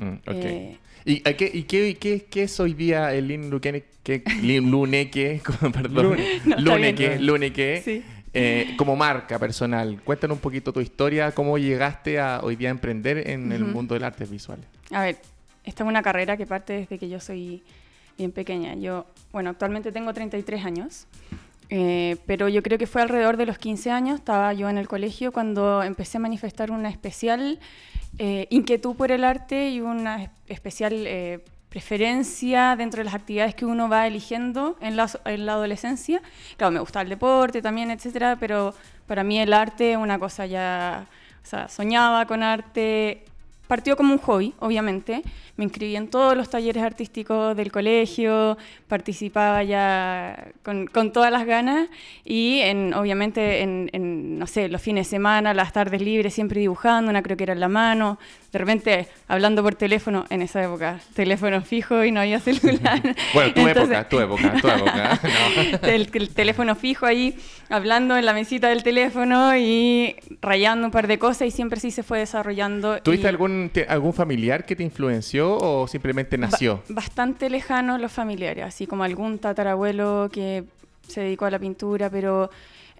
[0.00, 0.34] Mm, ok.
[0.34, 5.40] Eh, ¿Y, a qué, y qué, qué- qué es hoy día el Lin Luneque?
[5.72, 6.10] Perdón.
[6.10, 6.40] Lune.
[6.44, 7.18] No, Luneque.
[7.20, 7.82] Luneque.
[7.84, 8.02] Sí.
[8.34, 12.70] Eh, como marca personal, cuéntanos un poquito tu historia, cómo llegaste a hoy día a
[12.70, 14.58] emprender en el mundo del arte visual.
[14.90, 15.18] A ver,
[15.64, 17.62] esta es una carrera que parte desde que yo soy
[18.16, 18.74] bien pequeña.
[18.74, 21.06] Yo, bueno, actualmente tengo 33 años,
[21.68, 24.88] eh, pero yo creo que fue alrededor de los 15 años, estaba yo en el
[24.88, 27.60] colegio cuando empecé a manifestar una especial
[28.18, 31.06] eh, inquietud por el arte y una especial
[31.72, 36.20] preferencia dentro de las actividades que uno va eligiendo en la, en la adolescencia.
[36.58, 38.74] Claro, me gusta el deporte también, etcétera, pero
[39.06, 41.06] para mí el arte es una cosa ya,
[41.42, 43.24] o sea, soñaba con arte,
[43.68, 45.22] partió como un hobby, obviamente.
[45.56, 48.56] Me inscribí en todos los talleres artísticos del colegio,
[48.88, 51.88] participaba ya con, con todas las ganas
[52.24, 57.10] y en, obviamente en, no sé, los fines de semana, las tardes libres, siempre dibujando,
[57.10, 58.18] una creo que era en la mano,
[58.50, 63.02] de repente hablando por teléfono, en esa época, teléfono fijo y no había celular.
[63.34, 65.20] bueno, tu época, tu época, tu época.
[65.82, 67.36] el, teléfono fijo ahí,
[67.68, 71.90] hablando en la mesita del teléfono y rayando un par de cosas y siempre sí
[71.90, 73.02] se fue desarrollando.
[73.02, 76.82] ¿Tuviste algún, algún familiar que te influenció o simplemente nació?
[76.88, 80.64] bastante lejano los familiares, así como algún tatarabuelo que
[81.06, 82.50] se dedicó a la pintura, pero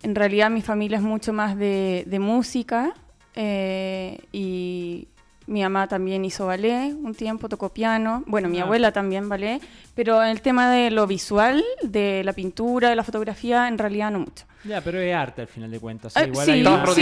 [0.03, 2.95] en realidad mi familia es mucho más de, de música
[3.35, 5.09] eh, y
[5.53, 8.25] mi mamá también hizo ballet un tiempo, tocó piano.
[8.27, 8.63] Bueno, mi ah.
[8.63, 9.61] abuela también ballet.
[9.95, 14.11] Pero en el tema de lo visual, de la pintura, de la fotografía, en realidad
[14.11, 14.47] no mucho.
[14.65, 16.13] Ya, pero es arte al final de cuentas.
[16.15, 16.19] sí,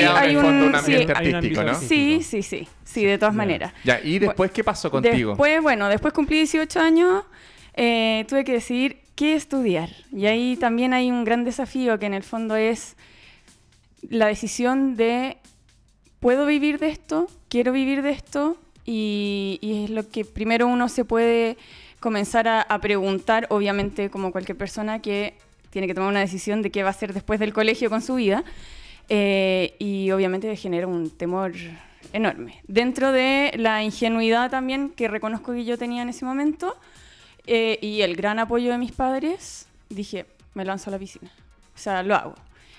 [0.02, 1.74] hay, un, ambiente artístico, ¿no?
[1.74, 2.66] Sí, sí, sí.
[2.84, 3.72] Sí, de todas maneras.
[3.84, 5.30] Ya, ¿y después qué pasó contigo?
[5.30, 7.24] Después, bueno, después cumplí 18 años,
[7.74, 9.90] eh, tuve que decidir qué estudiar.
[10.10, 12.96] Y ahí también hay un gran desafío que en el fondo es
[14.08, 15.36] la decisión de
[16.18, 17.28] ¿puedo vivir de esto?
[17.50, 18.56] ¿Quiero vivir de esto?
[18.86, 21.56] Y, es lo que primero uno se puede
[21.98, 25.34] comenzar a, preguntar, obviamente como cualquier persona que
[25.70, 28.14] tiene que tomar una decisión de qué va a hacer después del colegio con su
[28.14, 28.44] vida.
[29.08, 31.52] Eh, y obviamente genera un temor
[32.12, 32.62] enorme.
[32.68, 36.76] Dentro de la ingenuidad también que reconozco que yo tenía en ese momento
[37.48, 41.32] eh, y el gran apoyo de mis padres, dije, me lanzo a la piscina.
[41.74, 42.36] O sea, lo hago.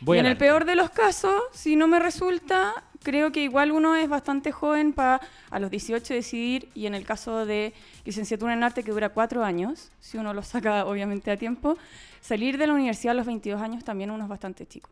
[0.07, 3.95] y en el peor de los casos, si no me resulta, creo que igual uno
[3.95, 7.73] es bastante joven para a los 18 decidir, y en el caso de
[8.05, 11.77] licenciatura en arte que dura cuatro años, si uno lo saca obviamente a tiempo,
[12.21, 14.89] salir de la universidad a los 22 años también uno es bastante chico.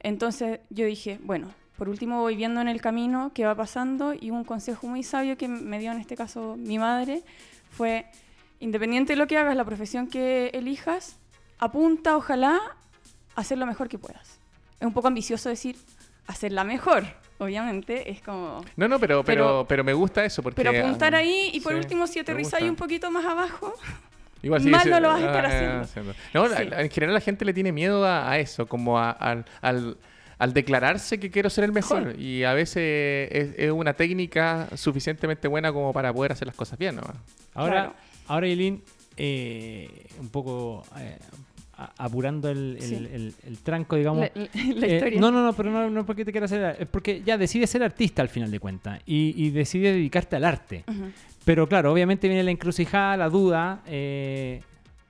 [0.00, 4.30] Entonces yo dije, bueno, por último voy viendo en el camino qué va pasando y
[4.30, 7.22] un consejo muy sabio que me dio en este caso mi madre
[7.70, 8.06] fue,
[8.60, 11.18] independiente de lo que hagas, la profesión que elijas,
[11.58, 12.58] apunta ojalá
[13.34, 14.38] a hacer lo mejor que puedas.
[14.80, 15.76] Es un poco ambicioso decir
[16.26, 17.04] hacerla mejor,
[17.38, 18.64] obviamente, es como...
[18.76, 20.62] No, no, pero, pero, pero, me gusta eso porque...
[20.62, 23.74] Pero apuntar ah, ahí y por último si aterrizáis un poquito más abajo...
[24.42, 26.14] Igual Mal no lo vas a estar ah, haciendo.
[26.32, 31.30] No, en general la gente le tiene miedo a, eso, como al, al, declararse que
[31.30, 32.14] quiero ser el mejor.
[32.18, 36.96] Y a veces es, una técnica suficientemente buena como para poder hacer las cosas bien.
[36.96, 37.02] ¿no?
[37.54, 37.94] Ahora,
[38.28, 38.82] ahora Eileen,
[39.16, 41.18] eh, un poco eh,
[41.76, 44.20] apurando el, el, tranco, digamos.
[44.20, 45.20] La, eh, historia.
[45.20, 46.76] no, no, no, pero no, no porque te quieras hacer.
[46.80, 50.44] Es porque ya decides ser artista al final de cuentas y, y decides dedicarte al
[50.44, 50.84] arte.
[51.44, 53.82] Pero claro, obviamente viene la encrucijada, la duda.
[53.86, 54.60] Eh,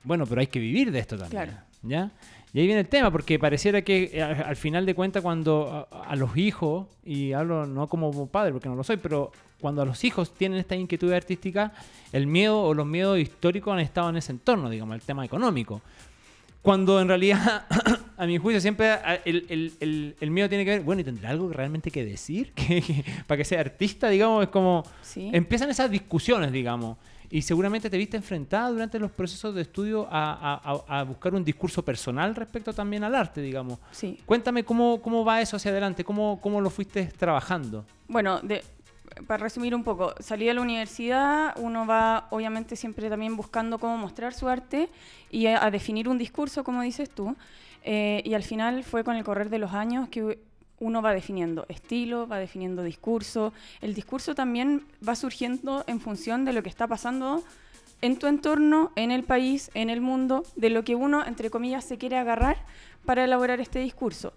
[0.03, 1.57] bueno, pero hay que vivir de esto también.
[1.83, 2.11] ¿Ya?
[2.53, 6.15] Y ahí viene el tema, porque pareciera que eh, al, final de cuentas, cuando a,
[6.15, 10.03] los hijos, y hablo no como padre, porque no lo soy, pero cuando a los
[10.03, 11.73] hijos tienen esta inquietud artística,
[12.11, 15.81] el miedo o los miedos históricos han estado en ese entorno, digamos, el tema económico.
[16.67, 17.65] Cuando en realidad,
[18.17, 21.47] a mi juicio, siempre el, el, el, miedo tiene que ver, bueno, ¿y tendrá algo
[21.47, 22.51] realmente que decir?
[23.25, 24.83] para que sea artista, digamos, es como...
[25.15, 26.97] Empiezan esas discusiones, digamos.
[27.29, 31.45] Y seguramente te viste enfrentada durante los procesos de estudio a, a, a, buscar un
[31.45, 33.79] discurso personal respecto también al arte, digamos.
[33.91, 34.19] Sí.
[34.25, 37.85] Cuéntame cómo, cómo va eso hacia adelante, cómo, cómo lo fuiste trabajando.
[38.09, 38.61] Bueno, de,
[39.25, 43.97] para resumir un poco, salí de la universidad, uno va obviamente siempre también buscando cómo
[43.97, 44.89] mostrar su arte
[45.31, 47.35] y a, definir un discurso, como dices tú,
[47.83, 50.39] eh, y al final fue con el correr de los años que
[50.79, 53.53] uno va definiendo estilo, va definiendo discurso.
[53.81, 57.43] El discurso también va surgiendo en función de lo que está pasando
[58.01, 61.83] en tu entorno, en el país, en el mundo, de lo que uno, entre comillas,
[61.83, 62.57] se quiere agarrar
[63.05, 64.33] para elaborar este discurso.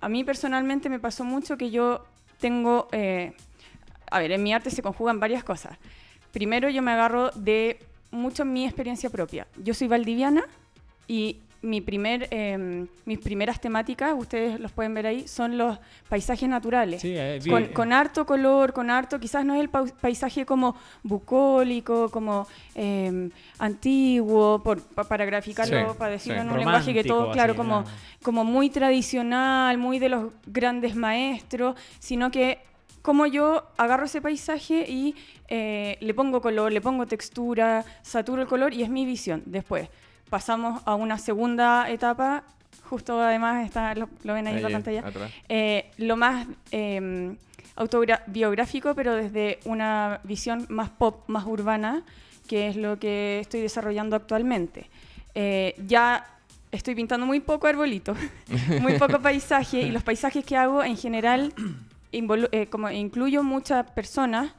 [0.00, 2.04] A mí personalmente me pasó mucho que yo
[2.38, 2.88] tengo...
[2.92, 3.34] Eh,
[4.10, 5.78] a ver, en mi arte se conjugan varias cosas.
[6.32, 7.78] Primero yo me agarro de
[8.10, 9.46] mucho mi experiencia propia.
[9.56, 10.44] Yo soy valdiviana
[11.06, 15.78] y mi primer, em, mis primeras temáticas, ustedes los pueden ver ahí, son los
[16.08, 17.00] paisajes naturales.
[17.04, 17.40] Eh,
[17.72, 24.62] con, harto color, con harto, quizás no es el paisaje como bucólico, como em, antiguo,
[25.08, 27.84] para graficarlo, para decirlo en un lenguaje que todo, claro, como,
[28.22, 32.58] como muy tradicional, muy de los grandes maestros, sino que
[33.04, 35.14] cómo yo agarro ese paisaje y
[35.48, 39.42] eh, le pongo color, le pongo textura, saturo el color y es mi visión.
[39.44, 39.90] Después
[40.30, 42.44] pasamos a una segunda etapa,
[42.88, 45.04] justo además está, lo, ven ahí, en la pantalla,
[45.50, 47.36] eh, lo más eh,
[47.76, 52.04] autobiográfico, pero desde una visión más pop, más urbana,
[52.48, 54.88] que es lo que estoy desarrollando actualmente.
[55.34, 56.24] Eh, ya
[56.72, 58.16] estoy pintando muy poco arbolito,
[58.80, 61.52] muy poco paisaje, y los paisajes que hago en general
[62.52, 64.52] eh, como incluyo muchas personas.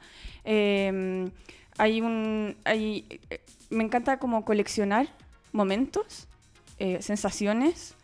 [0.44, 1.30] Em,
[1.78, 5.08] hay un, hay, eh, me encanta como coleccionar
[5.52, 6.28] momentos,
[7.00, 7.96] sensaciones,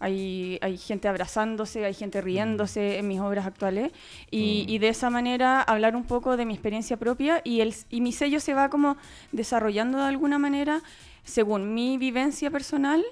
[0.00, 3.92] hay, hay, gente abrazándose, hay gente riéndose en mis obras actuales
[4.30, 4.70] y, mm.
[4.70, 8.12] y, de esa manera hablar un poco de mi experiencia propia y, el, y mi
[8.12, 8.96] sello se va como
[9.30, 10.82] desarrollando de alguna manera
[11.24, 13.04] según mi vivencia personal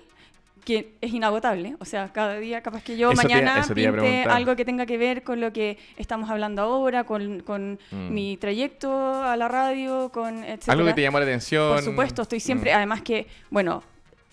[0.69, 4.85] que es inagotable, o sea, cada día capaz que yo mañana pinte algo que tenga
[4.85, 8.13] que ver con lo que estamos hablando ahora, con, con mm.
[8.13, 10.69] mi trayecto a la radio, con etc.
[10.69, 11.73] Algo que te llamó la atención.
[11.73, 12.77] Por supuesto, estoy siempre, mm.
[12.77, 13.83] además que, bueno,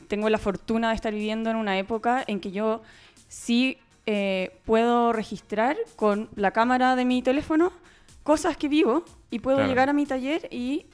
[0.10, 2.82] tengo la fortuna de estar viviendo en una época en que yo
[3.30, 7.72] sí eh, puedo registrar con la cámara de mi teléfono
[8.24, 10.86] cosas que vivo y puedo llegar a mi taller y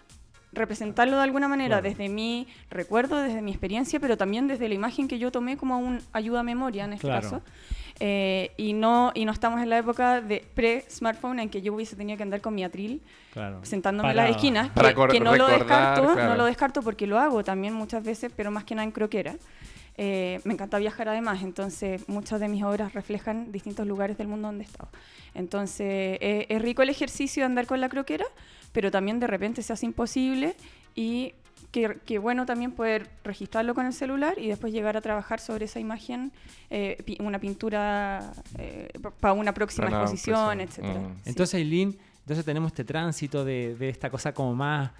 [0.54, 5.08] representarlo de alguna manera desde mi recuerdo, desde mi experiencia, pero también desde la imagen
[5.08, 7.42] que yo tomé como un ayuda a memoria en este caso.
[8.04, 11.96] Eh, y, no, y no estamos en la época de pre-smartphone en que yo hubiese
[11.96, 13.00] tenido que andar con mi atril
[13.62, 14.72] sentándome en las esquinas,
[15.12, 18.64] que, no lo descarto, no lo descarto porque lo hago también muchas veces, pero más
[18.64, 19.36] que nada en croquera.
[19.98, 24.48] Eh, me encanta viajar además, entonces muchas de mis obras reflejan distintos lugares del mundo
[24.48, 24.90] donde he estado.
[25.34, 28.26] Entonces eh, es rico el ejercicio de andar con la croquera,
[28.72, 30.56] pero también de repente se hace imposible
[30.96, 31.34] y
[31.72, 35.80] que, bueno también poder registrarlo con el celular y después llegar a trabajar sobre esa
[35.80, 36.32] imagen,
[36.70, 38.90] eh, una pintura eh,
[39.20, 40.80] para una próxima exposición, etc.
[40.80, 41.14] Mm.
[41.26, 44.92] Entonces, Eileen, entonces tenemos este tránsito de, esta cosa como más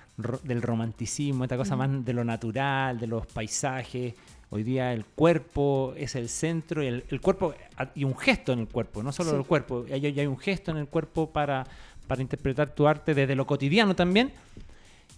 [0.44, 4.14] del romanticismo, esta cosa más de lo natural, de los paisajes.
[4.52, 7.56] Hoy día el cuerpo es el centro y el, cuerpo
[7.96, 10.78] y un gesto en el cuerpo, no solo el cuerpo, hay, hay un gesto en
[10.78, 11.66] el cuerpo para,
[12.06, 14.32] para interpretar tu arte desde lo cotidiano también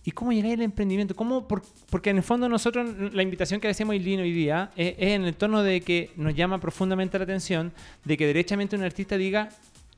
[0.05, 1.15] ¿Y cómo llega el emprendimiento?
[1.15, 4.95] ¿Cómo, porque en el fondo nosotros, la invitación que le hacemos a hoy día es,
[4.97, 7.71] en el tono de que nos llama profundamente la atención
[8.03, 9.49] de que derechamente un artista diga,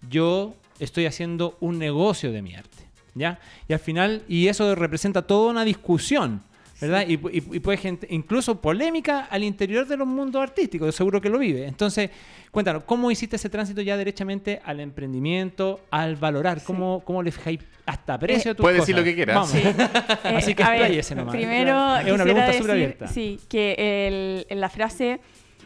[0.07, 2.86] yo estoy haciendo un negocio de mi arte.
[3.16, 3.40] ¿Ya?
[3.68, 6.41] Y al final, y eso representa toda una discusión
[6.81, 7.06] ¿verdad?
[7.07, 11.39] Y, y, puede gente, incluso polémica al interior de los mundos artísticos, seguro que lo
[11.39, 11.65] vive.
[11.65, 12.10] Entonces,
[12.52, 16.64] cuéntanos, ¿cómo hiciste ese tránsito ya derechamente al emprendimiento, al valorar?
[16.64, 19.49] ¿Cómo, ¿Cómo le fijáis hasta precio a tus Puedes decir lo que quieras.
[19.49, 19.61] Sí.
[20.23, 21.35] Así que expláyese nomás.
[21.35, 23.07] Primero, es una pregunta súper abierta.
[23.07, 25.22] Sí, que el, la frase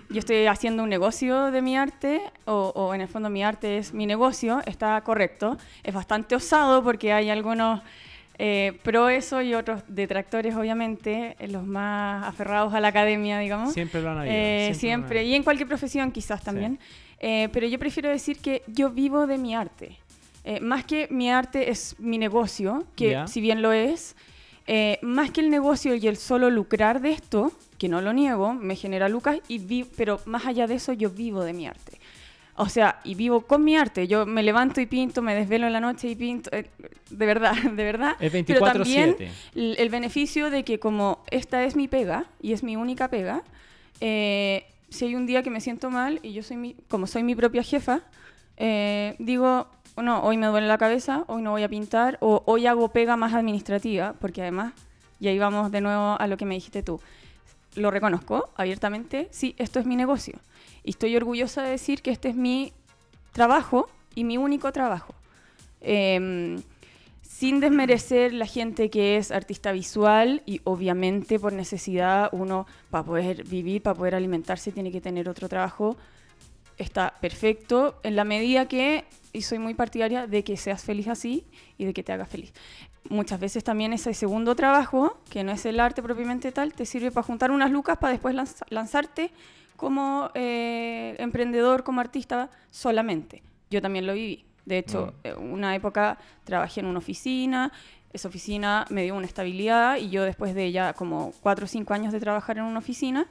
[0.10, 3.78] yo estoy haciendo un negocio de mi arte, o, o, en el fondo mi arte
[3.78, 5.58] es mi negocio, está correcto.
[5.84, 7.82] Es bastante osado porque hay algunos
[8.42, 13.74] eh, pro eso y otros detractores, obviamente, eh, los más aferrados a la academia, digamos.
[13.74, 14.34] Siempre lo han habido.
[14.34, 16.80] Eh, siempre, y en cualquier profesión quizás también.
[17.20, 19.98] pero yo prefiero decir que yo vivo de mi arte.
[20.62, 24.16] más que mi arte es mi negocio, que si bien lo es,
[25.02, 28.78] más que el negocio y el solo lucrar de esto, que no lo niego, me
[28.78, 31.99] genera lucas, y pero más allá de eso yo vivo de mi arte.
[32.62, 34.06] O sea, y vivo con mi arte.
[34.10, 36.50] Yo me levanto y pinto, me desvelo en la noche y pinto.
[36.52, 36.70] Eh,
[37.10, 38.18] de verdad, de verdad.
[38.20, 39.16] Es 24 Pero también
[39.56, 43.44] el, beneficio de que como esta es mi pega y es mi única pega,
[44.02, 47.24] eh, si hay un día que me siento mal y yo soy mi, como soy
[47.24, 48.02] mi propia jefa,
[48.58, 52.68] eh, digo, no, hoy me duele la cabeza, hoy no voy a pintar, o hoy
[52.68, 54.74] hago pega más administrativa, porque además,
[55.22, 57.00] y ahí vamos de nuevo a lo que me dijiste tú,
[57.76, 60.40] lo reconozco abiertamente, sí, esto es mi negocio.
[60.84, 62.74] Y estoy orgullosa de decir que este es mi
[63.32, 65.14] trabajo y mi único trabajo.
[65.82, 66.62] Em,
[67.40, 73.46] sin desmerecer la gente que es artista visual y obviamente por necesidad uno para poder
[73.46, 75.96] vivir, para poder alimentarse tiene que tener otro trabajo.
[76.78, 81.46] Está perfecto en la medida que, y soy muy partidaria de que seas feliz así
[81.78, 82.52] y de que te hagas feliz.
[83.10, 87.12] Muchas veces también ese segundo trabajo, que no es el arte propiamente tal, te sirve
[87.12, 88.36] para juntar unas lucas para después
[88.70, 89.32] lanzarte
[89.80, 93.42] como eh, emprendedor, como artista solamente.
[93.72, 94.46] Yo también lo viví.
[94.66, 95.28] De hecho, mm.
[95.28, 97.72] eh, una época trabajé en una oficina,
[98.12, 101.94] esa oficina me dio una estabilidad y yo después de ya como cuatro o cinco
[101.94, 103.28] años de trabajar en una oficina,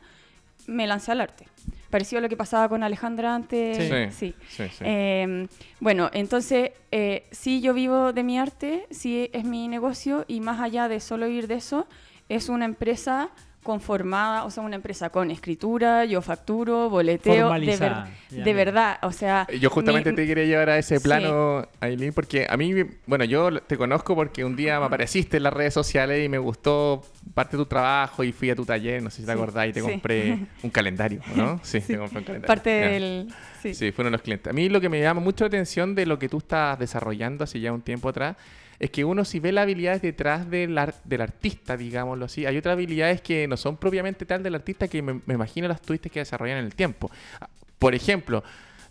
[0.67, 1.47] me lancé al arte.
[1.91, 4.15] Pareció lo que pasaba con Alejandra antes.
[4.15, 4.35] Sí.
[4.49, 4.69] sí.
[4.81, 5.49] Em,
[5.81, 10.61] bueno, entonces, eh, sí, yo vivo de mi arte, sí es mi negocio y más
[10.61, 11.87] allá de solo vivir de eso,
[12.29, 13.31] es una empresa
[13.63, 19.13] conformada, o sea, una empresa con escritura, yo facturo, boleteo, de, ver- de verdad, o
[19.13, 19.47] sea...
[19.61, 21.05] Yo justamente mi- te quería llevar a ese Sí.
[21.05, 22.73] plano, Aileen, porque a mí,
[23.07, 26.39] bueno, yo te conozco porque un día me apareciste en las redes sociales y me
[26.39, 27.03] gustó
[27.35, 29.69] parte de tu trabajo y fui a tu taller, no sé si te Sí, acordás,
[29.69, 29.87] y te sí.
[29.87, 31.61] compré un calendario, ¿no?
[31.63, 32.47] Sí, te compré un calendario.
[32.47, 32.89] Parte Ya.
[32.91, 33.29] del...
[33.63, 33.75] Sí.
[33.75, 34.51] Sí, fueron los clientes.
[34.51, 37.45] A mí lo que me llama mucho la atención de lo que tú estás desarrollando
[37.45, 38.37] hace ya un tiempo atrás
[38.79, 42.57] es que uno si ve las habilidades detrás del, ar- del artista, digámoslo así, hay
[42.57, 46.11] otras habilidades que no son propiamente tal del artista que me, me imagino las tuviste
[46.11, 47.11] que desarrollar en el tiempo.
[47.41, 47.49] Ah,
[47.81, 48.45] Por ejemplo,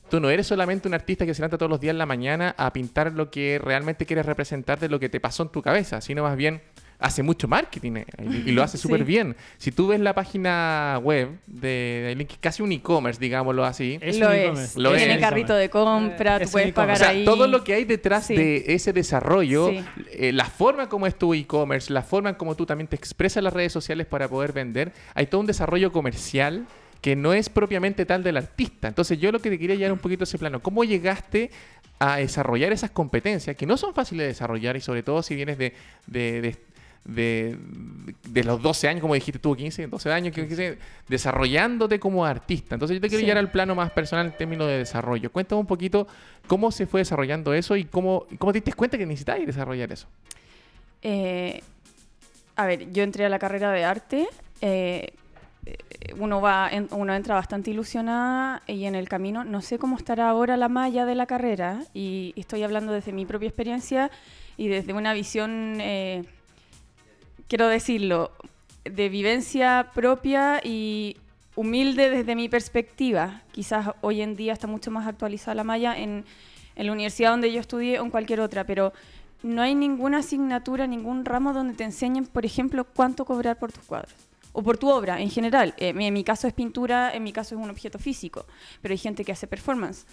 [0.10, 2.53] tú no eres solamente un artista que se levanta todos los días en la mañana
[2.57, 6.02] a pintar lo que realmente quieres representar de lo que te pasó en tu cabeza,
[6.02, 6.61] sino más bien
[6.99, 8.06] hace mucho marketing eh,
[8.45, 8.82] y, y lo hace Sí.
[8.84, 9.36] súper bien.
[9.57, 14.28] Si tú ves la página web de, es casi un e-commerce, digámoslo así, Es lo
[14.30, 14.76] un es.
[14.76, 15.19] Lo Tiene es.
[15.19, 17.24] carrito de compra, Eh, tú es puedes pagar o sea, ahí.
[17.26, 18.36] todo lo que hay detrás Sí.
[18.36, 19.84] de ese desarrollo, Sí.
[20.11, 23.38] eh, la forma como es tu e-commerce, la forma en como tú también te expresas
[23.38, 26.65] en las redes sociales para poder vender, hay todo un desarrollo comercial
[27.02, 28.88] que no es propiamente tal del artista.
[28.88, 31.52] Entonces yo lo que te quería llevar un poquito a ese plano, ¿cómo llegaste
[31.99, 35.57] a desarrollar esas competencias que no son fáciles de desarrollar y sobre todo si vienes
[35.60, 35.74] de,
[36.07, 36.56] de, de-
[37.07, 37.57] de-
[38.29, 40.77] de los 12 años, como dijiste tú, 15, 12 años, que- que-
[41.07, 42.75] desarrollándote como artista.
[42.75, 43.25] Entonces yo te quiero Sí.
[43.25, 45.31] llevar al plano más personal en términos de desarrollo.
[45.31, 46.07] Cuéntame un poquito
[46.47, 50.07] cómo se fue desarrollando eso y cómo, cómo te diste cuenta que necesitabas desarrollar eso.
[51.01, 51.61] Eh,
[52.55, 54.27] a ver, yo entré a la carrera de arte.
[54.61, 55.13] eh,
[56.17, 60.55] uno, va uno entra bastante ilusionada y en el camino, no sé cómo estará ahora
[60.57, 64.09] la malla de la carrera, y estoy hablando desde mi propia experiencia
[64.55, 66.23] y desde una visión, eh,
[67.48, 68.32] quiero decirlo,
[68.84, 71.18] de vivencia propia y
[71.56, 73.41] humilde desde mi perspectiva.
[73.52, 76.26] Quizás hoy en día está mucho más actualizada la malla en,
[76.76, 78.94] en la universidad donde yo estudié o en cualquier otra, pero
[79.44, 83.84] no hay ninguna asignatura, ningún ramo donde te enseñen, por ejemplo, cuánto cobrar por tus
[83.84, 84.14] cuadros.
[84.53, 85.76] O por tu obra en general.
[85.78, 88.45] Eh, en mi caso es pintura, en mi caso es un objeto físico,
[88.82, 90.06] pero hay gente que hace performance.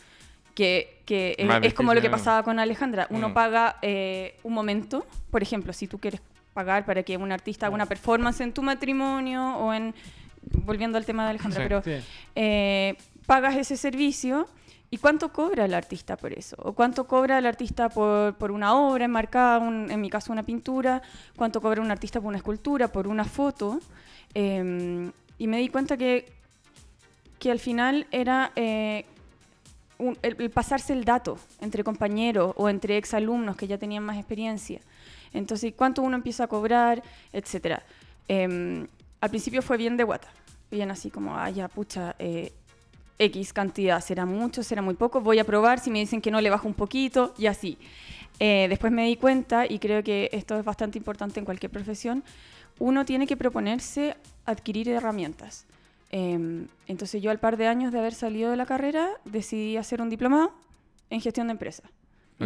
[0.55, 3.07] Que, que es, es como lo que pasaba con Alejandra.
[3.11, 3.35] Uno Mm.
[3.35, 6.21] paga eh, un momento, por ejemplo, si tú quieres
[6.55, 9.95] pagar para que un artista haga una performance en tu matrimonio o en...
[10.53, 11.69] Volviendo al tema de Alejandra, Sí.
[11.69, 12.05] pero Sí.
[12.37, 14.47] eh, pagas ese servicio
[14.91, 18.75] y cuánto cobra el artista por eso, o cuánto cobra el artista por, por una
[18.75, 21.01] obra enmarcada, un- en mi caso una pintura,
[21.35, 23.81] cuánto cobra un artista por una escultura, por una foto.
[24.35, 26.31] eh, y me di cuenta que,
[27.39, 29.05] que al final era eh,
[29.99, 34.17] un- el, el pasarse el dato entre compañeros o entre exalumnos que ya tenían más
[34.19, 34.81] experiencia.
[35.35, 37.03] Entonces, cuánto uno empieza a cobrar,
[37.33, 37.83] etcétera.
[38.29, 38.87] Em,
[39.21, 40.29] al principio fue bien de guata,
[40.71, 42.53] bien así como, ah, ya, pucha, eh,
[43.19, 46.41] X cantidad, será mucho, será muy poco, voy a probar, si me dicen que no
[46.41, 47.79] le bajo un poquito, y así.
[48.41, 52.25] Eh, después me di cuenta, y creo que esto es bastante importante en cualquier profesión,
[52.79, 54.17] uno tiene que proponerse
[54.47, 55.67] adquirir herramientas.
[56.11, 60.01] Em, entonces yo al par de años de haber salido de la carrera decidí hacer
[60.01, 60.53] un diplomado
[61.11, 61.91] en gestión de empresas.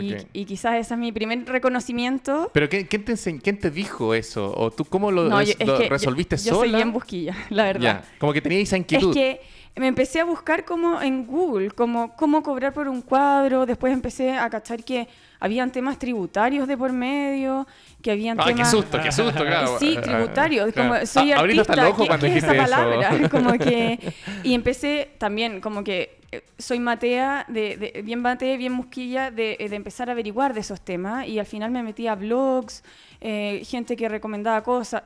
[0.01, 0.21] Y, Ok.
[0.33, 2.51] y quizás ese es mi primer reconocimiento.
[2.53, 4.53] ¿Pero quién, quién te, quién te dijo eso?
[4.57, 6.61] ¿O tú cómo lo, No, yo- es lo que yo- resolviste yo, sola?
[6.61, 7.81] soy bien busquilla, la verdad.
[7.81, 9.11] Ya, como que tenías esa inquietud.
[9.11, 9.41] Es que
[9.81, 14.33] me empecé a buscar como en Google, como cómo cobrar por un cuadro, después empecé
[14.33, 15.07] a cachar que
[15.39, 17.65] habían temas tributarios de por medio,
[18.03, 18.71] que habían Ah, qué temas...
[18.73, 19.79] susto, qué susto, claro.
[19.79, 20.95] Sí, tributarios, Claro.
[20.95, 22.77] como soy Ah, abriste hasta artista, ¿qué, cuando qué es esa dijiste eso.
[22.77, 23.29] palabra?
[23.31, 23.99] Como que...
[24.43, 26.18] Y empecé también, como que
[26.59, 30.81] soy matea, de, de- bien matea, bien musquilla, de, de empezar a averiguar de esos
[30.81, 32.83] temas, y al final me metí a blogs,
[33.21, 35.03] eh, gente que recomendaba cosas,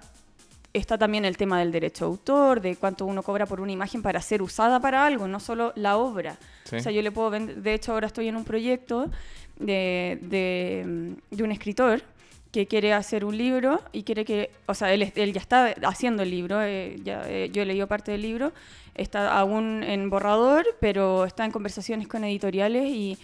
[0.73, 4.03] está también el tema del derecho de autor, de cuánto uno cobra por una imagen
[4.03, 6.39] para ser usada para algo, no solo la obra.
[6.65, 6.77] Sí.
[6.77, 9.11] O sea, yo le puedo vender, de hecho ahora estoy en un proyecto
[9.59, 12.03] de, de, mm, de un escritor
[12.51, 16.23] que quiere hacer un libro y quiere que, o sea, él, él ya está haciendo
[16.23, 18.53] el libro, eh, ya, eh, yo he leído parte del libro,
[18.95, 23.19] está aún en borrador, pero está en conversaciones con editoriales y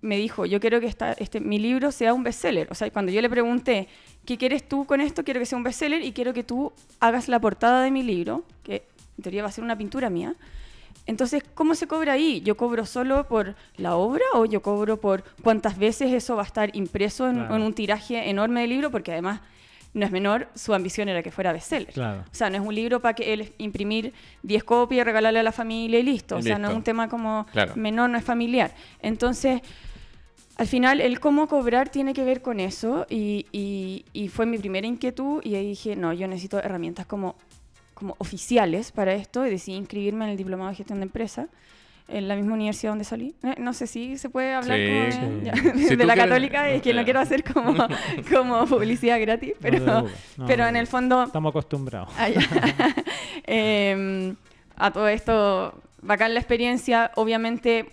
[0.00, 2.68] me dijo, yo quiero que esta, este, mi libro sea un bestseller.
[2.70, 3.88] O sea, cuando yo le pregunté,
[4.24, 5.24] ¿qué quieres tú con esto?
[5.24, 8.44] Quiero que sea un bestseller y quiero que tú hagas la portada de mi libro,
[8.62, 8.84] que
[9.16, 10.34] en teoría va a ser una pintura mía.
[11.06, 12.42] Entonces, ¿cómo se cobra ahí?
[12.42, 16.46] ¿Yo cobro solo por la obra o yo cobro por cuántas veces eso va a
[16.46, 17.56] estar impreso en, Claro.
[17.56, 18.90] en un tiraje enorme de libro?
[18.90, 19.40] Porque además
[19.98, 21.92] no es menor, su ambición era que fuera bestseller.
[21.92, 22.24] Claro.
[22.30, 24.12] O sea, no es un libro para que él imprimir
[24.42, 26.36] 10 copias, regalarle a la familia y listo.
[26.36, 27.74] O sea, no es un tema como Claro.
[27.76, 28.72] menor, no es familiar.
[29.02, 29.60] Entonces,
[30.56, 34.58] al final, el cómo cobrar tiene que ver con eso y, y- y fue mi
[34.58, 37.36] primera inquietud y ahí dije, no, yo necesito herramientas como,
[37.94, 41.48] como oficiales para esto y decidí inscribirme en el Diplomado de Gestión de Empresa.
[42.08, 43.34] En la misma universidad donde salí.
[43.42, 44.86] Eh, No sé si se puede hablar Sí.
[44.88, 45.40] como- Sí.
[45.44, 45.60] ya, Si
[45.96, 47.74] de la quieres- católica, es que no quiero hacer como,
[48.32, 49.84] como publicidad gratis, No pero.
[50.38, 52.08] No, pero en el fondo Estamos acostumbrados.
[52.18, 52.28] Ah.
[53.44, 54.36] Em,
[54.76, 57.10] a todo esto, bacán la experiencia.
[57.16, 57.90] Obviamente,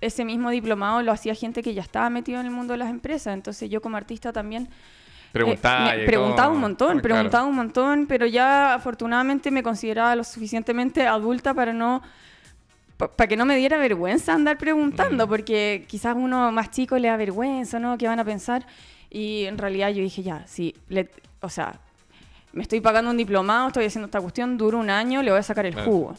[0.00, 2.90] ese mismo diplomado lo hacía gente que ya estaba metido en el mundo de las
[2.90, 3.34] empresas.
[3.34, 4.68] Entonces, yo como artista también.
[5.32, 5.94] Preguntaba.
[5.94, 6.54] eh, preguntaba todo.
[6.54, 12.02] un montón, preguntaba un montón, pero ya afortunadamente me consideraba lo suficientemente adulta para no.
[13.08, 15.28] Para que no me diera vergüenza andar preguntando, Mm.
[15.28, 17.96] porque quizás uno más chico le da vergüenza, ¿no?
[17.98, 18.66] ¿Qué van a pensar?
[19.10, 21.10] Y en realidad yo dije, ya, sí, le-
[21.40, 21.80] o sea,
[22.52, 25.42] me estoy pagando un diplomado, estoy haciendo esta cuestión, dura un año, le voy a
[25.42, 26.14] sacar el jugo.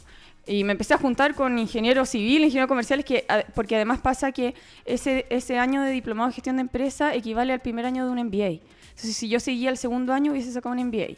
[0.47, 4.55] Y me empecé a juntar con ingenieros civiles, ingenieros comerciales, que, porque además pasa que
[4.85, 8.17] ese, ese año de diplomado de gestión de empresa equivale al primer año de un
[8.17, 8.59] MBA.
[8.89, 11.15] Entonces, si yo seguía el segundo año, hubiese sacado un MBA.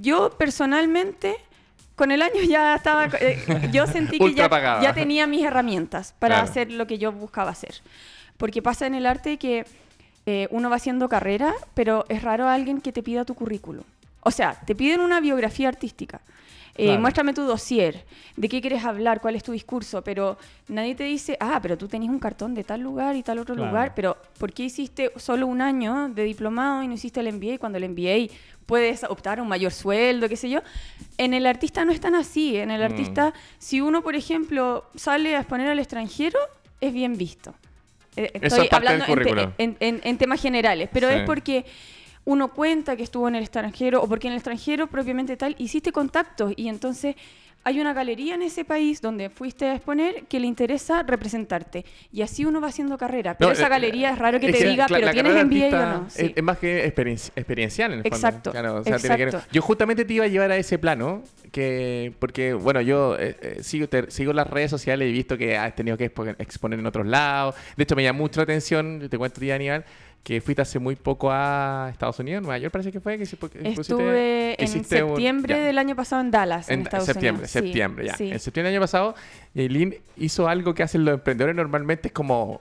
[0.00, 1.36] Yo personalmente,
[1.96, 3.42] con el año ya estaba, eh,
[3.72, 6.50] yo sentí que ya, tenía mis herramientas para Claro.
[6.50, 7.74] hacer lo que yo buscaba hacer.
[8.36, 9.64] Porque pasa en el arte que
[10.26, 13.84] eh, uno va haciendo carrera, pero es raro alguien que te pida tu currículum.
[14.20, 16.20] O sea, te piden una biografía artística.
[16.78, 17.00] Eh, Claro.
[17.00, 18.04] Muéstrame tu dossier,
[18.36, 20.36] de qué quieres hablar, cuál es tu discurso, pero
[20.68, 23.54] nadie te dice, ah, pero tú tenés un cartón de tal lugar y tal otro
[23.54, 23.70] Claro.
[23.70, 27.56] lugar, pero ¿por qué hiciste solo un año de diplomado y no hiciste el MBA
[27.58, 28.30] cuando el MBA
[28.66, 30.60] puedes optar a un mayor sueldo, qué sé yo?
[31.18, 32.84] En el artista no es tan así, en el Mm.
[32.84, 36.38] artista, si uno, por ejemplo, sale a exponer al extranjero,
[36.80, 37.54] es bien visto.
[38.16, 39.52] Eh, Eso Estoy es parte del hablando en, te- currículum.
[39.58, 41.14] en- en- en temas generales, pero Sí.
[41.16, 41.64] es porque
[42.24, 45.92] uno cuenta que estuvo en el extranjero o porque en el extranjero propiamente tal hiciste
[45.92, 47.14] contactos y entonces
[47.68, 52.22] hay una galería en ese país donde fuiste a exponer que le interesa representarte y
[52.22, 53.36] así uno va haciendo carrera.
[53.36, 55.66] Pero No, esa eh, galería es raro que es te que, diga, pero tienes MBA
[55.66, 56.06] o no.
[56.06, 56.32] Es, Sí.
[56.36, 58.16] es más que experien- experiencial en el fondo.
[58.16, 59.48] Exacto, Claro, o sea, tiene que- exacto.
[59.50, 63.58] yo justamente te iba a llevar a ese plano, que porque, bueno, yo eh, eh,
[63.62, 66.78] sigo, te- sigo las redes sociales y he visto que has tenido que expo- exponer
[66.78, 67.56] en otros lados.
[67.76, 69.84] De hecho, me llama mucho la atención, te cuento, tía Aníbal,
[70.26, 73.16] que fuiste hace muy poco a Estados Unidos, Nueva York parece que fue.
[73.16, 77.06] Que, porque pusiste- Estuve en un- septiembre del año pasado en Dallas, en, En Estados
[77.06, 77.50] septiembre, Unidos.
[77.52, 78.16] Sí, septiembre, ya.
[78.16, 78.32] sí.
[78.32, 79.14] En septiembre del año pasado,
[79.54, 82.60] Eileen hizo algo que hacen los emprendedores normalmente, es como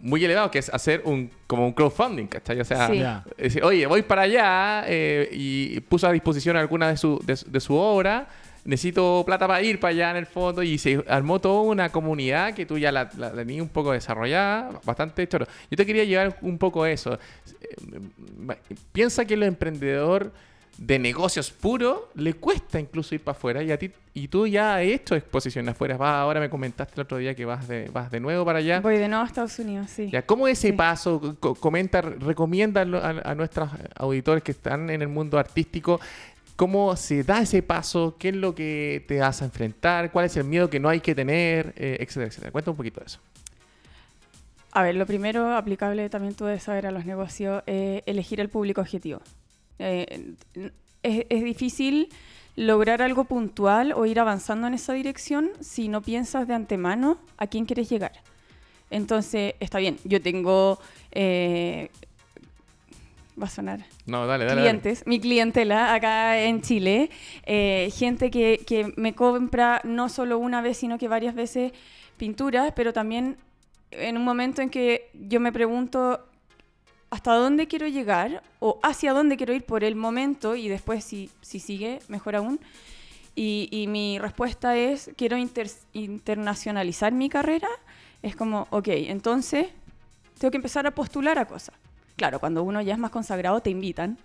[0.00, 2.60] muy elevado, que es hacer un como un crowdfunding, ¿cachai?
[2.60, 2.98] O sea, Sí.
[2.98, 3.24] Ya.
[3.38, 7.50] decir, oye, voy para allá eh, y puso a disposición alguna de su, de, su-
[7.50, 8.28] de su obra.
[8.68, 12.52] Necesito plata para ir para allá en el fondo y se armó toda una comunidad
[12.52, 15.46] que tú ya la, la tenías un poco desarrollada, bastante choro.
[15.70, 17.14] Yo te quería llevar un poco eso.
[17.14, 20.32] Eh, Piensa que el emprendedor
[20.76, 24.76] de negocios puro le cuesta incluso ir para afuera y a ti y tú ya
[24.76, 25.96] has hecho exposición afuera.
[25.96, 28.80] Vas, ahora me comentaste el otro día que vas de, vas de nuevo para allá.
[28.80, 30.08] Voy de nuevo a Estados Unidos, sí.
[30.10, 30.72] Ya, ¿Cómo es ese Sí.
[30.74, 31.36] paso?
[31.40, 36.00] Co- comenta, recomienda a, a nuestros auditores que están en el mundo artístico.
[36.58, 38.16] ¿Cómo se da ese paso?
[38.18, 40.10] ¿Qué es lo que te vas a enfrentar?
[40.10, 41.72] ¿Cuál es el miedo que no hay que tener?
[41.76, 42.50] Eh, etcétera, etcétera.
[42.50, 43.20] Cuenta un poquito de eso.
[44.72, 48.48] A ver, lo primero aplicable también tú debes saber a los negocios, eh, elegir el
[48.48, 49.20] público objetivo.
[49.78, 50.34] Eh,
[51.04, 52.08] es, es difícil
[52.56, 57.46] lograr algo puntual o ir avanzando en esa dirección si no piensas de antemano a
[57.46, 58.14] quién quieres llegar.
[58.90, 60.80] Entonces, está bien, yo tengo...
[63.40, 64.56] va a sonar No, dale, dale.
[64.60, 64.60] dale.
[64.62, 67.10] clientes, mi clientela acá en Chile,
[67.44, 71.72] eh, gente que, que me compra no solo una vez, sino que varias veces
[72.16, 73.36] pinturas, pero también
[73.90, 76.24] en un momento en que yo me pregunto
[77.10, 81.30] hasta dónde quiero llegar o hacia dónde quiero ir por el momento y después si,
[81.40, 82.60] si sigue, mejor aún.
[83.34, 87.68] Y, y mi respuesta es, quiero inter- internacionalizar mi carrera.
[88.20, 89.68] Es como, ok, entonces
[90.38, 91.74] tengo que empezar a postular a cosas.
[92.18, 94.18] Claro, cuando uno ya es más consagrado te invitan.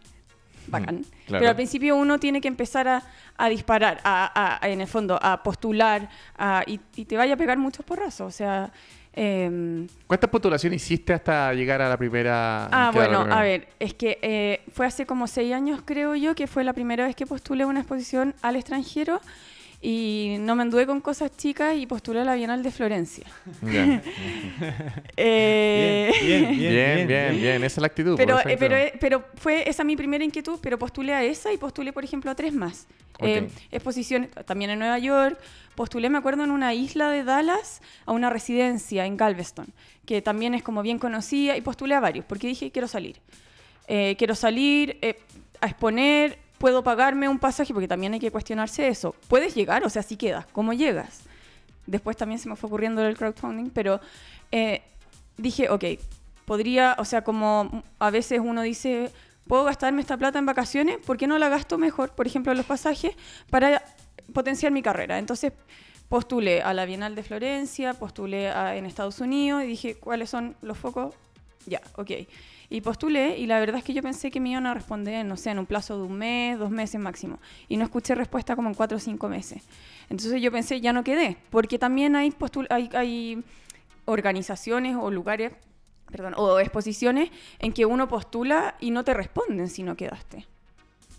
[0.68, 0.96] Bacán.
[0.96, 1.40] Mm, claro.
[1.40, 3.04] Pero al principio uno tiene que empezar a,
[3.38, 6.10] a disparar, a, a- en el fondo, a postular,
[6.68, 8.28] y, y te vaya a pegar muchos porrazos.
[8.28, 8.72] O sea,
[9.14, 12.66] em, ¿Cuántas postulaciones hiciste hasta llegar a la primera?
[12.72, 13.40] Ah, bueno, primera?
[13.40, 16.74] a ver, es que eh, fue hace como seis años, creo yo, que fue la
[16.74, 19.22] primera vez que postulé una exposición al extranjero
[19.86, 23.26] y no me anduve con cosas chicas y postulé a la Bienal de Florencia.
[25.18, 28.16] Eh, Bien, bien, Bien, bien, bien, Esa es la actitud.
[28.18, 31.58] Pero, eh, pero, eh, pero fue esa mi primera inquietud, pero postulé a esa y
[31.58, 32.88] postulé, por ejemplo, a tres más.
[33.20, 33.52] Eh, Ok.
[33.72, 35.38] exposiciones también en Nueva York.
[35.76, 39.68] Postulé, me acuerdo, en una isla de Dallas a una residencia en Galveston,
[40.06, 43.18] que también es como bien conocida, y postulé a varios, porque dije, quiero salir.
[43.88, 45.20] Eh, quiero salir eh,
[45.62, 49.14] a exponer, puedo pagarme un pasaje, porque también hay que cuestionarse eso.
[49.28, 49.84] ¿Puedes llegar?
[49.84, 51.20] O sea, si quedas, ¿cómo llegas?
[51.88, 54.00] Después también se me fue ocurriendo el crowdfunding, pero
[54.50, 54.82] eh,
[55.36, 55.84] dije, ok,
[56.46, 59.12] podría, o sea, como a veces uno dice,
[59.46, 62.58] puedo gastarme esta plata en vacaciones, ¿por qué no la gasto mejor, por ejemplo, en
[62.60, 63.14] los pasajes,
[63.50, 63.84] para
[64.32, 65.20] potenciar mi carrera?
[65.20, 65.52] Entonces,
[66.08, 70.56] postulé a la Bienal de Florencia, postulé a- en Estados Unidos y dije, ¿cuáles son
[70.62, 71.14] los focos?
[71.66, 72.12] Ya, ok.
[72.70, 74.74] Y postulé y la verdad es que yo pensé que me iban a
[75.24, 77.40] no sé, en un plazo de un mes, dos meses máximo.
[77.68, 79.64] Y no escuché respuesta como en cuatro o cinco meses.
[80.10, 83.44] Entonces yo pensé, ya no quedé, porque también hay, postul- hay, hay
[84.06, 85.54] organizaciones o lugares,
[86.12, 87.30] perdón, o exposiciones
[87.60, 90.46] en que uno postula y no te responden si no quedaste.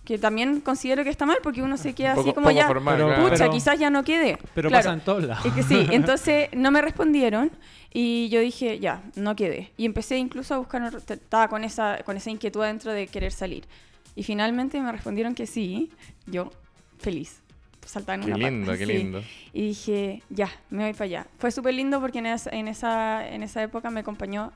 [0.05, 2.67] Que también considero que está mal porque uno se queda así Poco- como poco ya,
[2.67, 4.39] formal, Pero- pucha, pero- quizás ya no quedé.
[4.55, 4.83] Pero Claro.
[4.85, 5.47] pasa en todos lados.
[5.47, 7.51] Es que sí, entonces no me respondieron
[7.93, 9.73] y yo dije, ya, no quedé.
[9.79, 13.65] Y empecé incluso a buscar, estaba con esa, con esa inquietud adentro de querer salir.
[14.15, 15.91] Y finalmente me respondieron que sí,
[16.27, 16.51] yo
[16.99, 17.41] feliz.
[17.87, 18.93] Saltaba en Qué una pata, lindo, qué sí.
[18.93, 19.23] lindo.
[19.53, 21.27] Y dije, ya, me voy para allá.
[21.39, 24.53] Fue súper lindo porque en esa, en, esa, en esa época me acompañó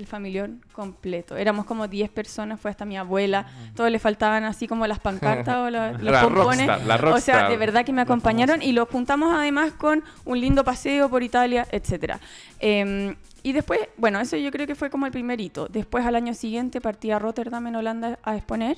[0.00, 1.36] el familión completo.
[1.36, 3.46] Éramos como 10 personas, fue hasta mi abuela.
[3.76, 6.66] Todos le faltaban así como las pancartas o los, los La pompones.
[6.66, 7.50] rockstar, la O sea, rockstar.
[7.50, 11.66] de verdad que me acompañaron y lo juntamos además con un lindo paseo por Italia,
[11.70, 12.18] etcétera.
[12.58, 15.66] Eh, y después, bueno, eso yo creo que fue como el primer hito.
[15.68, 18.76] Después al año siguiente partí a Rotterdam en Holanda a exponer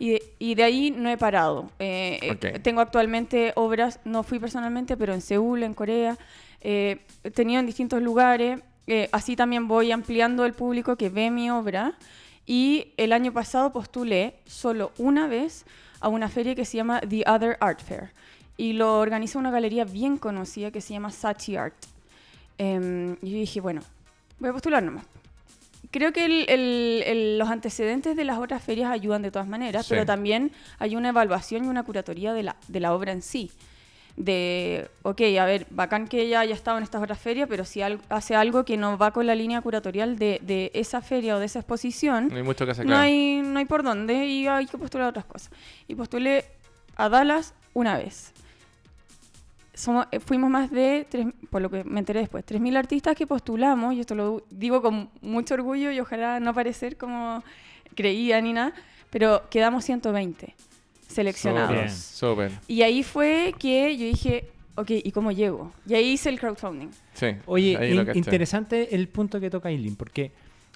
[0.00, 1.70] y de, y de ahí no he parado.
[1.78, 2.62] Eh, eh, Ok.
[2.62, 6.16] tengo actualmente obras, no fui personalmente, pero en Seúl, en Corea,
[6.60, 8.60] eh, he tenido en distintos lugares.
[8.92, 11.92] Eh, así también voy ampliando el público que ve mi obra.
[12.44, 15.64] Y el año pasado postulé solo una vez
[16.00, 18.10] a una feria que se llama The Other Art Fair.
[18.56, 21.76] Y lo organiza una galería bien conocida que se llama Sachi Art.
[22.58, 23.80] Em, y yo dije, bueno,
[24.40, 25.04] voy a postular nomás.
[25.92, 29.86] Creo que el- el- el- los antecedentes de las otras ferias ayudan de todas maneras,
[29.86, 29.90] Sí.
[29.90, 30.50] pero también
[30.80, 33.50] hay una evaluación y una curatoría de la, de la obra en sí.
[34.16, 37.80] De, ok, a ver, bacán que ella haya estado en estas otras ferias, pero si
[37.82, 41.46] hace algo que no va con la línea curatorial de, de esa feria o de
[41.46, 43.04] esa exposición, No hay mucho que hacer, no claro.
[43.04, 45.50] hay, no hay por dónde y hay que postular otras cosas.
[45.88, 46.44] Y postulé
[46.96, 48.32] a Dallas una vez.
[49.72, 53.26] Somos, eh, fuimos más de, tres, por lo que me enteré después, 3.000 artistas que
[53.26, 57.42] postulamos, y esto lo digo con mucho orgullo y ojalá no parecer como
[57.94, 58.74] creía ni nada,
[59.08, 60.54] pero quedamos 120
[61.10, 61.92] seleccionados.
[61.92, 62.52] Súper.
[62.68, 65.72] Y ahí fue que yo dije, ok, ¿y cómo llego?
[65.86, 66.88] Y ahí hice el crowdfunding.
[67.14, 67.26] Sí.
[67.46, 70.32] Oye, in- interesante el punto que toca Aileen, porque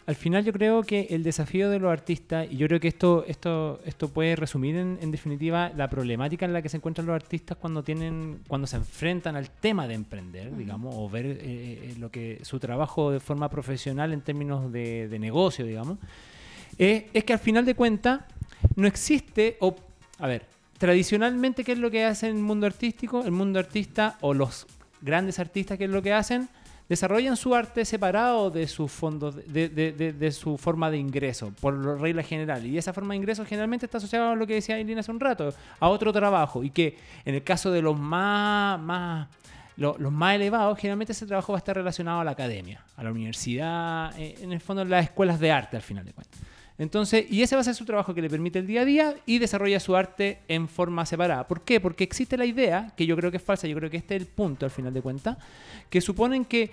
[0.06, 3.24] al final yo creo que el desafío de los artistas, y yo creo que esto,
[3.26, 7.14] esto, esto puede resumir en, en definitiva la problemática en la que se encuentran los
[7.14, 11.94] artistas cuando tienen, cuando se enfrentan al tema de emprender, digamos, o ver eh, eh,
[11.98, 15.96] lo que su trabajo de forma profesional en términos de, de negocio, digamos,
[16.78, 18.20] eh, es que al final de cuentas
[18.76, 19.74] no existe, o
[20.18, 20.46] a ver,
[20.78, 23.24] tradicionalmente, ¿qué es lo que hace el mundo artístico?
[23.24, 24.66] El mundo artista o los
[25.00, 26.48] grandes artistas, ¿qué es lo que hacen?
[26.88, 32.22] Desarrollan su arte separado de sus fondos, de, de- su forma de ingreso, por regla
[32.22, 32.64] general.
[32.66, 35.18] Y esa forma de ingreso generalmente está asociada a lo que decía Irina hace un
[35.20, 36.62] rato, a otro trabajo.
[36.62, 39.28] Y que en el caso de los más, más
[39.78, 43.02] lo- los más elevados, generalmente ese trabajo va a estar relacionado a la academia, a
[43.02, 46.38] la universidad, eh, en el fondo las escuelas de arte al final de cuentas.
[46.76, 49.14] Entonces, y ese va a ser su trabajo que le permite el día a día
[49.26, 51.46] y desarrolla su arte en forma separada.
[51.46, 51.80] ¿Por qué?
[51.80, 54.22] Porque existe la idea, que yo creo que es falsa, yo creo que este es
[54.22, 55.38] el punto al final de cuentas,
[55.88, 56.70] que suponen que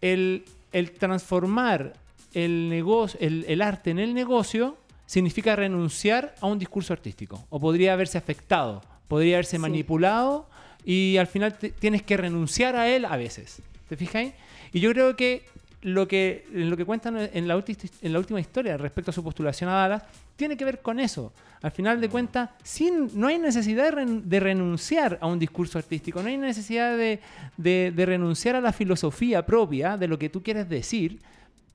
[0.00, 1.92] el, el transformar
[2.34, 4.76] el, negocio, el, el arte en el negocio
[5.06, 7.44] significa renunciar a un discurso artístico.
[7.50, 9.58] O podría haberse afectado, podría haberse Sí.
[9.58, 10.48] manipulado
[10.86, 13.60] y al final te- tienes que renunciar a él a veces.
[13.90, 14.32] ¿Te fijáis?
[14.72, 15.44] Y yo creo que
[15.82, 19.22] lo que, lo que cuentan en la, ulti- en la última historia respecto a su
[19.24, 20.02] postulación a Dallas
[20.36, 21.32] tiene que ver con eso.
[21.60, 25.78] Al final de cuentas, sin, no hay necesidad de, ren- de renunciar a un discurso
[25.78, 27.20] artístico, no hay necesidad de,
[27.56, 31.18] de- de renunciar a la filosofía propia de lo que tú quieres decir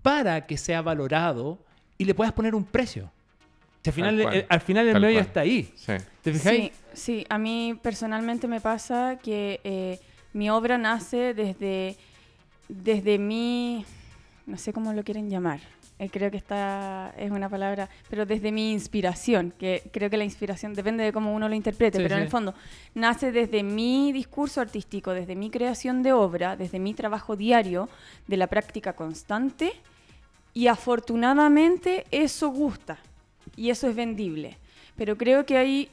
[0.02, 1.60] para que sea valorado
[1.98, 3.12] y le puedas poner un precio.
[3.84, 5.26] Si al, final, eh, al final el Tal medio cual.
[5.28, 5.72] está ahí.
[5.76, 5.94] Sí.
[6.22, 6.60] ¿Te fijáis?
[6.64, 10.00] Sí, sí, a mí personalmente me pasa que eh,
[10.34, 11.96] mi obra nace desde,
[12.68, 13.86] desde mi,
[14.48, 15.60] no sé cómo lo quieren llamar,
[16.00, 20.24] eh, creo que esta es una palabra, pero desde mi inspiración, que creo que la
[20.24, 22.54] inspiración depende de cómo uno lo interprete, Sí, pero en el fondo
[22.96, 27.90] nace desde mi discurso artístico, desde mi creación de obra, desde mi trabajo diario,
[28.28, 29.74] de la práctica constante,
[30.54, 32.98] y afortunadamente eso gusta
[33.56, 34.58] y eso es vendible.
[34.96, 35.90] Pero creo que ahí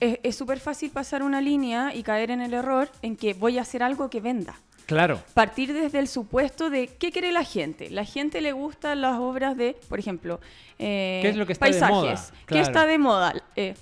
[0.00, 3.58] es es súper fácil pasar una línea y caer en el error en que voy
[3.58, 4.58] a hacer algo que venda.
[4.90, 5.20] Claro.
[5.34, 7.90] Partir desde el supuesto de qué quiere la gente.
[7.90, 10.40] La gente le gustan las obras de, por ejemplo,
[10.78, 12.32] eh, ¿Qué es lo que está de paisajes.
[12.46, 13.32] ¿Qué está de moda?
[13.56, 13.74] Eh,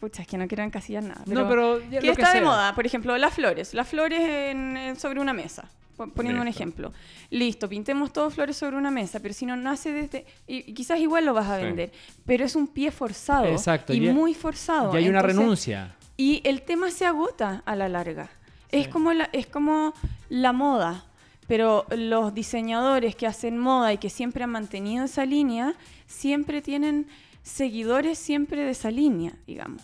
[0.00, 1.22] pucha, es que no quiero encasillar nada.
[1.26, 2.74] No, pero ya ¿Qué lo que está de moda?
[2.74, 3.72] Por ejemplo, las flores.
[3.74, 5.68] Las flores en- en- sobre una mesa.
[5.96, 6.92] po- Poniendo un ejemplo.
[7.30, 10.26] Listo, pintemos todos flores sobre una mesa, pero si no nace desde...
[10.46, 11.64] Y, y quizás igual lo vas a Sí.
[11.64, 11.92] vender,
[12.26, 13.46] pero es un pie forzado.
[13.46, 14.92] Exacto, Y muy forzado.
[14.92, 15.94] Y hay una renuncia.
[16.16, 18.28] y el tema se agota a la larga.
[18.70, 19.94] Es, como la, es como
[20.28, 21.04] la moda,
[21.46, 25.74] pero los diseñadores que hacen moda y que siempre han mantenido esa línea,
[26.06, 27.06] siempre tienen
[27.42, 29.82] seguidores siempre de esa línea, digamos.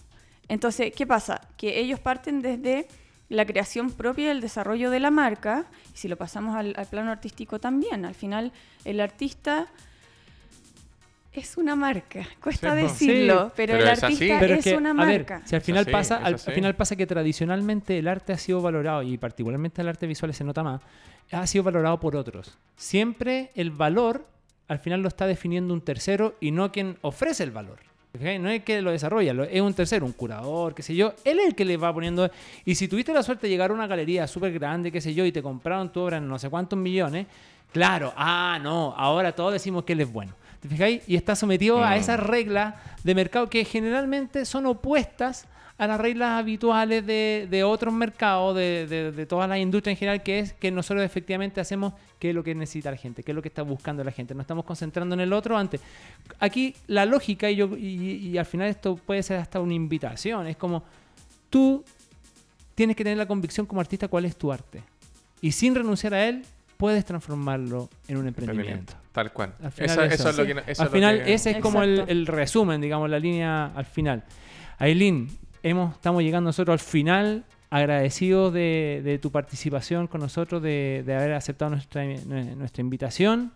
[0.48, 1.40] Entonces, ¿qué pasa?
[1.56, 2.88] Que ellos parten desde
[3.28, 6.86] la creación propia y el desarrollo de la marca, y si lo pasamos al, al
[6.86, 8.52] plano artístico también, al final
[8.84, 9.68] el artista
[11.32, 13.52] es una marca, cuesta Sí, decirlo, Sí.
[13.56, 15.42] pero, Pero el es artista Pero es, que, una a ver, marca.
[15.46, 19.02] si al final así, pasa, al, final pasa que tradicionalmente el arte ha sido valorado
[19.02, 20.80] y particularmente el arte visual se nota más,
[21.30, 22.58] ha sido valorado por otros.
[22.76, 24.26] Siempre el valor
[24.66, 27.78] al final lo está definiendo un tercero y no quien ofrece el valor.
[28.40, 31.14] No es que lo desarrolla, lo- es un tercero, un curador, qué sé yo.
[31.24, 32.28] Él es el que le va poniendo.
[32.64, 35.24] Y si tuviste la suerte de llegar a una galería súper grande, qué sé yo,
[35.24, 37.28] y te compraron tu obra en no sé cuántos millones,
[37.72, 40.34] claro, ah, no, ahora todos decimos que él es bueno.
[40.60, 41.02] ¿Te fijáis?
[41.08, 41.98] Y está sometido a Mm.
[41.98, 45.46] esas reglas de mercado que generalmente son opuestas
[45.78, 49.98] a las reglas habituales de, de otros mercados, de, de, de todas las industrias en
[49.98, 53.30] general, que es que nosotros efectivamente hacemos qué es lo que necesita la gente, qué
[53.32, 54.34] es lo que está buscando la gente.
[54.34, 55.80] Nos estamos concentrando en el otro antes.
[56.38, 60.46] Aquí la lógica, y, yo, y, y al final esto puede ser hasta una invitación,
[60.48, 60.82] es como
[61.48, 61.82] tú
[62.74, 64.82] tienes que tener la convicción como artista cuál es tu arte.
[65.40, 66.44] Y sin renunciar a él,
[66.80, 68.94] puedes transformarlo en un emprendimiento.
[69.12, 69.54] Tal cual.
[69.62, 70.14] Al final Eso, eso.
[70.14, 70.48] eso es lo Sí.
[70.48, 70.54] que.
[70.54, 73.66] no- eso al es lo final, que- ese es como el, resumen, digamos, la línea
[73.66, 74.24] al final.
[74.78, 75.28] Aileen,
[75.62, 81.14] hemos, estamos llegando nosotros al final, agradecidos de, de tu participación con nosotros, de, de
[81.14, 83.52] haber aceptado nuestra, nuestra invitación.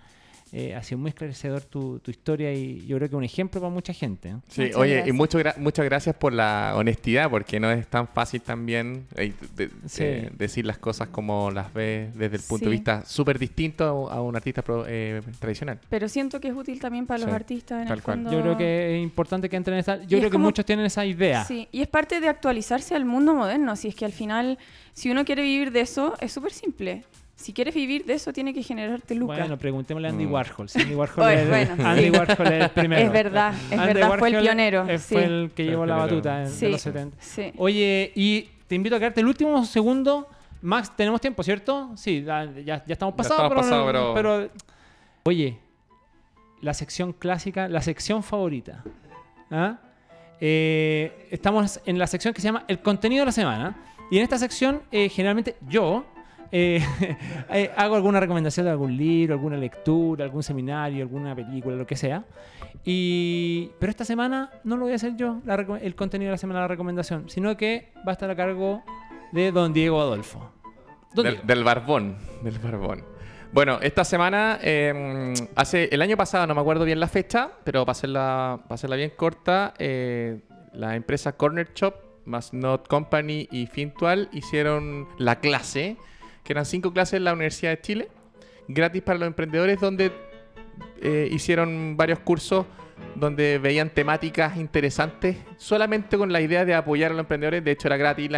[0.53, 3.73] Eh, ha sido muy esclarecedor tu, tu historia y yo creo que un ejemplo para
[3.73, 4.29] mucha gente.
[4.29, 4.37] ¿eh?
[4.49, 5.17] Sí, Muchas oye, y gracias.
[5.17, 9.71] mucho gra- muchas gracias por la honestidad, porque no es tan fácil también eh, de-
[9.87, 10.05] Sí.
[10.05, 12.77] eh, decir las cosas como las ves desde el punto de Sí.
[12.77, 15.81] vista súper distinto a, a un artista pro- eh, tradicional.
[15.89, 18.17] Pero siento que es útil también para los Sí, artistas en tal el cual.
[18.19, 18.33] fondo.
[18.33, 19.97] Yo creo que es importante que entren en esa...
[19.97, 21.45] Yo Y creo es que como- muchos tienen esa idea.
[21.45, 23.75] Sí, y es parte de actualizarse al mundo moderno.
[23.75, 24.59] Si es que al final,
[24.93, 27.03] si uno quiere vivir de eso, es súper simple.
[27.37, 29.39] Si quieres vivir de eso, tiene que generarte lucas.
[29.39, 30.33] Bueno, preguntémosle a Andy Mm.
[30.33, 30.69] Warhol.
[30.69, 32.11] Si Andy Warhol, Oye, es, bueno, Andy sí.
[32.11, 33.03] Warhol es el primero.
[33.03, 34.87] es verdad, es Andy verdad, fue el Warhol, pionero.
[34.99, 35.15] sí.
[35.15, 36.69] Fue el que llevó el la batuta en, Sí.
[36.69, 37.17] los 70.
[37.21, 37.53] Sí.
[37.57, 40.29] Oye, y te invito a quedarte el último segundo.
[40.63, 41.91] Max, tenemos tiempo, ¿cierto?
[41.97, 44.51] Sí, ya, ya- ya estamos pasados, estamos pasados, pero, pero- pero-
[45.25, 45.59] Oye,
[46.61, 48.83] la sección clásica, la sección favorita.
[49.51, 49.79] ¿Ah?
[50.41, 53.77] Eh, estamos en la sección que se llama El contenido de la semana.
[54.11, 56.05] Y en esta sección, eh, generalmente yo
[56.53, 56.81] eh,
[57.51, 61.97] eh, hago alguna recomendación de algún libro, alguna lectura, algún seminario, alguna película, lo que
[61.97, 62.25] sea.
[62.85, 66.39] Y, pero esta semana no lo voy a hacer yo, la el contenido de la
[66.39, 68.83] semana, la recomendación, sino que va a estar a cargo
[69.33, 70.51] de don Diego Adolfo.
[71.15, 71.47] Don Del, Diego.
[71.47, 73.15] del barbón, del barbón.
[73.55, 77.85] Bueno, esta semana, eh, hace el año pasado, no me acuerdo bien la fecha, pero
[77.85, 80.41] para hacerla, para hacerla bien corta, eh,
[80.73, 81.95] la empresa Corner Shop,
[82.25, 85.97] más Not Company y Fintual hicieron la clase,
[86.45, 88.09] que eran cinco clases en la Universidad de Chile,
[88.69, 90.13] gratis para los emprendedores, donde
[91.03, 92.67] eh, hicieron varios cursos
[93.17, 97.65] donde veían temáticas interesantes solamente con la idea de apoyar a los emprendedores.
[97.65, 98.31] De hecho, era gratis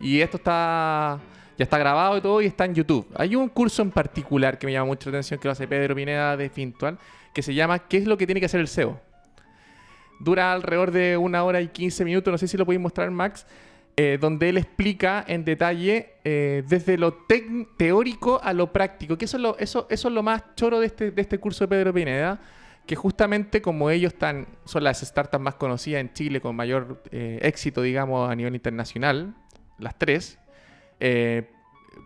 [0.00, 1.20] y esto está
[1.58, 3.06] ya está grabado y todo y está en YouTube.
[3.14, 5.94] Hay un curso en particular que me llama mucho la atención que lo hace Pedro
[5.94, 6.98] Pineda de Fintual
[7.32, 9.00] que se llama ¿Qué es lo que tiene que hacer el SEO?
[10.20, 13.46] Dura alrededor de una hora y 15 minutos, no sé si lo podéis mostrar, Max,
[13.96, 17.12] eh, donde él explica en detalle eh, desde lo
[17.76, 21.64] teórico a lo práctico, que eso es lo, más choro de este, de este curso
[21.64, 22.40] de Pedro Pineda,
[22.86, 27.38] que justamente como ellos están, son las startups más conocidas en Chile con mayor eh,
[27.42, 29.34] éxito, digamos, a nivel internacional,
[29.78, 30.38] las tres,
[30.98, 31.50] eh,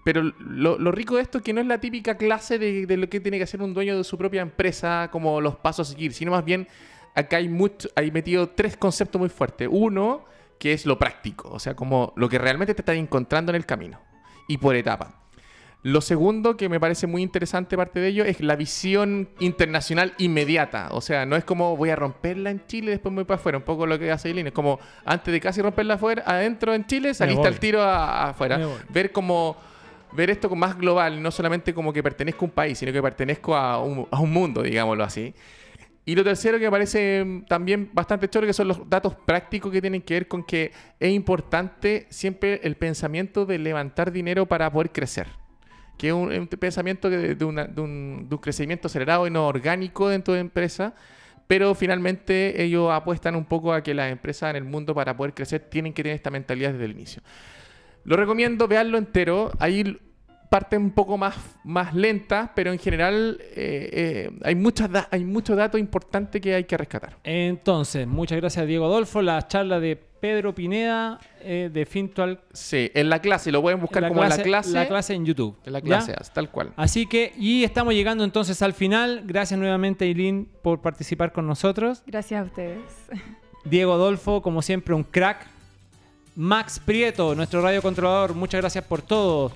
[0.05, 3.21] pero lo, rico de esto es que no es la típica clase de, lo que
[3.21, 6.33] tiene que hacer un dueño de su propia empresa, como los pasos a seguir, sino
[6.33, 6.67] más bien
[7.15, 9.69] acá hay metido tres conceptos muy fuertes.
[9.71, 10.25] Uno,
[10.59, 13.67] que es lo práctico, o sea, como lo que realmente te estás encontrando en el
[13.67, 14.01] camino
[14.49, 15.23] y por etapa.
[15.83, 20.89] Lo segundo, que me parece muy interesante parte de ello, es la visión internacional inmediata.
[20.91, 23.39] O sea, no es como voy a romperla en Chile y después me voy para
[23.39, 23.59] afuera.
[23.59, 24.49] Un poco lo que hace Eileen.
[24.49, 28.31] Es como antes de casi romperla afuera, adentro en Chile, saliste al tiro a- a
[28.31, 28.57] afuera.
[28.89, 29.57] Ver como
[30.13, 33.55] ver esto más global, no solamente como que pertenezco a un país, sino que pertenezco
[33.55, 35.35] a un, a un mundo, digámoslo así.
[36.09, 39.73] Y lo tercero que me parece mm, también bastante choro, que son los datos prácticos
[39.73, 44.71] que tienen que ver con que es importante siempre el pensamiento de levantar dinero para
[44.73, 45.27] poder crecer.
[45.99, 50.95] Que es un, pensamiento de un crecimiento acelerado y no orgánico dentro de empresa.
[51.47, 55.35] Pero finalmente ellos apuestan un poco a que las empresas en el mundo para poder
[55.35, 57.23] crecer tienen que tener esta mentalidad desde el inicio.
[58.05, 59.53] Lo recomiendo, veanlo entero.
[59.59, 59.99] Ahí
[60.49, 65.25] parten un poco más, más lentas, pero en general eh, eh, hay, muchas da- hay
[65.25, 67.17] mucho dato importante que hay que rescatar.
[67.25, 69.23] Entonces, muchas gracias Diego Adolfo.
[69.23, 72.41] La charla de Pedro Pineda eh, de Fintual.
[72.53, 74.71] Sí, en la clase, lo pueden buscar como en la clase.
[74.73, 75.57] La clase en YouTube.
[75.65, 75.85] En la ¿ya?
[75.85, 76.73] clase, tal cual.
[76.77, 79.23] Así que, y estamos llegando entonces al final.
[79.27, 82.03] Gracias nuevamente, Eileen, por participar con nosotros.
[82.07, 82.81] Gracias a ustedes.
[83.65, 85.47] Diego Adolfo, como siempre, un crack.
[86.35, 89.53] Max Prieto, nuestro radiocontrolador, muchas gracias por todo.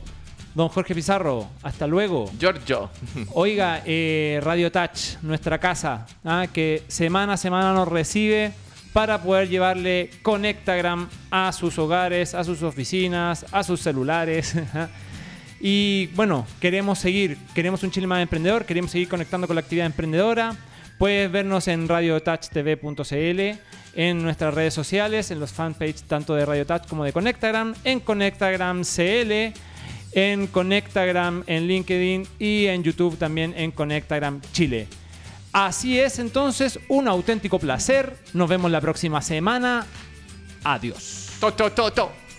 [0.54, 2.30] Don Jorge Pizarro, hasta luego.
[2.38, 2.90] Giorgio.
[3.34, 6.46] Oiga, eh, Radio Touch, nuestra casa, ¿ah?
[6.52, 8.52] que semana a semana nos recibe
[8.92, 14.56] para poder llevarle Conectagram a sus hogares, a sus oficinas, a sus celulares.
[14.74, 14.88] ¿ah?
[15.60, 19.86] y bueno, queremos seguir, queremos un Chile más emprendedor, queremos seguir conectando con la actividad
[19.86, 20.56] emprendedora.
[20.98, 23.40] Puedes vernos en radiotouchtv.cl,
[23.94, 28.00] en nuestras redes sociales, en los fanpages tanto de Radio Touch como de Conectagram, en
[28.00, 29.54] Conectagram CL,
[30.12, 34.88] en Conectagram en LinkedIn y en YouTube también en Conectagram Chile.
[35.52, 38.16] Así es entonces, un auténtico placer.
[38.34, 39.86] Nos vemos la próxima semana.
[40.62, 41.30] Adiós.
[41.40, 42.29] To, to, to.